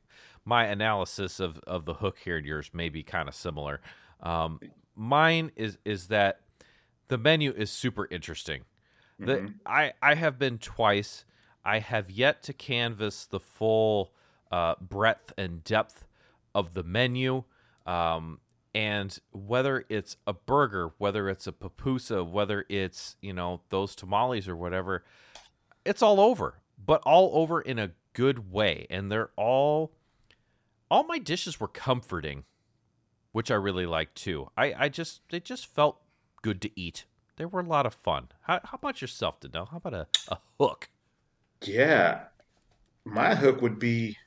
my 0.45 0.65
analysis 0.65 1.39
of 1.39 1.59
of 1.67 1.85
the 1.85 1.95
hook 1.95 2.17
here 2.23 2.37
and 2.37 2.45
yours 2.45 2.71
may 2.73 2.89
be 2.89 3.03
kind 3.03 3.27
of 3.27 3.35
similar. 3.35 3.81
Um, 4.21 4.59
mine 4.95 5.51
is 5.55 5.77
is 5.85 6.07
that 6.07 6.41
the 7.07 7.17
menu 7.17 7.51
is 7.51 7.69
super 7.69 8.07
interesting. 8.09 8.63
The, 9.19 9.53
I 9.65 9.93
I 10.01 10.15
have 10.15 10.37
been 10.39 10.57
twice. 10.57 11.25
I 11.63 11.79
have 11.79 12.09
yet 12.09 12.43
to 12.43 12.53
canvas 12.53 13.25
the 13.25 13.39
full 13.39 14.13
uh, 14.51 14.75
breadth 14.81 15.33
and 15.37 15.63
depth 15.63 16.05
of 16.53 16.73
the 16.73 16.83
menu. 16.83 17.43
Um, 17.85 18.39
and 18.75 19.17
whether 19.31 19.85
it's 19.89 20.17
a 20.25 20.33
burger, 20.33 20.93
whether 20.97 21.29
it's 21.29 21.47
a 21.47 21.51
pupusa, 21.51 22.27
whether 22.27 22.65
it's 22.69 23.15
you 23.21 23.33
know 23.33 23.61
those 23.69 23.95
tamales 23.95 24.47
or 24.47 24.55
whatever, 24.55 25.03
it's 25.85 26.01
all 26.01 26.19
over. 26.19 26.59
But 26.83 27.01
all 27.05 27.31
over 27.33 27.61
in 27.61 27.79
a 27.79 27.91
good 28.13 28.51
way, 28.51 28.87
and 28.89 29.11
they're 29.11 29.29
all 29.37 29.93
all 30.89 31.03
my 31.03 31.19
dishes 31.19 31.59
were 31.59 31.67
comforting, 31.67 32.43
which 33.31 33.51
I 33.51 33.55
really 33.55 33.85
like 33.85 34.13
too. 34.13 34.49
I 34.57 34.73
I 34.77 34.89
just 34.89 35.21
they 35.29 35.39
just 35.39 35.67
felt 35.67 36.01
good 36.41 36.61
to 36.61 36.79
eat. 36.79 37.05
They 37.37 37.45
were 37.45 37.61
a 37.61 37.65
lot 37.65 37.85
of 37.85 37.93
fun. 37.93 38.29
How, 38.41 38.59
how 38.63 38.75
about 38.75 39.01
yourself, 39.01 39.39
Danelle? 39.39 39.69
How 39.69 39.77
about 39.77 39.93
a, 39.93 40.07
a 40.27 40.37
hook? 40.59 40.89
Yeah. 41.63 42.25
My 43.05 43.35
hook 43.35 43.61
would 43.61 43.79
be 43.79 44.17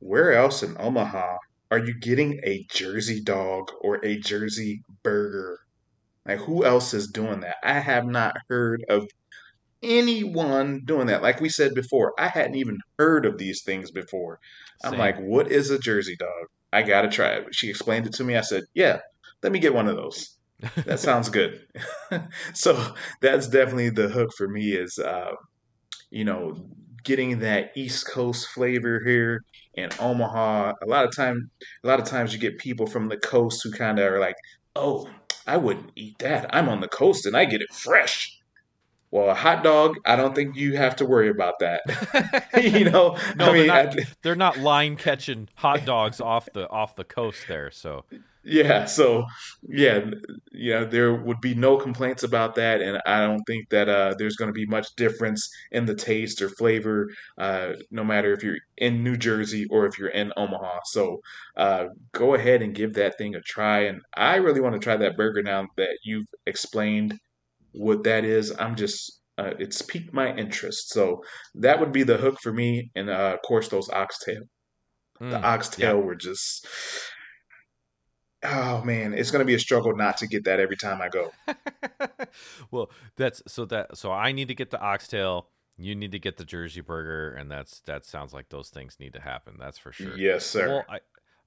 where 0.00 0.32
else 0.34 0.62
in 0.62 0.76
Omaha 0.78 1.38
are 1.70 1.78
you 1.78 1.94
getting 1.98 2.40
a 2.44 2.64
Jersey 2.70 3.20
dog 3.20 3.72
or 3.80 4.04
a 4.04 4.16
Jersey 4.18 4.82
burger? 5.02 5.58
Like, 6.24 6.38
who 6.38 6.64
else 6.64 6.94
is 6.94 7.08
doing 7.08 7.40
that? 7.40 7.56
I 7.64 7.80
have 7.80 8.06
not 8.06 8.36
heard 8.48 8.84
of 8.88 9.08
anyone 9.82 10.82
doing 10.84 11.08
that. 11.08 11.22
Like 11.22 11.40
we 11.40 11.48
said 11.48 11.74
before, 11.74 12.14
I 12.18 12.28
hadn't 12.28 12.54
even 12.54 12.78
heard 12.98 13.26
of 13.26 13.38
these 13.38 13.62
things 13.62 13.90
before. 13.90 14.38
I'm 14.84 14.98
like, 14.98 15.18
what 15.18 15.50
is 15.50 15.70
a 15.70 15.78
Jersey 15.78 16.16
dog? 16.16 16.46
I 16.72 16.82
gotta 16.82 17.08
try 17.08 17.30
it. 17.30 17.46
She 17.52 17.70
explained 17.70 18.06
it 18.06 18.14
to 18.14 18.24
me. 18.24 18.36
I 18.36 18.42
said, 18.42 18.64
yeah, 18.74 19.00
let 19.42 19.50
me 19.50 19.58
get 19.58 19.74
one 19.74 19.88
of 19.88 19.96
those. 19.96 20.36
That 20.86 21.00
sounds 21.00 21.28
good. 21.28 21.60
so 22.54 22.94
that's 23.20 23.48
definitely 23.48 23.90
the 23.90 24.08
hook 24.08 24.30
for 24.36 24.48
me 24.48 24.72
is, 24.72 24.98
uh, 24.98 25.32
you 26.10 26.24
know, 26.24 26.56
getting 27.04 27.40
that 27.40 27.72
East 27.76 28.06
Coast 28.08 28.48
flavor 28.48 29.00
here 29.04 29.42
in 29.74 29.90
Omaha. 30.00 30.72
A 30.82 30.86
lot 30.86 31.04
of 31.04 31.14
time, 31.14 31.50
a 31.82 31.86
lot 31.86 32.00
of 32.00 32.06
times 32.06 32.32
you 32.32 32.38
get 32.38 32.58
people 32.58 32.86
from 32.86 33.08
the 33.08 33.16
coast 33.16 33.60
who 33.64 33.70
kind 33.70 33.98
of 33.98 34.12
are 34.12 34.20
like, 34.20 34.36
"Oh, 34.76 35.08
I 35.46 35.56
wouldn't 35.56 35.90
eat 35.96 36.18
that. 36.20 36.54
I'm 36.54 36.68
on 36.68 36.80
the 36.80 36.88
coast 36.88 37.26
and 37.26 37.36
I 37.36 37.44
get 37.44 37.60
it 37.62 37.72
fresh." 37.72 38.30
Well, 39.10 39.30
a 39.30 39.34
hot 39.34 39.62
dog, 39.62 39.94
I 40.04 40.16
don't 40.16 40.34
think 40.34 40.56
you 40.56 40.76
have 40.76 40.96
to 40.96 41.06
worry 41.06 41.28
about 41.28 41.60
that. 41.60 41.82
you 42.62 42.84
know, 42.84 43.16
No, 43.36 43.50
I 43.50 43.52
mean, 43.52 43.66
they're 43.66 43.66
not. 43.66 44.00
I- 44.00 44.04
they're 44.22 44.34
not 44.36 44.58
line 44.58 44.96
catching 44.96 45.48
hot 45.56 45.84
dogs 45.84 46.20
off 46.20 46.48
the 46.52 46.68
off 46.68 46.96
the 46.96 47.04
coast 47.04 47.44
there. 47.46 47.70
So 47.70 48.04
Yeah, 48.46 48.84
so 48.84 49.24
yeah, 49.62 50.04
yeah, 50.52 50.84
there 50.84 51.14
would 51.14 51.40
be 51.40 51.54
no 51.54 51.78
complaints 51.78 52.22
about 52.22 52.54
that, 52.56 52.82
and 52.82 53.00
I 53.06 53.20
don't 53.26 53.42
think 53.46 53.70
that 53.70 53.88
uh, 53.88 54.14
there's 54.18 54.36
going 54.36 54.50
to 54.50 54.52
be 54.52 54.66
much 54.66 54.86
difference 54.96 55.48
in 55.70 55.86
the 55.86 55.94
taste 55.94 56.42
or 56.42 56.50
flavor, 56.50 57.08
uh, 57.38 57.72
no 57.90 58.04
matter 58.04 58.32
if 58.34 58.42
you're 58.42 58.58
in 58.76 59.02
New 59.02 59.16
Jersey 59.16 59.66
or 59.70 59.86
if 59.86 59.98
you're 59.98 60.10
in 60.10 60.30
Omaha. 60.36 60.80
So 60.84 61.20
uh, 61.56 61.86
go 62.12 62.34
ahead 62.34 62.60
and 62.60 62.74
give 62.74 62.92
that 62.94 63.16
thing 63.16 63.34
a 63.34 63.40
try, 63.40 63.80
and 63.86 64.02
I 64.14 64.36
really 64.36 64.60
want 64.60 64.74
to 64.74 64.80
try 64.80 64.96
that 64.98 65.16
burger 65.16 65.42
now 65.42 65.66
that 65.78 65.98
you've 66.04 66.28
explained 66.44 67.18
what 67.72 68.04
that 68.04 68.24
is. 68.24 68.52
I'm 68.58 68.76
just 68.76 69.22
uh, 69.38 69.54
it's 69.58 69.82
piqued 69.82 70.14
my 70.14 70.34
interest, 70.36 70.90
so 70.92 71.22
that 71.56 71.80
would 71.80 71.92
be 71.92 72.04
the 72.04 72.18
hook 72.18 72.38
for 72.42 72.52
me, 72.52 72.90
and 72.96 73.10
uh, 73.10 73.34
of 73.34 73.42
course 73.46 73.68
those 73.68 73.90
oxtail. 73.90 74.42
The 75.28 75.42
Mm, 75.42 75.50
yeah. 75.76 75.94
oxtail 75.94 76.00
were 76.00 76.14
just 76.14 76.66
Oh 78.44 78.82
man, 78.84 79.14
it's 79.14 79.30
gonna 79.30 79.44
be 79.44 79.54
a 79.54 79.58
struggle 79.58 79.96
not 79.96 80.18
to 80.18 80.26
get 80.26 80.44
that 80.44 80.60
every 80.60 80.76
time 80.76 81.00
I 81.00 81.08
go. 81.08 81.32
well, 82.70 82.90
that's 83.16 83.42
so 83.46 83.64
that 83.66 83.96
so 83.96 84.12
I 84.12 84.32
need 84.32 84.48
to 84.48 84.54
get 84.54 84.70
the 84.70 84.80
oxtail. 84.80 85.48
You 85.76 85.94
need 85.94 86.12
to 86.12 86.18
get 86.18 86.36
the 86.36 86.44
Jersey 86.44 86.80
burger, 86.80 87.34
and 87.34 87.50
that's 87.50 87.80
that 87.80 88.04
sounds 88.04 88.32
like 88.32 88.50
those 88.50 88.68
things 88.68 88.98
need 89.00 89.14
to 89.14 89.20
happen. 89.20 89.56
That's 89.58 89.78
for 89.78 89.92
sure. 89.92 90.16
Yes, 90.16 90.44
sir. 90.44 90.68
Well, 90.68 90.84
I 90.88 91.00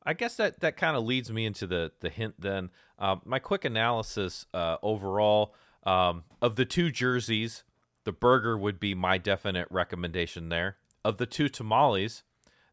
I 0.03 0.13
guess 0.13 0.37
that 0.37 0.61
that 0.61 0.77
kind 0.77 0.97
of 0.97 1.03
leads 1.03 1.31
me 1.31 1.45
into 1.45 1.67
the 1.67 1.91
the 1.99 2.09
hint. 2.09 2.35
Then 2.39 2.71
um, 2.97 3.21
my 3.25 3.39
quick 3.39 3.63
analysis 3.63 4.45
uh, 4.53 4.77
overall 4.81 5.53
um, 5.83 6.23
of 6.41 6.55
the 6.55 6.65
two 6.65 6.91
jerseys, 6.91 7.63
the 8.05 8.11
burger 8.11 8.57
would 8.57 8.79
be 8.79 8.95
my 8.95 9.17
definite 9.17 9.67
recommendation 9.69 10.49
there. 10.49 10.77
Of 11.05 11.17
the 11.17 11.25
two 11.25 11.47
tamales, 11.47 12.23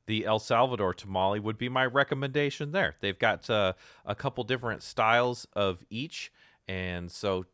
the 0.07 0.27
El 0.27 0.39
Salvador 0.39 0.93
tamale 0.95 1.41
would 1.41 1.59
be 1.59 1.69
my 1.69 1.87
recommendation 1.87 2.73
there. 2.73 2.97
They've 3.01 3.19
got 3.19 3.49
uh, 3.49 3.75
a 4.05 4.15
couple 4.15 4.45
different 4.45 4.83
styles 4.83 5.47
of 5.55 5.85
each, 5.91 6.33
and 6.69 7.11
so 7.11 7.47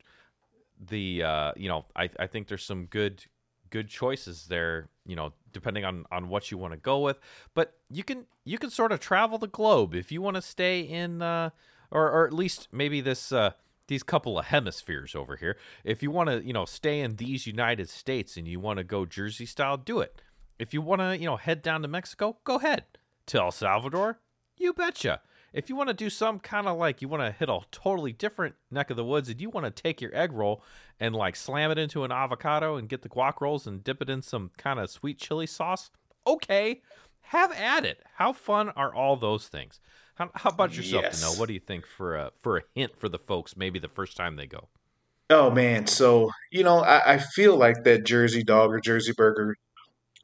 the 0.88 1.22
uh, 1.22 1.52
you 1.56 1.68
know 1.68 1.84
I, 1.94 2.10
I 2.18 2.26
think 2.26 2.48
there's 2.48 2.64
some 2.64 2.86
good 2.86 3.24
good 3.70 3.88
choices 3.88 4.46
there. 4.46 4.88
You 5.06 5.16
know, 5.16 5.32
depending 5.52 5.84
on 5.84 6.04
on 6.10 6.28
what 6.28 6.50
you 6.50 6.58
want 6.58 6.72
to 6.72 6.78
go 6.78 7.00
with, 7.00 7.18
but 7.54 7.74
you 7.90 8.02
can 8.02 8.26
you 8.44 8.58
can 8.58 8.70
sort 8.70 8.92
of 8.92 9.00
travel 9.00 9.38
the 9.38 9.48
globe 9.48 9.94
if 9.94 10.10
you 10.10 10.20
want 10.22 10.36
to 10.36 10.42
stay 10.42 10.80
in, 10.80 11.22
uh, 11.22 11.50
or 11.90 12.10
or 12.10 12.26
at 12.26 12.32
least 12.32 12.68
maybe 12.72 13.00
this. 13.00 13.32
Uh, 13.32 13.52
these 13.86 14.04
couple 14.04 14.38
of 14.38 14.44
hemispheres 14.44 15.16
over 15.16 15.34
here. 15.34 15.56
If 15.82 16.00
you 16.00 16.12
want 16.12 16.30
to, 16.30 16.46
you 16.46 16.52
know, 16.52 16.64
stay 16.64 17.00
in 17.00 17.16
these 17.16 17.44
United 17.44 17.88
States 17.88 18.36
and 18.36 18.46
you 18.46 18.60
want 18.60 18.76
to 18.76 18.84
go 18.84 19.04
Jersey 19.04 19.46
style, 19.46 19.76
do 19.76 19.98
it. 19.98 20.22
If 20.60 20.74
you 20.74 20.82
want 20.82 21.00
to, 21.00 21.16
you 21.16 21.24
know, 21.24 21.38
head 21.38 21.62
down 21.62 21.80
to 21.82 21.88
Mexico, 21.88 22.36
go 22.44 22.56
ahead. 22.56 22.84
To 23.26 23.38
El 23.38 23.50
Salvador, 23.50 24.20
you 24.58 24.74
betcha. 24.74 25.20
If 25.52 25.68
you 25.68 25.74
want 25.74 25.88
to 25.88 25.94
do 25.94 26.10
some 26.10 26.38
kind 26.38 26.66
of 26.66 26.76
like 26.76 27.00
you 27.00 27.08
want 27.08 27.22
to 27.22 27.32
hit 27.32 27.48
a 27.48 27.60
totally 27.72 28.12
different 28.12 28.56
neck 28.70 28.90
of 28.90 28.96
the 28.96 29.04
woods 29.04 29.28
and 29.28 29.40
you 29.40 29.48
want 29.48 29.64
to 29.64 29.82
take 29.82 30.00
your 30.00 30.14
egg 30.14 30.32
roll 30.32 30.62
and 30.98 31.14
like 31.14 31.34
slam 31.34 31.70
it 31.70 31.78
into 31.78 32.04
an 32.04 32.12
avocado 32.12 32.76
and 32.76 32.88
get 32.88 33.02
the 33.02 33.08
guac 33.08 33.40
rolls 33.40 33.66
and 33.66 33.82
dip 33.82 34.02
it 34.02 34.10
in 34.10 34.20
some 34.20 34.50
kind 34.58 34.78
of 34.78 34.90
sweet 34.90 35.18
chili 35.18 35.46
sauce, 35.46 35.90
okay, 36.26 36.82
have 37.22 37.52
at 37.52 37.86
it. 37.86 38.02
How 38.16 38.32
fun 38.32 38.68
are 38.70 38.94
all 38.94 39.16
those 39.16 39.48
things? 39.48 39.80
How, 40.16 40.30
how 40.34 40.50
about 40.50 40.76
yourself, 40.76 41.06
Danelle? 41.06 41.38
What 41.38 41.48
do 41.48 41.54
you 41.54 41.60
think 41.60 41.86
for 41.86 42.16
a 42.16 42.32
for 42.38 42.58
a 42.58 42.62
hint 42.74 42.98
for 42.98 43.08
the 43.08 43.18
folks 43.18 43.56
maybe 43.56 43.78
the 43.78 43.88
first 43.88 44.16
time 44.16 44.36
they 44.36 44.46
go? 44.46 44.68
Oh 45.30 45.50
man, 45.50 45.86
so 45.86 46.30
you 46.50 46.64
know, 46.64 46.80
I, 46.80 47.14
I 47.14 47.18
feel 47.18 47.56
like 47.56 47.84
that 47.84 48.04
Jersey 48.04 48.42
dog 48.42 48.72
or 48.72 48.80
Jersey 48.80 49.12
burger, 49.16 49.56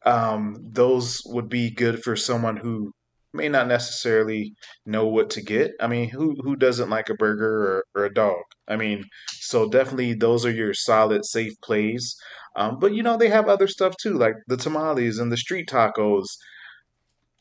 um, 0.06 0.56
those 0.62 1.22
would 1.26 1.48
be 1.50 1.70
good 1.70 2.02
for 2.02 2.16
someone 2.16 2.56
who 2.58 2.92
may 3.34 3.48
not 3.48 3.68
necessarily 3.68 4.54
know 4.86 5.06
what 5.06 5.30
to 5.30 5.42
get. 5.42 5.72
I 5.80 5.88
mean, 5.88 6.10
who 6.10 6.36
who 6.42 6.56
doesn't 6.56 6.90
like 6.90 7.10
a 7.10 7.14
burger 7.14 7.84
or, 7.94 8.02
or 8.02 8.04
a 8.06 8.14
dog? 8.14 8.42
I 8.68 8.76
mean, 8.76 9.04
so 9.32 9.68
definitely 9.68 10.14
those 10.14 10.46
are 10.46 10.50
your 10.52 10.74
solid, 10.74 11.24
safe 11.26 11.52
plays. 11.62 12.16
Um, 12.56 12.78
but 12.80 12.94
you 12.94 13.02
know, 13.02 13.16
they 13.18 13.28
have 13.28 13.48
other 13.48 13.68
stuff 13.68 13.94
too, 14.00 14.14
like 14.14 14.34
the 14.48 14.56
tamales 14.56 15.18
and 15.18 15.30
the 15.32 15.36
street 15.36 15.68
tacos. 15.68 16.26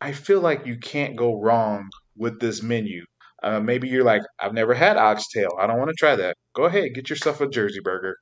I 0.01 0.11
feel 0.13 0.41
like 0.41 0.65
you 0.65 0.77
can't 0.77 1.15
go 1.17 1.39
wrong 1.41 1.89
with 2.15 2.39
this 2.39 2.61
menu. 2.61 3.05
Uh, 3.43 3.59
maybe 3.59 3.87
you're 3.87 4.03
like, 4.03 4.21
I've 4.39 4.53
never 4.53 4.73
had 4.73 4.97
oxtail. 4.97 5.49
I 5.59 5.67
don't 5.67 5.77
want 5.77 5.89
to 5.89 5.95
try 5.97 6.15
that. 6.15 6.35
Go 6.55 6.63
ahead, 6.65 6.93
get 6.93 7.09
yourself 7.09 7.41
a 7.41 7.47
Jersey 7.49 7.79
burger. 7.83 8.15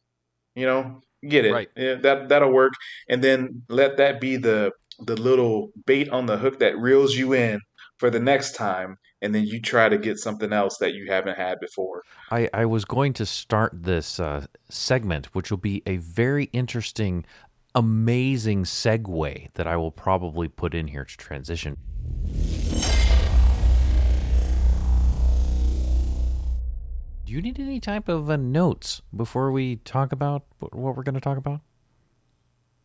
You 0.56 0.66
know, 0.68 1.02
get 1.28 1.46
it. 1.46 1.52
Right. 1.52 1.70
Yeah, 1.76 1.96
that 1.96 2.30
that'll 2.30 2.52
work. 2.52 2.74
And 3.10 3.24
then 3.24 3.64
let 3.70 3.98
that 3.98 4.20
be 4.20 4.38
the 4.38 4.72
the 5.00 5.16
little 5.16 5.72
bait 5.86 6.10
on 6.10 6.26
the 6.26 6.38
hook 6.38 6.60
that 6.60 6.78
reels 6.78 7.16
you 7.16 7.34
in 7.34 7.60
for 7.98 8.10
the 8.10 8.20
next 8.20 8.56
time. 8.56 8.98
And 9.22 9.34
then 9.34 9.46
you 9.46 9.62
try 9.62 9.88
to 9.88 9.98
get 9.98 10.18
something 10.18 10.52
else 10.52 10.78
that 10.80 10.94
you 10.94 11.10
haven't 11.10 11.38
had 11.38 11.60
before. 11.62 12.04
I, 12.30 12.50
I 12.54 12.66
was 12.66 12.84
going 12.84 13.14
to 13.14 13.26
start 13.26 13.72
this 13.74 14.20
uh, 14.20 14.48
segment, 14.70 15.28
which 15.28 15.50
will 15.50 15.58
be 15.58 15.82
a 15.86 15.96
very 15.98 16.46
interesting, 16.52 17.26
amazing 17.74 18.66
segue 18.66 19.54
that 19.54 19.66
I 19.66 19.78
will 19.78 19.92
probably 19.92 20.50
put 20.50 20.76
in 20.76 20.88
here 20.88 21.06
to 21.06 21.18
transition. 21.18 21.78
You 27.34 27.42
need 27.42 27.60
any 27.60 27.80
type 27.80 28.08
of 28.08 28.30
uh, 28.30 28.36
notes 28.36 29.02
before 29.16 29.52
we 29.52 29.78
talk 29.78 30.12
about 30.12 30.44
what 30.60 30.96
we're 30.96 31.04
going 31.04 31.16
to 31.16 31.22
talk 31.22 31.38
about? 31.38 31.62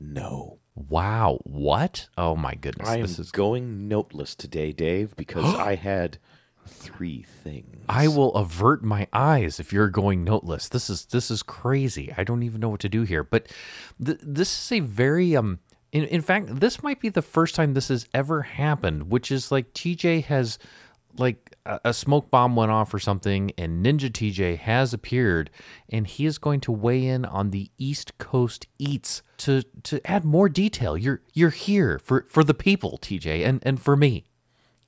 No. 0.01 0.59
Wow, 0.75 1.41
what? 1.43 2.09
Oh 2.17 2.37
my 2.37 2.55
goodness, 2.55 2.89
I 2.89 2.97
am 2.97 3.03
this 3.03 3.19
is. 3.19 3.31
going 3.31 3.89
noteless 3.89 4.35
today, 4.35 4.73
Dave, 4.73 5.17
because 5.17 5.55
I 5.57 5.75
had 5.75 6.19
three 6.67 7.25
things. 7.43 7.85
I 7.89 8.09
will 8.09 8.33
avert 8.35 8.85
my 8.85 9.09
eyes 9.13 9.59
if 9.59 9.73
you're 9.73 9.89
going 9.89 10.23
noteless. 10.23 10.69
This 10.69 10.89
is 10.89 11.07
this 11.07 11.31
is 11.31 11.43
crazy. 11.43 12.15
I 12.17 12.23
don't 12.23 12.43
even 12.45 12.61
know 12.61 12.69
what 12.69 12.81
to 12.81 12.89
do 12.89 13.03
here. 13.03 13.25
But 13.25 13.49
th- 14.05 14.21
this 14.23 14.51
is 14.65 14.73
a 14.73 14.81
very 14.81 15.37
um. 15.37 15.59
In, 15.91 16.05
in 16.05 16.21
fact, 16.21 16.61
this 16.61 16.83
might 16.83 17.01
be 17.01 17.09
the 17.09 17.23
first 17.23 17.55
time 17.55 17.73
this 17.73 17.89
has 17.89 18.07
ever 18.13 18.43
happened, 18.43 19.11
which 19.11 19.33
is 19.33 19.51
like 19.51 19.73
TJ 19.73 20.25
has 20.27 20.59
like 21.17 21.57
a, 21.85 21.93
smoke 21.93 22.31
bomb 22.31 22.57
went 22.57 22.71
off 22.71 22.93
or 22.93 22.99
something, 22.99 23.53
and 23.59 23.85
Ninja 23.85 24.11
TJ 24.11 24.59
has 24.59 24.93
appeared, 24.95 25.51
and 25.89 26.07
he 26.07 26.27
is 26.27 26.39
going 26.39 26.61
to 26.61 26.73
weigh 26.73 27.07
in 27.07 27.25
on 27.25 27.51
the 27.51 27.71
East 27.79 28.17
Coast 28.19 28.67
eats 28.79 29.23
to 29.39 29.63
to 29.85 30.05
add 30.11 30.25
more 30.25 30.49
detail. 30.49 30.97
You're 30.97 31.23
you're 31.33 31.51
here 31.51 31.99
for 31.99 32.27
for 32.29 32.43
the 32.43 32.55
people, 32.55 32.99
TJ, 33.01 33.47
and 33.47 33.63
and 33.65 33.81
for 33.81 33.97
me. 33.97 34.25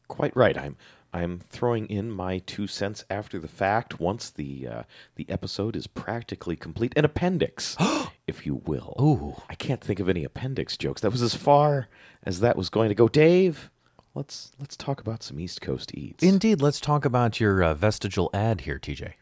Quite 0.08 0.34
right. 0.34 0.56
I'm 0.56 0.76
I'm 1.12 1.40
throwing 1.40 1.86
in 1.86 2.10
my 2.10 2.38
two 2.38 2.66
cents 2.66 3.04
after 3.10 3.38
the 3.38 3.48
fact 3.48 4.00
once 4.00 4.30
the 4.30 4.66
uh, 4.66 4.82
the 5.16 5.28
episode 5.28 5.76
is 5.76 5.86
practically 5.86 6.56
complete. 6.56 6.92
An 6.96 7.04
appendix, 7.04 7.76
if 8.26 8.46
you 8.46 8.62
will. 8.64 8.96
Ooh. 9.00 9.42
I 9.48 9.54
can't 9.54 9.80
think 9.80 10.00
of 10.00 10.08
any 10.08 10.24
appendix 10.24 10.76
jokes. 10.76 11.00
That 11.00 11.10
was 11.10 11.22
as 11.22 11.34
far 11.34 11.88
as 12.22 12.40
that 12.40 12.56
was 12.56 12.70
going 12.70 12.88
to 12.90 12.94
go. 12.94 13.08
Dave, 13.08 13.70
let's 14.14 14.52
let's 14.58 14.76
talk 14.76 15.00
about 15.00 15.22
some 15.22 15.38
East 15.40 15.60
Coast 15.60 15.92
eats. 15.94 16.22
Indeed, 16.22 16.60
let's 16.62 16.80
talk 16.80 17.04
about 17.04 17.40
your 17.40 17.62
uh, 17.62 17.74
vestigial 17.74 18.30
ad 18.34 18.62
here, 18.62 18.78
TJ. 18.78 19.12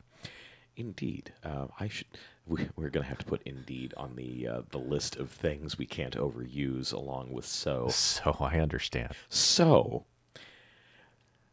Indeed, 0.77 1.33
uh, 1.45 1.67
I 1.81 1.89
should. 1.89 2.07
We, 2.47 2.69
we're 2.77 2.89
going 2.89 3.03
to 3.03 3.09
have 3.09 3.19
to 3.19 3.27
put 3.27 3.43
indeed 3.43 3.93
on 3.97 4.17
the 4.17 4.47
uh, 4.49 4.63
the 4.71 4.79
list 4.79 5.17
of 5.17 5.31
things 5.31 5.77
we 5.77 5.87
can't 5.87 6.17
overuse, 6.17 6.93
along 6.93 7.33
with 7.33 7.45
so. 7.45 7.89
So 7.89 8.37
I 8.41 8.59
understand. 8.59 9.13
So, 9.29 10.05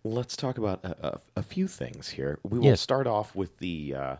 let's 0.03 0.37
talk 0.37 0.57
about 0.57 0.83
a, 0.85 1.07
a, 1.07 1.19
a 1.37 1.43
few 1.43 1.67
things 1.67 2.09
here. 2.09 2.39
We 2.43 2.59
will 2.59 2.65
Yes. 2.67 2.81
start 2.81 3.07
off 3.07 3.35
with 3.35 3.57
the 3.57 3.93
uh, 3.95 4.15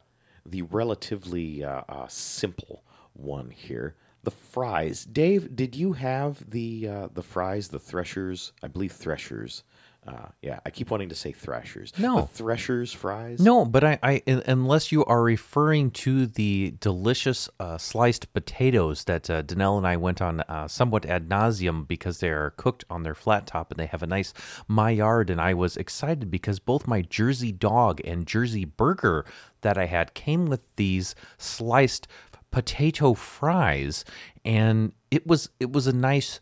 the 0.45 0.63
relatively 0.63 1.63
uh, 1.63 1.81
uh, 1.87 2.07
simple 2.07 2.83
one 3.13 3.51
here. 3.51 3.95
The 4.25 4.31
fries. 4.31 5.05
Dave, 5.05 5.55
did 5.55 5.75
you 5.75 5.93
have 5.93 6.49
the 6.49 6.89
uh, 6.89 7.07
the 7.13 7.21
fries, 7.21 7.67
the 7.67 7.79
Threshers? 7.79 8.51
I 8.63 8.67
believe 8.67 8.91
Threshers. 8.91 9.61
Uh, 10.07 10.27
yeah, 10.41 10.59
I 10.65 10.69
keep 10.69 10.91
wanting 10.91 11.09
to 11.09 11.15
say 11.15 11.31
Threshers. 11.31 11.91
No. 11.97 12.21
the 12.21 12.43
Threshers 12.43 12.93
fries. 12.93 13.39
No, 13.39 13.65
but 13.65 13.83
I, 13.83 13.99
I 14.03 14.23
unless 14.47 14.91
you 14.91 15.05
are 15.05 15.21
referring 15.21 15.91
to 15.91 16.25
the 16.25 16.75
delicious 16.79 17.49
uh, 17.59 17.77
sliced 17.77 18.31
potatoes 18.33 19.03
that 19.05 19.29
uh, 19.29 19.43
Danelle 19.43 19.77
and 19.77 19.87
I 19.87 19.97
went 19.97 20.21
on 20.21 20.41
uh, 20.41 20.67
somewhat 20.67 21.05
ad 21.05 21.29
nauseum 21.29 21.87
because 21.87 22.19
they 22.19 22.29
are 22.29 22.51
cooked 22.51 22.83
on 22.89 23.03
their 23.03 23.15
flat 23.15 23.45
top 23.47 23.71
and 23.71 23.79
they 23.79 23.87
have 23.87 24.03
a 24.03 24.07
nice 24.07 24.33
Maillard, 24.67 25.29
and 25.29 25.39
I 25.41 25.53
was 25.53 25.77
excited 25.77 26.31
because 26.31 26.59
both 26.59 26.87
my 26.87 27.01
Jersey 27.01 27.51
dog 27.51 28.01
and 28.03 28.25
Jersey 28.27 28.65
burger 28.65 29.25
that 29.61 29.77
I 29.77 29.85
had 29.85 30.15
came 30.15 30.45
with 30.45 30.75
these 30.77 31.15
sliced 31.37 32.07
potato 32.55 33.13
fries, 33.13 34.05
and 34.45 34.93
it 35.11 35.27
was 35.27 35.49
it 35.59 35.73
was 35.73 35.87
a 35.87 35.93
nice 35.93 36.39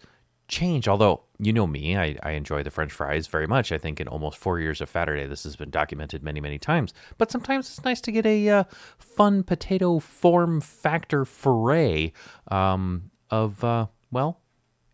change. 0.48 0.88
Although 0.88 1.24
you 1.40 1.52
know 1.52 1.66
me, 1.66 1.98
I, 1.98 2.16
I 2.22 2.34
enjoy 2.34 2.62
the 2.62 2.70
French 2.70 2.92
fries 2.92 3.26
very 3.26 3.48
much. 3.48 3.72
I 3.72 3.80
think 3.80 4.00
in 4.00 4.08
almost 4.08 4.38
four 4.38 4.60
years 4.60 4.80
of 4.80 4.92
Saturday, 4.92 5.26
this 5.26 5.42
has 5.42 5.56
been 5.56 5.72
documented 5.72 6.22
many 6.22 6.40
many 6.40 6.60
times. 6.60 6.94
But 7.18 7.32
sometimes 7.32 7.68
it's 7.68 7.84
nice 7.84 8.00
to 8.02 8.12
get 8.12 8.28
a 8.28 8.48
uh, 8.48 8.64
fun 9.00 9.42
potato 9.42 9.98
form 9.98 10.62
factor 10.62 11.26
foray 11.26 12.12
um, 12.52 13.10
of 13.32 13.64
uh, 13.64 13.88
well 14.12 14.40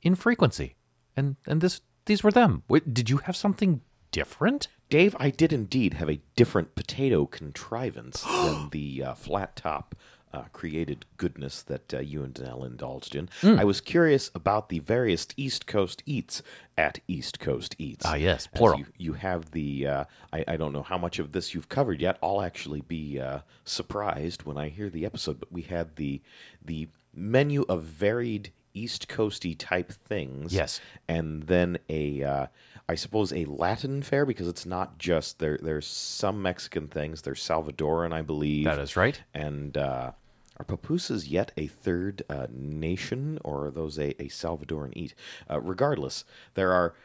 infrequency, 0.02 0.78
and 1.18 1.36
and 1.46 1.60
this 1.60 1.82
these 2.06 2.24
were 2.24 2.32
them. 2.32 2.64
Wait, 2.70 2.94
did 2.94 3.10
you 3.10 3.18
have 3.18 3.36
something 3.36 3.82
different? 4.12 4.70
Dave, 4.90 5.18
I 5.20 5.32
did 5.32 5.52
indeed 5.52 5.96
have 5.96 6.10
a 6.10 6.22
different 6.38 6.76
potato 6.76 7.26
contrivance 7.26 8.24
than 8.46 8.70
the 8.70 9.04
uh, 9.04 9.14
flat 9.16 9.58
top 9.58 9.96
uh, 10.34 10.44
created 10.54 11.06
goodness 11.18 11.62
that 11.64 11.94
uh, 11.94 12.00
you 12.00 12.24
and 12.24 12.34
Danelle 12.34 12.66
indulged 12.66 13.16
in. 13.16 13.30
Hmm. 13.42 13.60
I 13.60 13.64
was 13.64 13.82
curious 13.82 14.30
about 14.36 14.70
the 14.70 14.80
various 14.80 15.28
East 15.38 15.66
Coast 15.68 16.04
eats 16.06 16.44
at 16.78 17.00
East 17.08 17.40
Coast 17.40 17.76
Eats. 17.80 18.06
Ah, 18.06 18.16
yes, 18.16 18.48
plural. 18.48 18.80
You, 18.80 18.86
you 18.98 19.14
have 19.14 19.52
the, 19.52 19.88
uh, 19.88 20.04
I, 20.32 20.46
I 20.48 20.58
don't 20.58 20.72
know 20.74 20.84
how 20.84 20.98
much 20.98 21.20
of 21.20 21.32
this 21.32 21.54
you've 21.54 21.70
covered 21.70 22.00
yet. 22.02 22.18
I'll 22.22 22.42
actually 22.42 22.82
be 22.82 23.20
uh, 23.20 23.40
surprised 23.66 24.44
when 24.44 24.58
I 24.58 24.70
hear 24.70 24.90
the 24.90 25.06
episode, 25.06 25.40
but 25.40 25.52
we 25.52 25.64
had 25.64 25.96
the, 25.96 26.22
the 26.64 26.88
menu 27.14 27.66
of 27.68 27.84
varied 27.84 28.52
East 28.74 29.08
Coasty 29.08 29.56
type 29.58 29.92
things 29.92 30.54
Yes. 30.54 30.80
and 31.08 31.44
then 31.44 31.80
a 31.90 32.24
uh, 32.24 32.48
I 32.90 32.96
suppose 32.96 33.32
a 33.32 33.46
Latin 33.46 34.02
fare 34.02 34.26
because 34.26 34.48
it's 34.48 34.66
not 34.66 34.98
just 34.98 35.38
there. 35.38 35.60
There's 35.62 35.86
some 35.86 36.42
Mexican 36.42 36.88
things. 36.88 37.22
There's 37.22 37.40
Salvadoran, 37.40 38.12
I 38.12 38.24
believe. 38.24 38.66
That 38.66 38.80
is 38.80 38.98
right. 38.98 39.22
And 39.32 39.78
uh, 39.78 40.14
are 40.58 40.66
pupusas 40.66 41.30
yet 41.30 41.52
a 41.56 41.68
third 41.68 42.24
uh, 42.32 42.48
nation, 42.52 43.38
or 43.44 43.68
are 43.68 43.72
those 43.72 44.00
a, 44.00 44.20
a 44.20 44.26
Salvadoran 44.30 44.94
eat? 44.96 45.14
Uh, 45.48 45.62
regardless, 45.62 46.26
there 46.56 46.72
are 46.72 46.96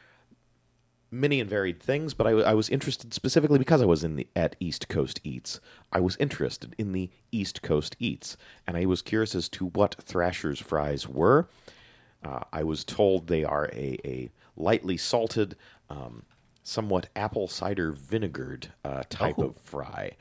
many 1.11 1.39
and 1.39 1.51
varied 1.51 1.83
things, 1.83 2.15
but 2.15 2.27
I 2.27 2.55
was 2.55 2.71
interested 2.71 3.13
specifically 3.13 3.59
because 3.59 3.83
I 3.83 3.87
was 3.87 4.03
in 4.03 4.17
the 4.17 4.27
at 4.35 4.57
East 4.59 4.89
Coast 4.89 5.21
Eats. 5.23 5.61
I 5.93 6.01
was 6.01 6.17
interested 6.17 6.75
in 6.79 6.93
the 6.93 7.11
East 7.31 7.61
Coast 7.61 7.95
Eats, 7.99 8.39
and 8.67 8.79
I 8.79 8.87
was 8.87 9.03
curious 9.03 9.35
as 9.35 9.51
to 9.51 9.67
what 9.67 9.97
Thrasher's 10.03 10.61
fries 10.61 11.07
were. 11.07 11.47
Uh, 12.25 12.41
I 12.55 12.65
was 12.65 12.85
told 12.85 13.27
they 13.27 13.45
are 13.45 13.67
a, 13.67 13.99
a 14.03 14.31
lightly 14.57 14.97
salted, 14.97 15.57
um, 15.91 16.23
somewhat 16.63 17.09
apple 17.15 17.47
cider 17.49 17.93
vinegared 17.93 18.69
uh, 18.85 19.03
type 19.09 19.39
of 19.39 19.57
fry. 19.57 20.13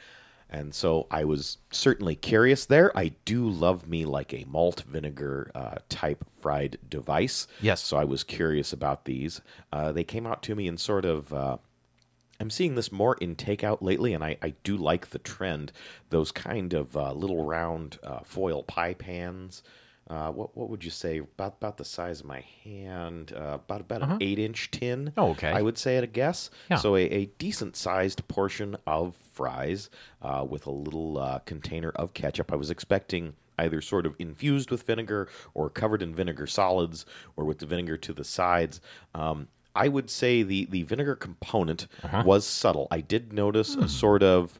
And 0.53 0.73
so 0.73 1.07
I 1.09 1.23
was 1.23 1.57
certainly 1.71 2.15
curious 2.15 2.65
there. 2.65 2.95
I 2.95 3.13
do 3.25 3.49
love 3.49 3.87
me 3.87 4.05
like 4.05 4.33
a 4.33 4.45
malt 4.47 4.81
vinegar 4.81 5.49
uh, 5.55 5.77
type 5.89 6.23
fried 6.41 6.77
device. 6.87 7.47
Yes. 7.59 7.81
So 7.81 7.97
I 7.97 8.03
was 8.03 8.23
curious 8.23 8.71
about 8.71 9.05
these. 9.05 9.41
Uh, 9.71 9.91
they 9.91 10.03
came 10.03 10.27
out 10.27 10.43
to 10.43 10.55
me 10.55 10.67
in 10.67 10.77
sort 10.77 11.05
of. 11.05 11.33
Uh, 11.33 11.57
I'm 12.39 12.51
seeing 12.51 12.75
this 12.75 12.91
more 12.91 13.15
in 13.15 13.35
takeout 13.35 13.81
lately, 13.81 14.13
and 14.13 14.23
I, 14.23 14.37
I 14.43 14.53
do 14.63 14.77
like 14.77 15.09
the 15.09 15.19
trend. 15.19 15.71
Those 16.09 16.31
kind 16.31 16.73
of 16.73 16.95
uh, 16.95 17.13
little 17.13 17.45
round 17.45 17.97
uh, 18.03 18.19
foil 18.23 18.61
pie 18.63 18.93
pans. 18.93 19.63
Uh, 20.09 20.29
what 20.31 20.55
what 20.57 20.69
would 20.69 20.83
you 20.83 20.91
say 20.91 21.19
about 21.19 21.53
about 21.59 21.77
the 21.77 21.85
size 21.85 22.19
of 22.19 22.25
my 22.25 22.43
hand? 22.63 23.31
Uh, 23.35 23.53
about 23.55 23.81
about 23.81 24.01
an 24.01 24.17
eight 24.21 24.37
inch 24.37 24.69
tin. 24.71 25.13
Oh, 25.17 25.29
okay. 25.29 25.49
I 25.49 25.61
would 25.61 25.77
say 25.77 25.95
at 25.97 26.03
a 26.03 26.07
guess. 26.07 26.49
Yeah. 26.69 26.77
So 26.77 26.95
a, 26.95 27.03
a 27.03 27.25
decent 27.37 27.75
sized 27.77 28.27
portion 28.27 28.75
of 28.85 29.15
fries 29.15 29.89
uh, 30.21 30.45
with 30.47 30.67
a 30.67 30.71
little 30.71 31.17
uh, 31.17 31.39
container 31.39 31.89
of 31.91 32.13
ketchup. 32.13 32.51
I 32.51 32.57
was 32.57 32.69
expecting 32.69 33.33
either 33.59 33.79
sort 33.81 34.05
of 34.05 34.15
infused 34.19 34.71
with 34.71 34.83
vinegar 34.83 35.29
or 35.53 35.69
covered 35.69 36.01
in 36.01 36.13
vinegar 36.13 36.47
solids 36.47 37.05
or 37.37 37.45
with 37.45 37.59
the 37.59 37.65
vinegar 37.65 37.95
to 37.97 38.11
the 38.11 38.23
sides. 38.25 38.81
Um, 39.15 39.47
I 39.75 39.87
would 39.87 40.09
say 40.09 40.43
the, 40.43 40.65
the 40.65 40.83
vinegar 40.83 41.15
component 41.15 41.87
Uh-huh. 42.03 42.23
was 42.25 42.45
subtle. 42.45 42.87
I 42.91 43.01
did 43.01 43.31
notice 43.31 43.73
Hmm. 43.75 43.83
a 43.83 43.87
sort 43.89 44.21
of. 44.21 44.59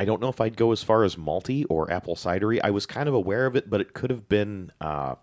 I 0.00 0.04
don't 0.06 0.20
know 0.20 0.28
if 0.30 0.40
I'd 0.40 0.56
go 0.56 0.72
as 0.72 0.82
far 0.82 1.04
as 1.04 1.16
malty 1.16 1.64
or 1.68 1.90
apple 1.92 2.16
cidery. 2.16 2.58
I 2.64 2.70
was 2.70 2.86
kind 2.86 3.06
of 3.08 3.14
aware 3.14 3.44
of 3.46 3.54
it, 3.54 3.68
but 3.68 3.80
it 3.82 3.92
could 3.92 4.08
have 4.10 4.28
been 4.28 4.72
uh, 4.80 5.16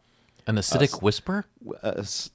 An 0.46 0.56
acidic 0.56 1.02
whisper? 1.02 1.46
a 1.82 1.98
s- 1.98 2.30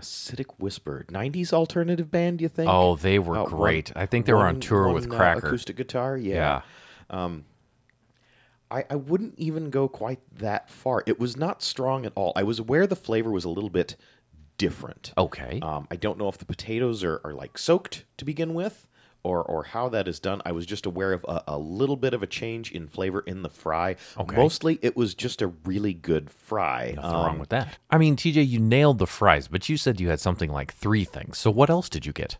acidic 0.00 0.46
whisper. 0.58 1.04
'90s 1.08 1.52
alternative 1.52 2.10
band, 2.10 2.40
you 2.40 2.48
think? 2.48 2.70
Oh, 2.72 2.94
they 2.96 3.18
were 3.18 3.38
Uh, 3.38 3.44
great. 3.46 3.92
one- 3.94 4.02
I 4.02 4.06
think 4.06 4.26
they 4.26 4.32
were 4.32 4.40
on 4.46 4.54
one- 4.54 4.60
tour 4.60 4.92
with 4.92 5.06
one, 5.08 5.14
uh, 5.14 5.18
Cracker. 5.18 5.46
acoustic 5.48 5.76
guitar. 5.76 6.16
yeah. 6.16 6.62
Yeah. 7.10 7.28
I, 8.70 8.84
I 8.88 8.96
wouldn't 8.96 9.34
even 9.38 9.68
go 9.68 9.86
quite 9.86 10.20
that 10.38 10.70
far. 10.70 11.02
It 11.06 11.20
was 11.20 11.36
not 11.36 11.62
strong 11.62 12.06
at 12.06 12.12
all. 12.14 12.32
I 12.36 12.42
was 12.42 12.58
aware 12.58 12.86
the 12.86 12.96
flavor 12.96 13.30
was 13.30 13.44
a 13.44 13.50
little 13.50 13.68
bit 13.68 13.96
different. 14.56 15.12
Okay. 15.18 15.60
Um, 15.60 15.86
I 15.90 15.96
don't 15.96 16.16
know 16.18 16.28
if 16.28 16.38
the 16.38 16.46
potatoes 16.46 17.04
are, 17.04 17.20
are 17.22 17.34
like 17.34 17.58
soaked 17.58 18.04
to 18.16 18.24
begin 18.24 18.54
with 18.54 18.88
or, 19.24 19.42
or 19.42 19.64
how 19.64 19.88
that 19.90 20.08
is 20.08 20.18
done. 20.18 20.42
I 20.44 20.52
was 20.52 20.66
just 20.66 20.86
aware 20.86 21.12
of 21.12 21.24
a, 21.28 21.42
a 21.48 21.58
little 21.58 21.96
bit 21.96 22.12
of 22.14 22.22
a 22.22 22.26
change 22.26 22.72
in 22.72 22.88
flavor 22.88 23.20
in 23.20 23.42
the 23.42 23.48
fry. 23.48 23.96
Okay. 24.18 24.36
Mostly 24.36 24.78
it 24.82 24.96
was 24.96 25.14
just 25.14 25.42
a 25.42 25.48
really 25.48 25.94
good 25.94 26.30
fry. 26.30 26.92
Nothing 26.96 27.10
Um, 27.14 27.26
wrong 27.26 27.38
with 27.38 27.50
that. 27.50 27.78
I 27.90 27.98
mean, 27.98 28.16
TJ, 28.16 28.46
you 28.48 28.58
nailed 28.58 28.98
the 28.98 29.06
fries, 29.06 29.48
but 29.48 29.68
you 29.68 29.76
said 29.76 30.00
you 30.00 30.08
had 30.08 30.20
something 30.20 30.50
like 30.50 30.72
three 30.74 31.04
things. 31.04 31.38
So 31.38 31.50
what 31.50 31.70
else 31.70 31.88
did 31.88 32.04
you 32.06 32.12
get? 32.12 32.36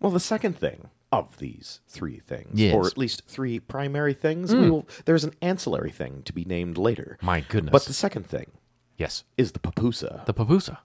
Well, 0.00 0.12
the 0.12 0.20
second 0.20 0.58
thing 0.58 0.88
of 1.12 1.38
these 1.38 1.80
three 1.86 2.18
things, 2.18 2.50
Yes. 2.58 2.74
or 2.74 2.86
at 2.86 2.98
least 2.98 3.22
three 3.26 3.60
primary 3.60 4.14
things, 4.14 4.54
we 4.54 4.68
will, 4.68 4.88
there's 5.04 5.24
an 5.24 5.34
ancillary 5.40 5.90
thing 5.92 6.22
to 6.24 6.32
be 6.32 6.44
named 6.44 6.76
later. 6.76 7.18
My 7.22 7.40
goodness. 7.40 7.70
But 7.72 7.84
the 7.84 7.92
second 7.92 8.26
thing 8.26 8.50
yes, 8.98 9.24
is 9.38 9.52
the 9.52 9.60
papusa. 9.60 10.24
the 10.26 10.34
papusa. 10.34 10.78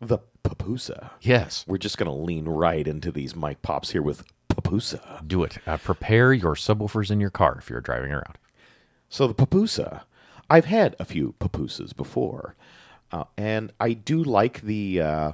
The 0.00 0.18
papusa. 0.42 1.10
Yes. 1.20 1.64
We're 1.68 1.78
just 1.78 1.98
going 1.98 2.10
to 2.10 2.16
lean 2.16 2.46
right 2.46 2.86
into 2.86 3.12
these 3.12 3.36
mic 3.36 3.60
pops 3.62 3.90
here 3.92 4.02
with 4.02 4.24
papusa. 4.54 5.26
Do 5.26 5.42
it. 5.44 5.58
Uh, 5.66 5.76
prepare 5.76 6.32
your 6.32 6.54
subwoofers 6.54 7.10
in 7.10 7.20
your 7.20 7.30
car 7.30 7.56
if 7.58 7.70
you're 7.70 7.80
driving 7.80 8.12
around. 8.12 8.38
So 9.08 9.26
the 9.26 9.34
papusa, 9.34 10.02
I've 10.50 10.64
had 10.64 10.96
a 10.98 11.04
few 11.04 11.34
papusas 11.38 11.94
before, 11.94 12.56
uh, 13.12 13.24
and 13.36 13.72
I 13.78 13.92
do 13.92 14.22
like 14.22 14.62
the 14.62 15.00
uh, 15.00 15.32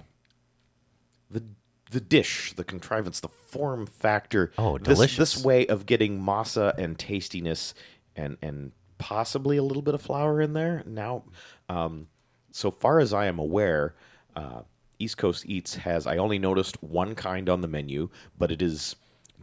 the 1.30 1.42
the 1.90 2.00
dish, 2.00 2.52
the 2.54 2.64
contrivance, 2.64 3.20
the 3.20 3.28
form 3.28 3.86
factor. 3.86 4.52
Oh, 4.58 4.78
this, 4.78 4.96
delicious. 4.96 5.34
This 5.34 5.44
way 5.44 5.66
of 5.66 5.86
getting 5.86 6.20
masa 6.20 6.76
and 6.76 6.98
tastiness, 6.98 7.74
and 8.14 8.36
and 8.42 8.72
possibly 8.98 9.56
a 9.56 9.62
little 9.62 9.82
bit 9.82 9.94
of 9.94 10.02
flour 10.02 10.40
in 10.40 10.52
there. 10.52 10.82
Now, 10.86 11.24
um, 11.68 12.08
so 12.52 12.70
far 12.70 13.00
as 13.00 13.12
I 13.12 13.26
am 13.26 13.38
aware. 13.38 13.94
Uh, 14.36 14.62
East 15.00 15.16
Coast 15.16 15.46
Eats 15.46 15.74
has 15.76 16.06
I 16.06 16.18
only 16.18 16.38
noticed 16.38 16.80
one 16.82 17.14
kind 17.14 17.48
on 17.48 17.62
the 17.62 17.68
menu, 17.68 18.10
but 18.38 18.52
it 18.52 18.60
is 18.60 18.96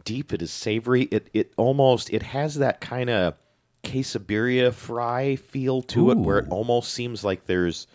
deep, 0.04 0.32
it 0.32 0.42
is 0.42 0.50
savory. 0.50 1.02
It 1.04 1.30
it 1.32 1.52
almost 1.56 2.12
it 2.12 2.22
has 2.22 2.56
that 2.56 2.80
kind 2.80 3.10
of 3.10 3.34
quesadilla 3.84 4.72
fry 4.72 5.36
feel 5.36 5.82
to 5.82 6.10
it 6.10 6.18
where 6.18 6.38
it 6.38 6.48
almost 6.50 6.92
seems 6.92 7.22
like 7.22 7.46
there's 7.46 7.86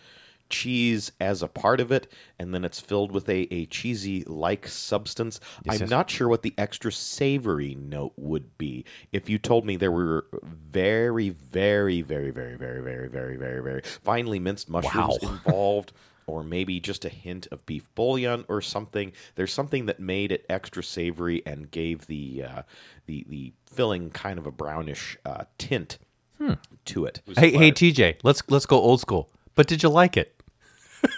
cheese 0.50 1.10
as 1.20 1.42
a 1.42 1.48
part 1.48 1.80
of 1.80 1.90
it 1.90 2.10
and 2.38 2.54
then 2.54 2.64
it's 2.64 2.78
filled 2.78 3.10
with 3.12 3.28
a, 3.28 3.52
a 3.52 3.66
cheesy 3.66 4.22
like 4.24 4.68
substance 4.68 5.40
i'm 5.68 5.80
yes. 5.80 5.90
not 5.90 6.08
sure 6.08 6.28
what 6.28 6.42
the 6.42 6.54
extra 6.58 6.92
savory 6.92 7.74
note 7.74 8.12
would 8.16 8.56
be 8.56 8.84
if 9.12 9.28
you 9.28 9.38
told 9.38 9.64
me 9.64 9.76
there 9.76 9.90
were 9.90 10.26
very 10.44 11.30
very 11.30 12.02
very 12.02 12.30
very 12.30 12.56
very 12.56 12.80
very 12.80 13.08
very 13.08 13.36
very 13.36 13.62
very 13.62 13.82
finely 13.82 14.38
minced 14.38 14.68
mushrooms 14.68 15.18
Wow. 15.22 15.30
involved 15.46 15.92
or 16.26 16.42
maybe 16.42 16.80
just 16.80 17.04
a 17.04 17.08
hint 17.08 17.46
of 17.50 17.64
beef 17.66 17.88
bouillon 17.94 18.44
or 18.48 18.60
something. 18.60 19.12
There's 19.34 19.52
something 19.52 19.86
that 19.86 20.00
made 20.00 20.32
it 20.32 20.44
extra 20.48 20.82
savory 20.82 21.42
and 21.46 21.70
gave 21.70 22.06
the 22.06 22.44
uh, 22.44 22.62
the 23.06 23.24
the 23.28 23.52
filling 23.66 24.10
kind 24.10 24.38
of 24.38 24.46
a 24.46 24.50
brownish 24.50 25.16
uh, 25.24 25.44
tint 25.58 25.98
to 26.84 27.04
it. 27.06 27.22
Hey, 27.36 27.52
hey, 27.52 27.72
TJ, 27.72 28.16
let's 28.22 28.42
let's 28.48 28.66
go 28.66 28.78
old 28.78 29.00
school. 29.00 29.30
But 29.54 29.66
did 29.66 29.82
you 29.82 29.88
like 29.88 30.16
it? 30.16 30.40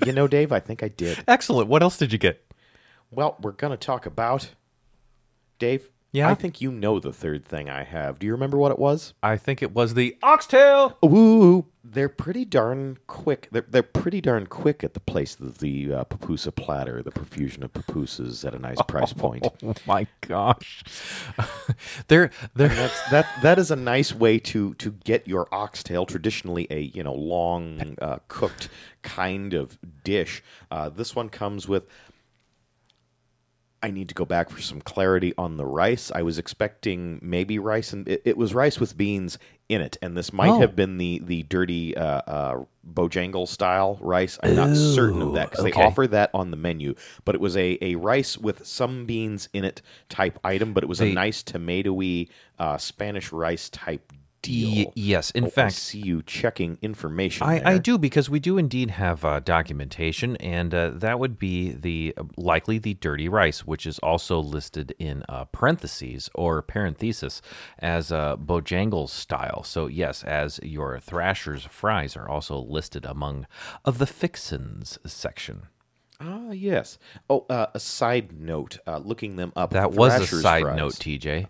you 0.04 0.12
know, 0.12 0.26
Dave, 0.28 0.52
I 0.52 0.60
think 0.60 0.82
I 0.82 0.88
did. 0.88 1.22
Excellent. 1.28 1.68
What 1.68 1.82
else 1.82 1.96
did 1.96 2.12
you 2.12 2.18
get? 2.18 2.44
Well, 3.10 3.36
we're 3.40 3.52
gonna 3.52 3.76
talk 3.76 4.06
about 4.06 4.50
Dave. 5.58 5.88
Yeah? 6.16 6.30
I 6.30 6.34
think 6.34 6.62
you 6.62 6.72
know 6.72 6.98
the 6.98 7.12
third 7.12 7.44
thing 7.44 7.68
I 7.68 7.82
have. 7.82 8.18
Do 8.18 8.26
you 8.26 8.32
remember 8.32 8.56
what 8.56 8.72
it 8.72 8.78
was? 8.78 9.12
I 9.22 9.36
think 9.36 9.62
it 9.62 9.74
was 9.74 9.92
the 9.92 10.16
oxtail. 10.22 10.96
Ooh, 11.04 11.66
they're 11.84 12.08
pretty 12.08 12.46
darn 12.46 12.96
quick. 13.06 13.48
They're, 13.52 13.66
they're 13.68 13.82
pretty 13.82 14.22
darn 14.22 14.46
quick 14.46 14.82
at 14.82 14.94
the 14.94 15.00
place 15.00 15.38
of 15.38 15.58
the 15.58 15.92
uh, 15.92 16.04
papusa 16.04 16.54
platter, 16.54 17.02
the 17.02 17.10
profusion 17.10 17.62
of 17.62 17.74
pupusas 17.74 18.46
at 18.46 18.54
a 18.54 18.58
nice 18.58 18.80
price 18.88 19.12
point. 19.24 19.46
Oh 19.62 19.74
my 19.86 20.06
gosh. 20.22 20.82
they're 22.08 22.30
they're 22.54 22.68
That's 22.68 23.10
that. 23.10 23.26
That 23.42 23.58
is 23.58 23.70
a 23.70 23.76
nice 23.76 24.14
way 24.14 24.38
to 24.38 24.72
to 24.74 24.92
get 25.04 25.28
your 25.28 25.46
oxtail. 25.52 26.06
Traditionally, 26.06 26.66
a 26.70 26.80
you 26.80 27.02
know 27.02 27.14
long 27.14 27.94
uh, 28.00 28.20
cooked 28.28 28.70
kind 29.02 29.52
of 29.52 29.78
dish. 30.02 30.42
Uh, 30.70 30.88
this 30.88 31.14
one 31.14 31.28
comes 31.28 31.68
with. 31.68 31.86
I 33.86 33.90
need 33.92 34.08
to 34.08 34.14
go 34.14 34.24
back 34.24 34.50
for 34.50 34.60
some 34.60 34.80
clarity 34.80 35.32
on 35.38 35.58
the 35.58 35.64
rice. 35.64 36.10
I 36.12 36.22
was 36.22 36.38
expecting 36.38 37.20
maybe 37.22 37.60
rice, 37.60 37.92
and 37.92 38.08
it, 38.08 38.20
it 38.24 38.36
was 38.36 38.52
rice 38.52 38.80
with 38.80 38.96
beans 38.96 39.38
in 39.68 39.80
it, 39.80 39.96
and 40.02 40.16
this 40.16 40.32
might 40.32 40.48
Oh. 40.50 40.58
have 40.60 40.74
been 40.74 40.98
the 40.98 41.20
the 41.24 41.44
dirty 41.44 41.96
uh, 41.96 42.02
uh, 42.26 42.64
Bojangle 42.84 43.46
style 43.46 43.96
rice. 44.00 44.40
I'm 44.42 44.56
not 44.56 44.76
certain 44.76 45.22
of 45.22 45.34
that 45.34 45.50
because 45.50 45.64
okay. 45.64 45.70
they 45.80 45.86
offer 45.86 46.06
that 46.08 46.30
on 46.34 46.50
the 46.50 46.56
menu, 46.56 46.94
but 47.24 47.36
it 47.36 47.40
was 47.40 47.56
a, 47.56 47.78
a 47.80 47.94
rice 47.94 48.36
with 48.36 48.66
some 48.66 49.06
beans 49.06 49.48
in 49.52 49.64
it 49.64 49.82
type 50.08 50.38
item, 50.42 50.72
but 50.72 50.82
it 50.82 50.88
was 50.88 50.98
They- 50.98 51.12
a 51.12 51.14
nice 51.14 51.44
tomatoey 51.44 52.28
uh, 52.58 52.78
Spanish 52.78 53.30
rice 53.32 53.68
type 53.70 54.12
deal. 54.46 54.86
Y- 54.86 54.92
yes, 54.94 55.30
in 55.32 55.44
Oh, 55.44 55.46
I 55.48 55.50
fact, 55.50 55.74
see 55.74 55.98
you 56.00 56.22
checking 56.22 56.78
information. 56.82 57.46
I, 57.46 57.74
I 57.74 57.78
do 57.78 57.98
because 57.98 58.30
we 58.30 58.38
do 58.40 58.58
indeed 58.58 58.90
have 58.92 59.24
uh, 59.24 59.40
documentation, 59.40 60.36
and 60.36 60.74
uh, 60.74 60.90
that 60.94 61.18
would 61.18 61.38
be 61.38 61.72
the 61.72 62.14
uh, 62.16 62.24
likely 62.36 62.78
the 62.78 62.94
dirty 62.94 63.28
rice, 63.28 63.66
which 63.66 63.86
is 63.86 63.98
also 64.00 64.38
listed 64.40 64.94
in 64.98 65.24
uh, 65.28 65.44
parentheses 65.46 66.30
or 66.34 66.62
parenthesis 66.62 67.42
as 67.78 68.10
uh, 68.12 68.36
Bojangles 68.36 69.10
style. 69.10 69.62
So 69.62 69.86
yes, 69.86 70.22
as 70.24 70.58
your 70.62 70.98
Thrasher's 71.00 71.64
fries 71.64 72.16
are 72.16 72.28
also 72.28 72.58
listed 72.58 73.04
among 73.04 73.46
of 73.84 73.98
the 73.98 74.06
fixins 74.06 74.98
section. 75.06 75.66
Ah, 76.18 76.50
yes. 76.50 76.98
Oh, 77.28 77.44
uh, 77.50 77.66
a 77.74 77.80
side 77.80 78.32
note. 78.32 78.78
Uh, 78.86 78.98
looking 78.98 79.36
them 79.36 79.52
up. 79.54 79.70
That 79.70 79.92
was 79.92 80.18
a 80.18 80.26
side 80.26 80.62
fries. 80.62 80.76
note, 80.76 80.94
TJ. 80.94 81.46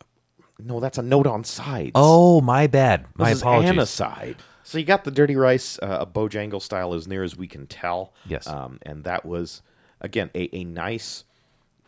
No, 0.59 0.81
that's 0.81 0.99
a 0.99 1.03
note 1.03 1.27
on 1.27 1.45
sides. 1.45 1.93
Oh, 1.95 2.41
my 2.41 2.67
bad. 2.67 3.07
My 3.17 3.31
this 3.31 3.43
apologies. 3.43 3.71
is 3.71 3.77
an 3.77 3.79
aside. 3.79 4.37
So 4.63 4.79
you 4.79 4.85
got 4.85 5.05
the 5.05 5.11
dirty 5.11 5.37
rice, 5.37 5.79
uh, 5.81 5.99
a 6.01 6.07
Bojangle 6.07 6.61
style, 6.61 6.95
as 6.95 7.07
near 7.07 7.23
as 7.23 7.37
we 7.37 7.47
can 7.47 7.67
tell. 7.67 8.13
Yes. 8.27 8.47
Um, 8.47 8.79
and 8.83 9.05
that 9.05 9.25
was 9.25 9.63
again 10.01 10.31
a, 10.35 10.55
a 10.57 10.65
nice, 10.65 11.25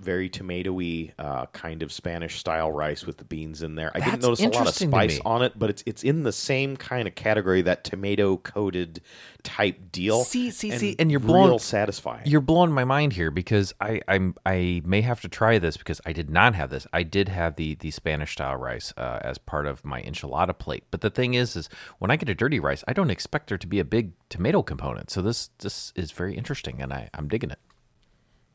very 0.00 0.28
tomatoey 0.30 1.12
uh, 1.18 1.46
kind 1.46 1.82
of 1.82 1.92
Spanish 1.92 2.38
style 2.38 2.70
rice 2.70 3.04
with 3.06 3.18
the 3.18 3.24
beans 3.24 3.62
in 3.62 3.74
there. 3.74 3.90
I 3.94 4.00
didn't 4.00 4.22
notice 4.22 4.40
a 4.40 4.48
lot 4.48 4.68
of 4.68 4.74
spice 4.74 5.20
on 5.24 5.42
it, 5.42 5.58
but 5.58 5.70
it's 5.70 5.82
it's 5.86 6.02
in 6.02 6.22
the 6.22 6.32
same 6.32 6.76
kind 6.76 7.08
of 7.08 7.14
category 7.14 7.62
that 7.62 7.84
tomato 7.84 8.36
coated 8.36 9.00
type 9.42 9.92
deal. 9.92 10.24
See, 10.24 10.50
see, 10.50 10.70
see, 10.76 10.96
and 10.98 11.10
you're 11.10 11.20
blown- 11.20 11.48
real 11.48 11.58
satisfying. 11.58 12.26
You're 12.26 12.40
blowing 12.40 12.72
my 12.72 12.84
mind 12.84 13.12
here 13.12 13.30
because 13.30 13.74
I 13.80 14.00
I'm 14.08 14.34
I 14.44 14.82
may 14.84 15.00
have 15.02 15.20
to 15.22 15.28
try 15.28 15.58
this 15.58 15.76
because 15.76 16.00
I 16.06 16.12
did 16.12 16.30
not 16.30 16.54
have 16.54 16.70
this. 16.70 16.86
I 16.92 17.02
did 17.02 17.28
have 17.28 17.56
the 17.56 17.74
the 17.76 17.90
Spanish 17.90 18.32
style 18.32 18.56
rice 18.56 18.92
uh, 18.96 19.18
as 19.22 19.38
part 19.38 19.66
of 19.66 19.84
my 19.84 20.02
enchilada 20.02 20.56
plate. 20.56 20.84
But 20.90 21.00
the 21.00 21.10
thing 21.10 21.34
is, 21.34 21.56
is 21.56 21.68
when 21.98 22.10
I 22.10 22.16
get 22.16 22.28
a 22.28 22.34
dirty 22.34 22.60
rice, 22.60 22.84
I 22.86 22.92
don't 22.92 23.10
expect 23.10 23.48
there 23.48 23.58
to 23.58 23.66
be 23.66 23.78
a 23.78 23.84
big 23.84 24.12
tomato 24.28 24.62
component. 24.62 25.10
So 25.10 25.22
this 25.22 25.50
this 25.58 25.92
is 25.96 26.12
very 26.12 26.36
interesting, 26.36 26.80
and 26.80 26.92
I 26.92 27.10
I'm 27.14 27.28
digging 27.28 27.50
it. 27.50 27.58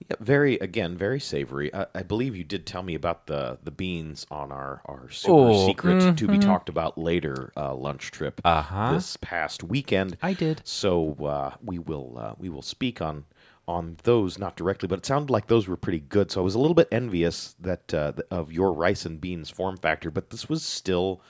Yeah, 0.10 0.16
very 0.20 0.56
again, 0.60 0.98
very 0.98 1.20
savory. 1.20 1.74
I, 1.74 1.86
I 1.96 2.04
believe 2.04 2.36
you 2.36 2.44
did 2.44 2.66
tell 2.66 2.84
me 2.84 2.96
about 2.96 3.28
the 3.28 3.58
the 3.64 3.72
beans 3.72 4.26
on 4.32 4.52
our 4.52 4.82
our 4.86 5.10
super 5.10 5.32
Oh, 5.32 5.68
secret 5.68 6.00
to 6.18 6.28
be 6.28 6.40
talked 6.40 6.70
about 6.70 6.98
later 6.98 7.54
uh, 7.56 7.74
lunch 7.76 8.12
trip 8.12 8.42
Uh-huh. 8.44 8.90
this 8.96 9.18
past 9.18 9.64
weekend. 9.64 10.18
I 10.22 10.34
did. 10.34 10.62
So 10.64 11.14
uh, 11.26 11.56
we 11.64 11.80
will 11.80 12.18
uh, 12.18 12.34
we 12.38 12.50
will 12.50 12.62
speak 12.62 13.02
on 13.02 13.26
on 13.68 13.96
those 14.04 14.38
not 14.38 14.58
directly, 14.58 14.88
but 14.88 15.00
it 15.00 15.06
sounded 15.06 15.32
like 15.32 15.48
those 15.48 15.68
were 15.70 15.78
pretty 15.78 16.00
good. 16.02 16.32
So 16.32 16.42
I 16.42 16.44
was 16.44 16.56
a 16.56 16.60
little 16.60 16.76
bit 16.76 16.90
envious 16.92 17.56
that 17.60 17.94
uh, 17.94 18.14
of 18.30 18.52
your 18.52 18.74
rice 18.74 19.06
and 19.06 19.22
beans 19.22 19.50
form 19.50 19.78
factor, 19.78 20.12
but 20.12 20.32
this 20.32 20.50
was 20.50 20.64
still 20.64 21.22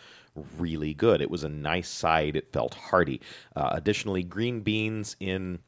really 0.57 0.95
good. 0.95 1.21
It 1.21 1.29
was 1.29 1.43
a 1.43 1.49
nice 1.49 1.89
side. 1.89 2.35
It 2.35 2.51
felt 2.51 2.73
hearty. 2.73 3.21
Uh, 3.55 3.69
additionally, 3.73 4.23
green 4.23 4.61
beans 4.61 5.15
in 5.19 5.59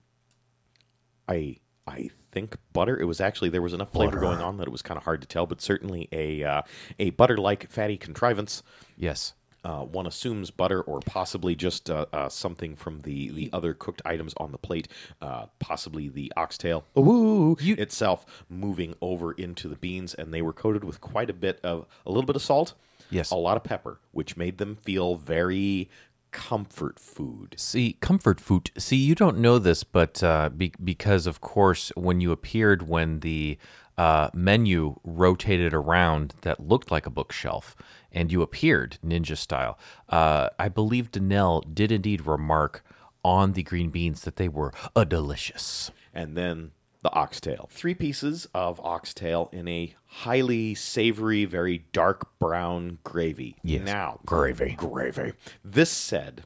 I 1.27 1.57
I 1.87 2.09
think 2.35 2.57
butter. 2.73 2.99
It 2.99 3.05
was 3.05 3.19
actually 3.19 3.49
there 3.49 3.61
was 3.63 3.73
enough 3.73 3.91
flavor 3.91 4.19
going 4.19 4.41
on 4.41 4.57
that 4.57 4.67
it 4.67 4.71
was 4.71 4.83
kind 4.83 4.97
of 4.97 5.03
hard 5.05 5.21
to 5.21 5.27
tell, 5.27 5.47
but 5.47 5.61
certainly 5.61 6.07
a 6.11 6.43
uh, 6.43 6.61
a 6.99 7.09
butter 7.11 7.37
like 7.37 7.71
fatty 7.71 7.97
contrivance. 7.97 8.61
Yes. 8.97 9.33
Uh, 9.63 9.83
one 9.83 10.05
assumes 10.05 10.51
butter 10.51 10.81
or 10.83 10.99
possibly 11.07 11.55
just 11.55 11.89
uh, 11.89 12.05
uh, 12.13 12.29
something 12.29 12.75
from 12.75 12.99
the, 12.99 13.29
the 13.29 13.49
other 13.51 13.73
cooked 13.73 13.99
items 14.05 14.31
on 14.37 14.51
the 14.51 14.59
plate, 14.59 14.87
uh, 15.23 15.47
possibly 15.57 16.07
the 16.07 16.31
oxtail 16.37 16.83
ooh, 16.95 17.57
itself 17.59 18.27
moving 18.47 18.93
over 19.01 19.31
into 19.31 19.67
the 19.67 19.75
beans, 19.75 20.13
and 20.13 20.31
they 20.31 20.43
were 20.43 20.53
coated 20.53 20.83
with 20.83 21.01
quite 21.01 21.31
a 21.31 21.33
bit 21.33 21.59
of 21.63 21.87
a 22.05 22.11
little 22.11 22.27
bit 22.27 22.35
of 22.35 22.43
salt, 22.43 22.75
Yes. 23.09 23.31
a 23.31 23.35
lot 23.35 23.57
of 23.57 23.63
pepper, 23.63 23.99
which 24.11 24.37
made 24.37 24.59
them 24.59 24.75
feel 24.75 25.15
very 25.15 25.89
comfort 26.35 26.99
food. 26.99 27.55
See, 27.57 27.93
comfort 28.01 28.41
food. 28.41 28.69
See, 28.77 28.97
you 28.97 29.15
don't 29.15 29.37
know 29.37 29.57
this, 29.57 29.85
but 29.85 30.21
uh, 30.21 30.49
be- 30.49 30.73
because 30.83 31.27
of 31.27 31.39
course, 31.39 31.93
when 31.95 32.19
you 32.19 32.33
appeared, 32.33 32.89
when 32.89 33.21
the 33.21 33.57
uh, 33.97 34.29
menu 34.33 34.99
rotated 35.05 35.73
around 35.73 36.33
that 36.41 36.59
looked 36.59 36.91
like 36.91 37.05
a 37.05 37.09
bookshelf, 37.09 37.73
and 38.11 38.33
you 38.33 38.41
appeared 38.41 38.97
ninja 39.03 39.37
style, 39.37 39.79
uh, 40.09 40.49
I 40.59 40.67
believe 40.67 41.09
Danelle 41.09 41.63
did 41.73 41.89
indeed 41.89 42.27
remark 42.27 42.83
on 43.23 43.53
the 43.53 43.63
green 43.63 43.89
beans 43.89 44.21
that 44.23 44.35
they 44.35 44.49
were 44.49 44.73
uh, 44.93 45.05
delicious. 45.05 45.89
and 46.13 46.35
then 46.35 46.71
the 47.05 47.13
oxtail. 47.13 47.69
Three 47.71 47.93
pieces 47.93 48.47
of 48.55 48.79
oxtail 48.81 49.47
in 49.53 49.67
a 49.67 49.93
highly 50.07 50.73
savory, 50.73 51.45
very 51.45 51.85
dark 51.93 52.39
brown 52.39 52.97
gravy. 53.03 53.57
Yes, 53.61 53.85
Now, 53.85 54.19
gravy. 54.25 54.73
gravy. 54.75 55.33
This 55.63 55.91
said, 55.91 56.45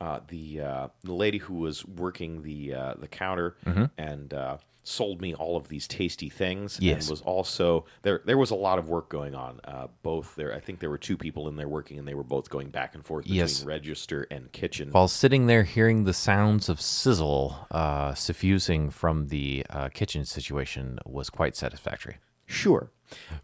uh, 0.00 0.20
the 0.28 0.60
uh, 0.60 0.88
the 1.04 1.12
lady 1.12 1.36
who 1.38 1.54
was 1.54 1.84
working 1.84 2.42
the 2.42 2.72
uh, 2.74 2.94
the 2.98 3.06
counter 3.06 3.54
and 3.98 4.32
uh, 4.32 4.56
sold 4.84 5.20
me 5.20 5.34
all 5.34 5.56
of 5.56 5.68
these 5.68 5.86
tasty 5.86 6.28
things. 6.28 6.78
Yes. 6.80 7.02
and 7.04 7.10
was 7.10 7.20
also 7.22 7.84
there. 8.02 8.20
There 8.24 8.38
was 8.38 8.50
a 8.50 8.54
lot 8.56 8.78
of 8.78 8.88
work 8.88 9.08
going 9.08 9.34
on. 9.34 9.60
Uh, 9.64 9.86
both 10.02 10.34
there, 10.34 10.52
I 10.54 10.60
think 10.60 10.80
there 10.80 10.90
were 10.90 10.98
two 10.98 11.16
people 11.16 11.48
in 11.48 11.56
there 11.56 11.68
working, 11.68 11.98
and 11.98 12.06
they 12.08 12.14
were 12.14 12.24
both 12.24 12.50
going 12.50 12.70
back 12.70 12.94
and 12.94 13.04
forth 13.04 13.24
between 13.24 13.38
Yes. 13.40 13.64
register 13.64 14.26
and 14.30 14.50
kitchen. 14.52 14.90
While 14.90 15.08
sitting 15.08 15.46
there 15.46 15.62
hearing 15.62 16.04
the 16.04 16.12
sounds 16.12 16.68
of 16.68 16.80
sizzle 16.80 17.66
uh, 17.70 18.14
suffusing 18.14 18.90
from 18.90 19.28
the 19.28 19.64
uh, 19.70 19.88
kitchen 19.88 20.24
situation 20.24 20.98
was 21.06 21.30
quite 21.30 21.56
satisfactory. 21.56 22.16
Sure. 22.46 22.90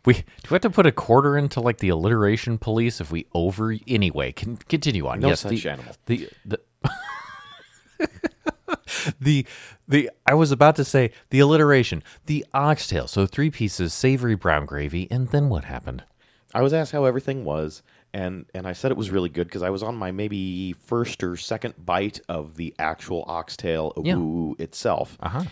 We 0.05 0.15
do 0.15 0.23
we 0.51 0.55
have 0.55 0.63
to 0.63 0.71
put 0.71 0.87
a 0.87 0.93
quarter 0.93 1.37
into 1.37 1.61
like 1.61 1.79
the 1.79 1.91
alliteration 1.91 2.57
police 2.59 3.01
if 3.01 3.11
we 3.13 3.27
over 3.35 3.75
anyway? 3.87 4.33
Can 4.33 4.57
continue 4.57 5.07
on. 5.07 5.21
No 5.21 5.29
yes, 5.29 5.41
such 5.41 5.63
the, 5.63 5.69
animal. 5.69 5.95
The 6.07 6.29
the 6.47 6.61
the 9.21 9.47
the 9.87 10.11
I 10.27 10.35
was 10.35 10.53
about 10.53 10.77
to 10.77 10.85
say 10.85 11.11
the 11.31 11.41
alliteration, 11.41 12.03
the 12.27 12.45
oxtail. 12.55 13.07
So 13.09 13.27
three 13.27 13.51
pieces, 13.51 13.93
savory 13.93 14.35
brown 14.35 14.67
gravy, 14.67 15.09
and 15.11 15.29
then 15.29 15.49
what 15.49 15.65
happened? 15.65 16.05
I 16.55 16.63
was 16.63 16.73
asked 16.73 16.93
how 16.93 17.05
everything 17.05 17.45
was, 17.45 17.83
and 18.15 18.47
and 18.55 18.67
I 18.67 18.73
said 18.73 18.91
it 18.91 18.97
was 18.97 19.11
really 19.11 19.29
good 19.29 19.47
because 19.49 19.63
I 19.63 19.71
was 19.71 19.83
on 19.83 19.97
my 19.97 20.11
maybe 20.13 20.73
first 20.73 21.23
or 21.23 21.37
second 21.37 21.75
bite 21.85 22.21
of 22.29 22.57
the 22.57 22.75
actual 22.79 23.25
oxtail 23.29 23.93
Yeah. 24.03 24.53
itself, 24.65 25.17
Uh 25.21 25.29
huh. 25.29 25.45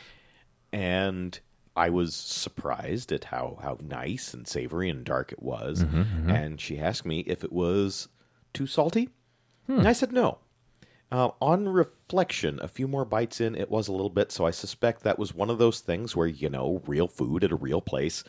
and 0.72 1.38
I 1.76 1.90
was 1.90 2.14
surprised 2.14 3.12
at 3.12 3.24
how 3.24 3.58
how 3.62 3.76
nice 3.82 4.32
and 4.32 4.46
savory 4.48 4.88
and 4.88 5.04
dark 5.04 5.32
it 5.32 5.42
was. 5.42 5.84
Mm-hmm, 5.84 6.30
And 6.30 6.60
she 6.60 6.78
asked 6.78 7.04
me 7.04 7.20
if 7.20 7.44
it 7.44 7.52
was 7.52 8.08
too 8.54 8.66
salty, 8.66 9.10
Hmm. 9.66 9.80
and 9.80 9.88
I 9.88 9.92
said 9.92 10.12
no. 10.12 10.38
Uh, 11.12 11.30
on 11.40 11.68
reflection, 11.68 12.58
a 12.62 12.68
few 12.68 12.88
more 12.88 13.04
bites 13.04 13.40
in, 13.40 13.54
it 13.54 13.70
was 13.70 13.86
a 13.88 13.92
little 13.92 14.10
bit. 14.10 14.32
So 14.32 14.44
I 14.46 14.50
suspect 14.50 15.02
that 15.04 15.18
was 15.18 15.32
one 15.34 15.50
of 15.50 15.58
those 15.58 15.80
things 15.80 16.16
where 16.16 16.26
you 16.26 16.48
know, 16.50 16.82
real 16.86 17.06
food 17.06 17.44
at 17.44 17.52
a 17.52 17.56
real 17.56 17.80
place. 17.80 18.24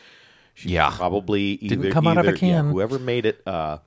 She 0.53 0.69
Yeah. 0.69 0.91
probably 0.95 1.53
either, 1.61 1.75
Didn't 1.75 1.91
come 1.91 2.07
out 2.07 2.17
of 2.17 2.25
a 2.25 2.29
either- 2.29 2.45
yeah, 2.45 2.61
can. 2.61 2.69
whoever 2.71 2.99
made 2.99 3.25
it 3.25 3.41
uh, 3.47 3.79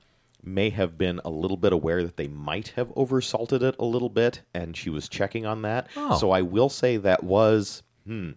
may 0.43 0.69
have 0.71 0.97
been 0.97 1.21
a 1.23 1.29
little 1.29 1.57
bit 1.57 1.71
aware 1.73 2.03
that 2.03 2.17
they 2.17 2.27
might 2.27 2.69
have 2.75 2.89
oversalted 2.95 3.61
it 3.61 3.75
a 3.79 3.85
little 3.85 4.09
bit, 4.09 4.41
and 4.53 4.75
she 4.75 4.89
was 4.89 5.07
checking 5.07 5.45
on 5.45 5.61
that. 5.61 5.87
Oh. 5.95 6.17
So 6.17 6.31
I 6.31 6.41
will 6.41 6.69
say 6.69 6.97
that 6.97 7.23
was, 7.23 7.83
hmm, 8.05 8.31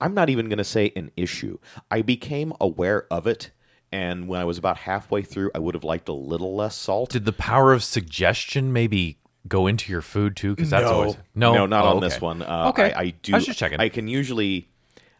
I'm 0.00 0.14
not 0.14 0.28
even 0.30 0.48
going 0.48 0.58
to 0.58 0.64
say 0.64 0.92
an 0.96 1.10
issue. 1.16 1.58
I 1.90 2.02
became 2.02 2.52
aware 2.60 3.06
of 3.12 3.26
it, 3.26 3.50
and 3.92 4.26
when 4.28 4.40
I 4.40 4.44
was 4.44 4.56
about 4.58 4.78
halfway 4.78 5.22
through, 5.22 5.50
I 5.54 5.58
would 5.58 5.74
have 5.74 5.84
liked 5.84 6.08
a 6.08 6.12
little 6.14 6.54
less 6.56 6.74
salt. 6.76 7.10
Did 7.10 7.24
the 7.26 7.32
power 7.32 7.72
of 7.72 7.82
suggestion 7.84 8.72
maybe 8.72 9.18
go 9.48 9.66
into 9.66 9.90
your 9.92 10.02
food 10.02 10.36
too? 10.36 10.54
Because 10.54 10.70
that's 10.70 10.86
always 10.86 11.16
no, 11.34 11.54
no, 11.54 11.66
not 11.66 11.84
Oh, 11.84 11.96
on 11.96 12.00
this 12.00 12.20
one. 12.20 12.42
Uh, 12.42 12.66
Okay. 12.68 12.92
I, 12.92 13.00
I 13.00 13.10
do. 13.22 13.32
I 13.34 13.36
was 13.36 13.46
just 13.46 13.58
checking. 13.58 13.80
I 13.80 13.88
can 13.88 14.08
usually. 14.08 14.68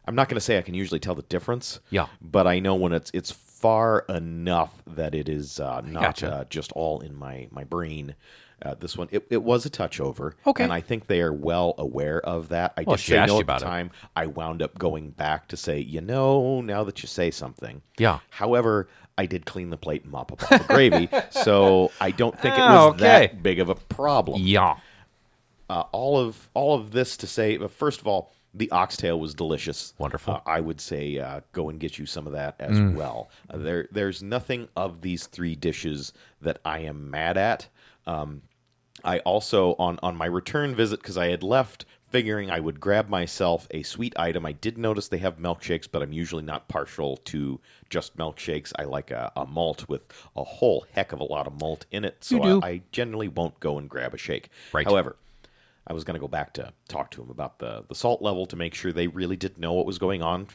I'm 0.07 0.15
not 0.15 0.29
going 0.29 0.37
to 0.37 0.41
say 0.41 0.59
I 0.59 0.63
can 0.63 0.75
usually 0.75 0.99
tell 1.01 1.15
the 1.15 1.23
difference. 1.23 1.79
Yeah. 1.91 2.07
But 2.21 2.47
I 2.47 2.59
know 2.59 2.75
when 2.75 2.93
it's 2.93 3.11
it's 3.15 3.31
far 3.31 4.05
enough 4.09 4.83
that 4.87 5.15
it 5.15 5.29
is 5.29 5.61
uh, 5.61 5.83
not 5.83 6.03
Gotcha. 6.03 6.33
uh, 6.33 6.45
just 6.45 6.73
all 6.73 7.01
in 7.01 7.15
my 7.15 7.49
my 7.51 7.65
brain. 7.65 8.15
Uh, 8.63 8.75
this 8.75 8.95
one, 8.95 9.09
it, 9.11 9.27
it 9.31 9.43
was 9.43 9.65
a 9.65 9.71
touch 9.71 10.01
over. 10.01 10.37
Okay. 10.47 10.63
And 10.65 10.71
I 10.71 10.83
think 10.83 11.07
they 11.07 11.23
are 11.23 11.33
well 11.33 11.75
aware 11.79 12.21
of 12.21 12.51
that. 12.51 12.75
I 12.77 12.83
Well, 12.87 12.97
did 12.97 13.03
she 13.03 13.13
say 13.13 13.17
no 13.17 13.23
at 13.23 13.27
the 13.29 13.37
about 13.39 13.63
it. 13.63 13.65
time. 13.65 13.91
I 14.15 14.27
wound 14.27 14.61
up 14.61 14.79
going 14.79 15.13
back 15.13 15.49
to 15.49 15.57
say, 15.57 15.79
you 15.81 16.03
know, 16.03 16.61
now 16.61 16.85
that 16.85 17.03
you 17.03 17.07
say 17.07 17.31
something. 17.31 17.81
Yeah. 17.97 18.19
However, 18.29 18.89
I 19.21 19.27
did 19.27 19.45
clean 19.45 19.69
the 19.71 19.77
plate 19.77 20.03
and 20.05 20.13
mop 20.13 20.33
up 20.33 20.51
all 20.51 20.59
the 20.59 20.65
gravy, 20.65 21.09
so 21.31 21.93
I 22.01 22.11
don't 22.11 22.37
think 22.41 22.57
it 22.57 22.65
Ah, 22.65 22.87
was 22.87 22.95
okay. 22.95 23.27
that 23.27 23.43
big 23.43 23.59
of 23.61 23.69
a 23.69 23.75
problem 23.75 24.41
Yeah. 24.43 24.77
uh, 25.69 25.85
all 25.93 26.19
of 26.19 26.49
all 26.55 26.75
of 26.75 26.91
this 26.91 27.17
to 27.19 27.27
say, 27.27 27.57
but 27.59 27.71
first 27.71 28.01
of 28.01 28.07
all, 28.07 28.33
the 28.55 28.71
oxtail 28.73 29.21
was 29.21 29.35
delicious. 29.35 29.95
Wonderful. 29.99 30.35
Uh, 30.35 30.41
I 30.47 30.61
would 30.61 30.81
say 30.81 31.19
uh, 31.19 31.41
go 31.53 31.69
and 31.69 31.79
get 31.79 31.99
you 31.99 32.07
some 32.07 32.27
of 32.27 32.33
that 32.33 32.57
as 32.59 32.77
Mm. 32.79 32.95
well. 32.95 33.29
Uh, 33.49 33.59
there, 33.59 33.89
there's 33.93 34.23
nothing 34.23 34.69
of 34.75 35.03
these 35.03 35.27
three 35.27 35.55
dishes 35.55 36.13
that 36.41 36.59
I 36.65 36.81
am 36.81 37.11
mad 37.11 37.37
at. 37.37 37.69
Um, 38.07 38.43
I 39.05 39.21
also 39.21 39.75
on 39.79 39.99
on 40.03 40.17
my 40.17 40.27
return 40.27 40.75
visit 40.75 41.01
because 41.01 41.17
I 41.19 41.29
had 41.29 41.43
left 41.43 41.85
figuring 42.11 42.51
I 42.51 42.61
would 42.61 42.81
grab 42.81 43.09
myself 43.09 43.67
a 43.71 43.83
sweet 43.83 44.19
item. 44.19 44.45
I 44.45 44.53
did 44.53 44.77
notice 44.77 45.09
they 45.09 45.19
have 45.19 45.39
milkshakes, 45.39 45.89
but 45.91 46.03
I'm 46.03 46.13
usually 46.13 46.43
not 46.43 46.69
partial 46.69 47.17
to 47.19 47.61
just 47.89 48.17
milkshakes. 48.17 48.73
I 48.79 48.85
like 48.85 49.11
a, 49.11 49.33
a 49.37 49.47
malt 49.47 49.89
with 49.89 50.03
a 50.37 50.45
whole 50.45 50.87
heck 50.93 51.13
of 51.13 51.21
a 51.21 51.25
lot 51.25 51.47
of 51.47 51.61
malt 51.61 51.87
in 51.91 52.05
it, 52.05 52.19
so. 52.21 52.61
I, 52.61 52.67
I 52.67 52.83
generally 52.93 53.29
won't 53.29 53.59
go 53.61 53.79
and 53.79 53.89
grab 53.89 54.15
a 54.15 54.19
shake. 54.19 54.51
Right. 54.73 54.87
However, 54.87 55.17
I 55.87 55.93
was 55.93 56.05
going 56.05 56.15
to 56.15 56.21
go 56.21 56.29
back 56.29 56.53
to 56.55 56.73
talk 56.89 57.11
to 57.13 57.21
them 57.21 57.31
about 57.31 57.59
the, 57.59 57.85
the 57.89 57.95
salt 57.95 58.23
level 58.23 58.47
to 58.47 58.57
make 58.57 58.75
sure 58.75 58.93
they 58.93 59.09
really 59.09 59.37
did 59.37 59.59
know 59.59 59.73
what 59.73 59.87
was 59.87 59.99
going 59.99 60.23
on. 60.23 60.49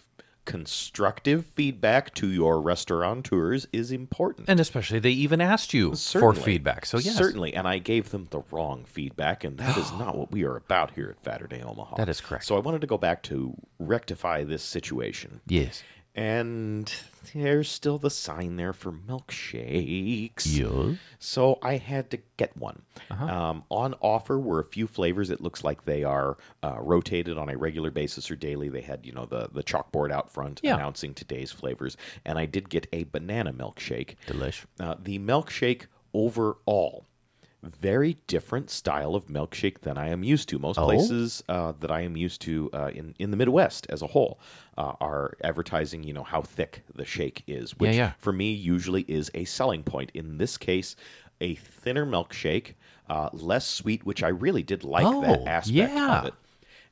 Constructive 0.45 1.45
feedback 1.45 2.13
to 2.15 2.27
your 2.27 2.61
restaurateurs 2.61 3.67
is 3.73 3.91
important. 3.91 4.47
And 4.47 4.59
especially 4.59 4.99
they 4.99 5.09
even 5.11 5.41
asked 5.41 5.73
you 5.73 5.95
Certainly. 5.95 6.35
for 6.35 6.41
feedback. 6.41 6.85
So 6.85 6.97
yes, 6.99 7.15
certainly, 7.15 7.53
and 7.55 7.67
I 7.67 7.79
gave 7.79 8.11
them 8.11 8.27
the 8.29 8.41
wrong 8.51 8.85
feedback, 8.85 9.43
and 9.43 9.57
that 9.57 9.75
is 9.77 9.91
not 9.99 10.15
what 10.15 10.31
we 10.31 10.43
are 10.43 10.55
about 10.55 10.91
here 10.91 11.15
at 11.17 11.23
Saturday 11.25 11.61
Omaha. 11.63 11.95
That 11.97 12.09
is 12.09 12.21
correct. 12.21 12.45
So 12.45 12.55
I 12.55 12.59
wanted 12.59 12.81
to 12.81 12.87
go 12.87 12.97
back 12.97 13.23
to 13.23 13.55
rectify 13.79 14.43
this 14.43 14.63
situation, 14.63 15.41
Yes. 15.47 15.83
and 16.13 16.93
there's 17.33 17.69
still 17.69 17.97
the 17.97 18.09
sign 18.09 18.55
there 18.55 18.73
for 18.73 18.91
milkshakes. 18.91 20.45
So 21.19 21.59
I 21.61 21.77
had 21.77 22.09
to 22.11 22.19
get 22.37 22.55
one. 22.57 22.81
Uh-huh. 23.11 23.25
Um, 23.25 23.63
on 23.69 23.95
offer 24.01 24.39
were 24.39 24.59
a 24.59 24.63
few 24.65 24.87
flavors. 24.87 25.29
It 25.29 25.41
looks 25.41 25.63
like 25.63 25.85
they 25.85 26.03
are 26.03 26.37
uh, 26.63 26.77
rotated 26.79 27.37
on 27.37 27.49
a 27.49 27.57
regular 27.57 27.91
basis 27.91 28.29
or 28.31 28.35
daily. 28.35 28.69
They 28.69 28.81
had, 28.81 29.05
you 29.05 29.11
know, 29.11 29.25
the 29.25 29.49
the 29.51 29.63
chalkboard 29.63 30.11
out 30.11 30.29
front 30.31 30.59
Yeah. 30.63 30.75
announcing 30.75 31.13
today's 31.13 31.51
flavors, 31.51 31.97
and 32.25 32.37
I 32.37 32.45
did 32.45 32.69
get 32.69 32.87
a 32.93 33.03
banana 33.05 33.53
milkshake. 33.53 34.15
Delish. 34.27 34.65
Uh, 34.79 34.95
the 35.01 35.19
milkshake 35.19 35.83
overall, 36.13 37.05
very 37.65 38.17
different 38.27 38.69
style 38.69 39.15
of 39.15 39.27
milkshake 39.27 39.79
than 39.81 39.97
I 39.97 40.09
am 40.09 40.23
used 40.23 40.47
to. 40.49 40.59
Most 40.59 40.77
Oh? 40.79 40.85
places 40.85 41.43
uh, 41.49 41.73
that 41.79 41.91
I 41.91 42.01
am 42.01 42.15
used 42.15 42.41
to 42.41 42.69
uh, 42.73 42.91
in 42.93 43.15
in 43.19 43.31
the 43.31 43.37
Midwest 43.37 43.87
as 43.89 44.01
a 44.01 44.07
whole 44.07 44.39
uh, 44.77 44.93
are 45.01 45.33
advertising, 45.43 46.03
you 46.03 46.13
know, 46.13 46.23
how 46.23 46.41
thick 46.41 46.83
the 46.93 47.05
shake 47.05 47.43
is, 47.47 47.77
which 47.77 47.95
yeah. 47.95 48.13
for 48.17 48.31
me 48.33 48.51
usually 48.51 49.01
is 49.07 49.29
a 49.33 49.45
selling 49.45 49.83
point. 49.83 50.11
In 50.13 50.37
this 50.37 50.57
case, 50.57 50.95
a 51.41 51.55
thinner 51.55 52.05
milkshake, 52.05 52.73
uh, 53.09 53.29
less 53.33 53.65
sweet, 53.67 54.05
which 54.05 54.23
I 54.23 54.29
really 54.29 54.63
did 54.63 54.83
like 54.83 55.03
that 55.21 55.39
Oh, 55.41 55.45
aspect 55.45 55.93
yeah. 55.93 56.19
of 56.19 56.25
it. 56.25 56.33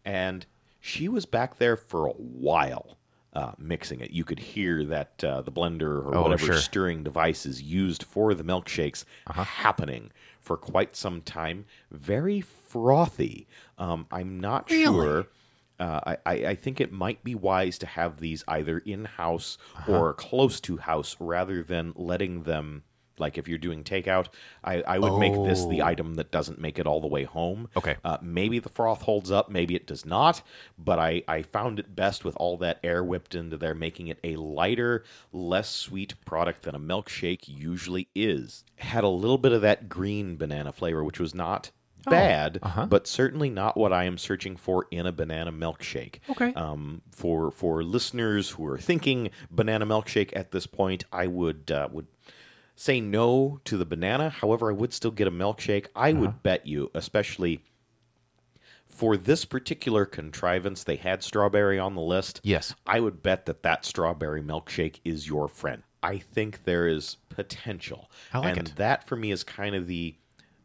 And 0.05 0.45
she 0.81 1.07
was 1.07 1.25
back 1.25 1.57
there 1.59 1.77
for 1.77 2.07
a 2.07 2.11
while. 2.13 2.97
Uh, 3.35 3.51
mixing 3.57 3.99
it, 3.99 4.11
you 4.11 4.23
could 4.23 4.37
hear 4.37 4.85
that 4.85 5.23
uh, 5.23 5.41
the 5.41 5.51
blender 5.51 6.05
or 6.05 6.15
Oh, 6.15 6.21
whatever 6.21 6.45
sure. 6.45 6.55
stirring 6.55 7.03
device 7.03 7.47
is 7.47 7.63
used 7.63 8.03
for 8.03 8.35
the 8.35 8.43
milkshakes 8.43 9.05
Uh-huh. 9.25 9.43
happening 9.43 10.11
for 10.43 10.57
quite 10.57 10.95
some 10.95 11.21
time. 11.21 11.65
Very 11.89 12.41
frothy. 12.41 13.47
Um, 13.79 14.05
I'm 14.11 14.39
not 14.39 14.69
Really? 14.69 14.83
sure. 14.83 15.27
Uh, 15.79 16.15
I, 16.25 16.31
I, 16.31 16.55
think 16.55 16.79
it 16.79 16.91
might 16.91 17.23
be 17.23 17.33
wise 17.33 17.79
to 17.79 17.87
have 17.87 18.19
these 18.19 18.43
either 18.47 18.77
in 18.77 19.05
house 19.05 19.57
Uh-huh. 19.75 19.91
or 19.91 20.13
close 20.13 20.59
to 20.61 20.77
house 20.77 21.15
rather 21.19 21.63
than 21.63 21.93
letting 21.95 22.43
them. 22.43 22.83
Like 23.19 23.37
if 23.37 23.47
you're 23.47 23.57
doing 23.57 23.83
takeout, 23.83 24.27
I, 24.63 24.81
I 24.81 24.97
would 24.99 25.19
make 25.19 25.33
this 25.33 25.65
the 25.65 25.81
Oh. 25.81 25.85
item 25.85 26.15
that 26.15 26.31
doesn't 26.31 26.59
make 26.59 26.79
it 26.79 26.87
all 26.87 26.99
the 27.01 27.07
way 27.07 27.23
home. 27.23 27.69
Okay. 27.77 27.95
Uh, 28.03 28.17
maybe 28.21 28.59
the 28.59 28.69
froth 28.69 29.03
holds 29.03 29.29
up, 29.31 29.49
maybe 29.49 29.75
it 29.75 29.85
does 29.85 30.05
not, 30.05 30.41
but 30.77 30.97
I, 30.99 31.21
I 31.27 31.41
found 31.43 31.79
it 31.79 31.95
best 31.95 32.25
with 32.25 32.35
all 32.37 32.57
that 32.57 32.79
air 32.83 33.03
whipped 33.03 33.35
into 33.35 33.57
there, 33.57 33.75
making 33.75 34.07
it 34.07 34.19
a 34.23 34.35
lighter, 34.35 35.03
less 35.31 35.69
sweet 35.69 36.15
product 36.25 36.63
than 36.63 36.73
a 36.75 36.79
milkshake 36.79 37.47
usually 37.47 38.07
is. 38.15 38.63
Had 38.77 39.03
a 39.03 39.09
little 39.09 39.37
bit 39.37 39.51
of 39.51 39.61
that 39.61 39.89
green 39.89 40.35
banana 40.35 40.71
flavor, 40.71 41.03
which 41.03 41.19
was 41.19 41.35
not 41.35 41.71
bad, 42.05 42.59
but 42.89 43.07
certainly 43.07 43.49
not 43.49 43.77
what 43.77 43.93
I 43.93 44.03
am 44.03 44.17
searching 44.17 44.57
for 44.57 44.87
in 44.91 45.05
a 45.05 45.11
banana 45.13 45.53
milkshake. 45.53 46.15
Okay. 46.29 46.53
Um, 46.53 47.01
for 47.11 47.49
for 47.49 47.81
listeners 47.81 48.49
who 48.49 48.65
are 48.65 48.77
thinking 48.77 49.29
banana 49.49 49.85
milkshake 49.85 50.31
at 50.35 50.51
this 50.51 50.67
point, 50.67 51.05
I 51.13 51.27
would 51.27 51.71
uh, 51.71 51.87
would 51.93 52.07
say 52.75 52.99
no 52.99 53.59
to 53.65 53.77
the 53.77 53.85
banana. 53.85 54.29
However, 54.29 54.69
I 54.69 54.73
would 54.73 54.93
still 54.93 55.11
get 55.11 55.27
a 55.27 55.31
milkshake. 55.31 55.87
I 55.95 56.13
would 56.13 56.43
bet 56.43 56.65
you, 56.67 56.91
especially 56.93 57.61
for 58.87 59.17
this 59.17 59.45
particular 59.45 60.05
contrivance, 60.05 60.83
they 60.83 60.95
had 60.95 61.23
strawberry 61.23 61.79
on 61.79 61.95
the 61.95 62.01
list. 62.01 62.39
Yes. 62.43 62.75
I 62.85 62.99
would 62.99 63.23
bet 63.23 63.45
that 63.47 63.63
that 63.63 63.85
strawberry 63.85 64.41
milkshake 64.41 64.99
is 65.03 65.27
your 65.27 65.47
friend. 65.47 65.83
I 66.01 66.17
think 66.17 66.63
there 66.65 66.87
is 66.87 67.17
potential. 67.29 68.11
Like 68.33 68.57
and 68.57 68.67
it. 68.69 68.75
that 68.75 69.07
for 69.07 69.15
me 69.15 69.31
is 69.31 69.43
kind 69.43 69.75
of 69.75 69.87
the 69.87 70.15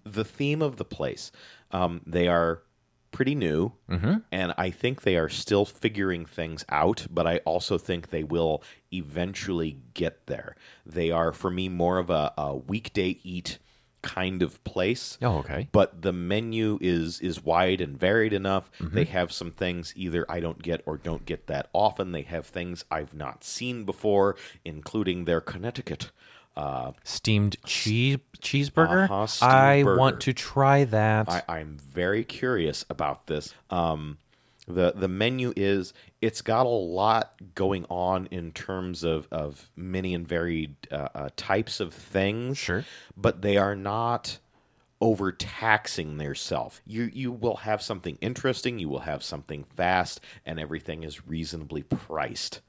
the 0.04 0.24
theme 0.24 0.62
of 0.62 0.76
the 0.76 0.84
place. 0.84 1.30
Um, 1.70 2.00
they 2.06 2.28
are 2.28 2.62
pretty 3.10 3.34
new, 3.34 3.72
Mm-hmm. 3.88 4.14
and 4.30 4.54
I 4.58 4.70
think 4.70 5.02
they 5.02 5.16
are 5.16 5.28
still 5.28 5.64
figuring 5.64 6.26
things 6.26 6.64
out. 6.68 7.06
But 7.10 7.26
I 7.26 7.38
also 7.38 7.78
think 7.78 8.10
they 8.10 8.22
will 8.24 8.62
eventually 8.92 9.78
get 9.94 10.26
there. 10.26 10.56
They 10.84 11.10
are, 11.10 11.32
for 11.32 11.50
me, 11.50 11.68
more 11.68 11.98
of 11.98 12.10
a, 12.10 12.32
a 12.36 12.54
weekday 12.56 13.18
eat 13.22 13.58
kind 14.00 14.42
of 14.42 14.62
place 14.62 15.18
Oh, 15.20 15.38
okay. 15.38 15.66
but 15.72 16.02
the 16.02 16.12
menu 16.12 16.78
is 16.80 17.20
is 17.20 17.42
wide 17.44 17.80
and 17.80 17.98
varied 17.98 18.32
enough. 18.32 18.70
Mm-hmm. 18.78 18.94
They 18.94 19.04
have 19.06 19.32
some 19.32 19.50
things 19.50 19.92
either 19.96 20.24
I 20.30 20.38
don't 20.38 20.62
get 20.62 20.82
or 20.86 20.96
don't 20.96 21.26
get 21.26 21.48
that 21.48 21.68
often. 21.72 22.12
They 22.12 22.22
have 22.22 22.46
things 22.46 22.84
I've 22.92 23.12
not 23.12 23.42
seen 23.42 23.84
before, 23.84 24.36
including 24.64 25.24
their 25.24 25.40
Connecticut. 25.40 26.12
Uh, 26.56 26.92
Steamed 27.04 27.56
cheese 27.64 28.18
cheeseburger. 28.40 29.04
Uh-huh, 29.04 29.26
steamed 29.26 29.52
I 29.52 29.82
burger. 29.84 29.98
want 29.98 30.20
to 30.22 30.32
try 30.32 30.84
that. 30.84 31.28
I, 31.28 31.42
I'm 31.48 31.78
very 31.78 32.24
curious 32.24 32.84
about 32.90 33.26
this. 33.28 33.54
Um, 33.70 34.18
the 34.66 34.92
the 34.94 35.08
menu 35.08 35.52
is 35.56 35.94
it's 36.20 36.42
got 36.42 36.66
a 36.66 36.68
lot 36.68 37.32
going 37.54 37.84
on 37.88 38.26
in 38.26 38.52
terms 38.52 39.02
of 39.04 39.28
of 39.30 39.70
many 39.76 40.14
and 40.14 40.26
varied 40.28 40.74
uh, 40.90 41.08
uh, 41.14 41.28
types 41.36 41.80
of 41.80 41.94
things. 41.94 42.58
Sure. 42.58 42.84
but 43.16 43.40
they 43.42 43.56
are 43.56 43.74
not 43.76 44.38
overtaxing 45.00 46.18
their 46.18 46.34
self. 46.34 46.80
You 46.86 47.10
you 47.12 47.32
will 47.32 47.56
have 47.58 47.80
something 47.82 48.18
interesting, 48.20 48.78
you 48.78 48.88
will 48.88 49.00
have 49.00 49.22
something 49.22 49.64
fast, 49.76 50.20
and 50.44 50.58
everything 50.58 51.02
is 51.04 51.26
reasonably 51.26 51.82
priced 51.82 52.60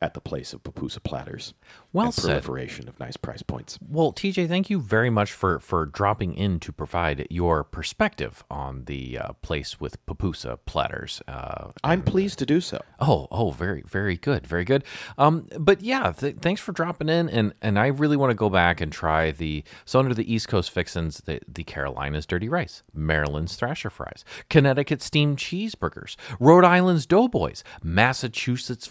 at 0.00 0.14
the 0.14 0.20
place 0.20 0.52
of 0.52 0.62
pupusa 0.62 1.02
platters. 1.02 1.54
Mm-hmm. 1.54 1.88
Well 1.92 2.06
and 2.06 2.14
said. 2.14 2.24
proliferation 2.24 2.88
of 2.88 3.00
nice 3.00 3.16
price 3.16 3.42
points. 3.42 3.78
Well, 3.88 4.12
TJ, 4.12 4.48
thank 4.48 4.68
you 4.68 4.80
very 4.80 5.10
much 5.10 5.32
for 5.32 5.60
for 5.60 5.86
dropping 5.86 6.34
in 6.34 6.60
to 6.60 6.72
provide 6.72 7.26
your 7.30 7.64
perspective 7.64 8.44
on 8.50 8.84
the 8.84 9.18
uh, 9.18 9.32
place 9.42 9.80
with 9.80 10.04
pupusa 10.06 10.58
platters. 10.66 11.22
Uh, 11.26 11.70
I'm 11.82 12.02
pleased 12.02 12.38
to 12.40 12.46
do 12.46 12.60
so. 12.60 12.82
Oh, 13.00 13.28
oh, 13.30 13.50
very, 13.50 13.82
very 13.82 14.16
good, 14.16 14.46
very 14.46 14.64
good. 14.64 14.84
Um, 15.16 15.48
but 15.58 15.80
yeah, 15.80 16.12
th- 16.12 16.36
thanks 16.36 16.60
for 16.60 16.72
dropping 16.72 17.08
in, 17.08 17.28
and 17.28 17.54
and 17.62 17.78
I 17.78 17.86
really 17.86 18.16
want 18.16 18.30
to 18.30 18.36
go 18.36 18.50
back 18.50 18.80
and 18.80 18.92
try 18.92 19.30
the 19.30 19.64
so 19.84 19.98
under 19.98 20.14
the 20.14 20.30
East 20.32 20.48
Coast 20.48 20.70
fixins, 20.70 21.22
the 21.22 21.40
the 21.48 21.64
Carolinas 21.64 22.26
dirty 22.26 22.48
rice, 22.48 22.82
Maryland's 22.92 23.56
thrasher 23.56 23.90
fries, 23.90 24.24
Connecticut 24.50 25.00
steamed 25.00 25.38
cheeseburgers, 25.38 26.16
Rhode 26.38 26.64
Island's 26.64 27.06
doughboys, 27.06 27.64
Massachusetts 27.82 28.86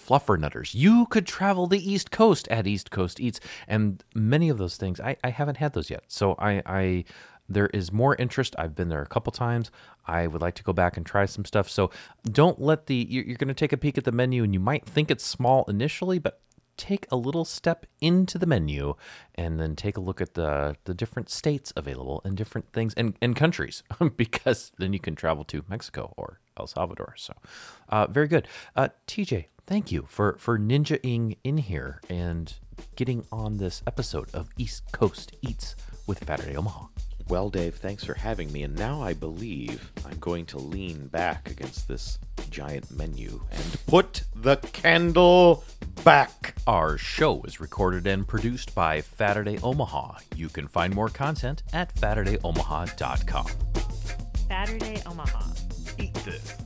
fluffernutters. 0.46 0.74
You 0.74 1.06
could 1.08 1.26
travel 1.26 1.68
the 1.68 1.92
East 1.92 2.12
Coast 2.12 2.48
at 2.50 2.68
East 2.68 2.92
Coast 2.92 3.20
Eats, 3.20 3.40
and 3.68 4.04
many 4.14 4.50
of 4.50 4.58
those 4.58 4.78
things 4.78 5.00
I, 5.00 5.18
I 5.24 5.30
haven't 5.30 5.58
had 5.58 5.74
those 5.74 5.90
yet. 5.90 6.04
So 6.08 6.36
I 6.40 6.62
I 6.66 7.06
there 7.48 7.68
is 7.68 7.92
more 7.92 8.16
interest. 8.16 8.56
I've 8.58 8.76
been 8.76 8.90
there 8.90 9.04
a 9.04 9.08
couple 9.08 9.32
times. 9.32 9.70
I 10.08 10.26
would 10.28 10.42
like 10.42 10.56
to 10.56 10.64
go 10.64 10.74
back 10.74 10.98
and 10.98 11.06
try 11.06 11.26
some 11.26 11.46
stuff. 11.46 11.70
So 11.70 11.92
don't 12.26 12.60
let 12.60 12.88
the 12.88 13.06
you're, 13.10 13.24
you're 13.24 13.38
going 13.38 13.50
to 13.50 13.54
take 13.54 13.74
a 13.74 13.78
peek 13.78 13.98
at 13.98 14.04
the 14.04 14.12
menu 14.12 14.44
and 14.44 14.54
you 14.54 14.60
might 14.60 14.86
think 14.86 15.12
it's 15.12 15.26
small 15.26 15.64
initially, 15.68 16.20
but 16.20 16.42
take 16.78 17.06
a 17.10 17.16
little 17.16 17.46
step 17.46 17.86
into 18.02 18.38
the 18.38 18.46
menu 18.46 18.96
and 19.36 19.60
then 19.60 19.76
take 19.78 19.96
a 19.96 20.02
look 20.02 20.20
at 20.20 20.34
the 20.34 20.76
the 20.86 20.94
different 20.94 21.30
states 21.30 21.72
available 21.76 22.22
and 22.26 22.36
different 22.36 22.72
things 22.74 22.94
and, 22.96 23.16
and 23.22 23.36
countries 23.36 23.84
because 24.18 24.72
then 24.78 24.92
you 24.92 25.00
can 25.00 25.16
travel 25.16 25.44
to 25.44 25.64
Mexico 25.70 26.14
or 26.18 26.40
El 26.58 26.68
Salvador. 26.68 27.14
So 27.18 27.34
uh, 27.90 28.08
very 28.08 28.28
good. 28.28 28.48
Uh, 28.76 28.90
TJ, 29.08 29.46
thank 29.66 29.92
you 29.92 30.06
for 30.10 30.38
for 30.40 30.58
ninjaing 30.58 31.38
in 31.44 31.58
here 31.58 32.02
and 32.10 32.54
getting 32.96 33.26
on 33.32 33.58
this 33.58 33.82
episode 33.88 34.34
of 34.34 34.50
East 34.58 34.92
Coast 34.92 35.36
Eats 35.42 35.76
with 36.08 36.26
Saturday 36.26 36.56
Omaha. 36.56 36.88
Well, 37.28 37.50
Dave, 37.50 37.76
thanks 37.76 38.04
for 38.04 38.14
having 38.14 38.52
me. 38.52 38.62
And 38.64 38.78
now 38.78 39.02
I 39.02 39.14
believe 39.14 39.92
I'm 40.06 40.20
going 40.20 40.46
to 40.48 40.60
lean 40.60 41.08
back 41.08 41.50
against 41.50 41.88
this 41.88 42.20
giant 42.52 42.92
menu 42.92 43.42
and 43.52 43.78
put 43.88 44.24
the 44.36 44.58
candle 44.58 45.64
back. 46.04 46.56
Our 46.68 47.00
show 47.00 47.42
is 47.44 47.60
recorded 47.60 48.06
and 48.06 48.28
produced 48.28 48.76
by 48.76 49.02
Saturday 49.02 49.58
Omaha. 49.64 50.20
You 50.36 50.50
can 50.50 50.68
find 50.68 50.94
more 50.94 51.10
content 51.10 51.64
at 51.74 51.96
SaturdayOmaha.com. 51.96 53.48
Saturday 54.48 55.02
Omaha. 55.08 55.44
Eat 55.98 56.14
this. 56.26 56.65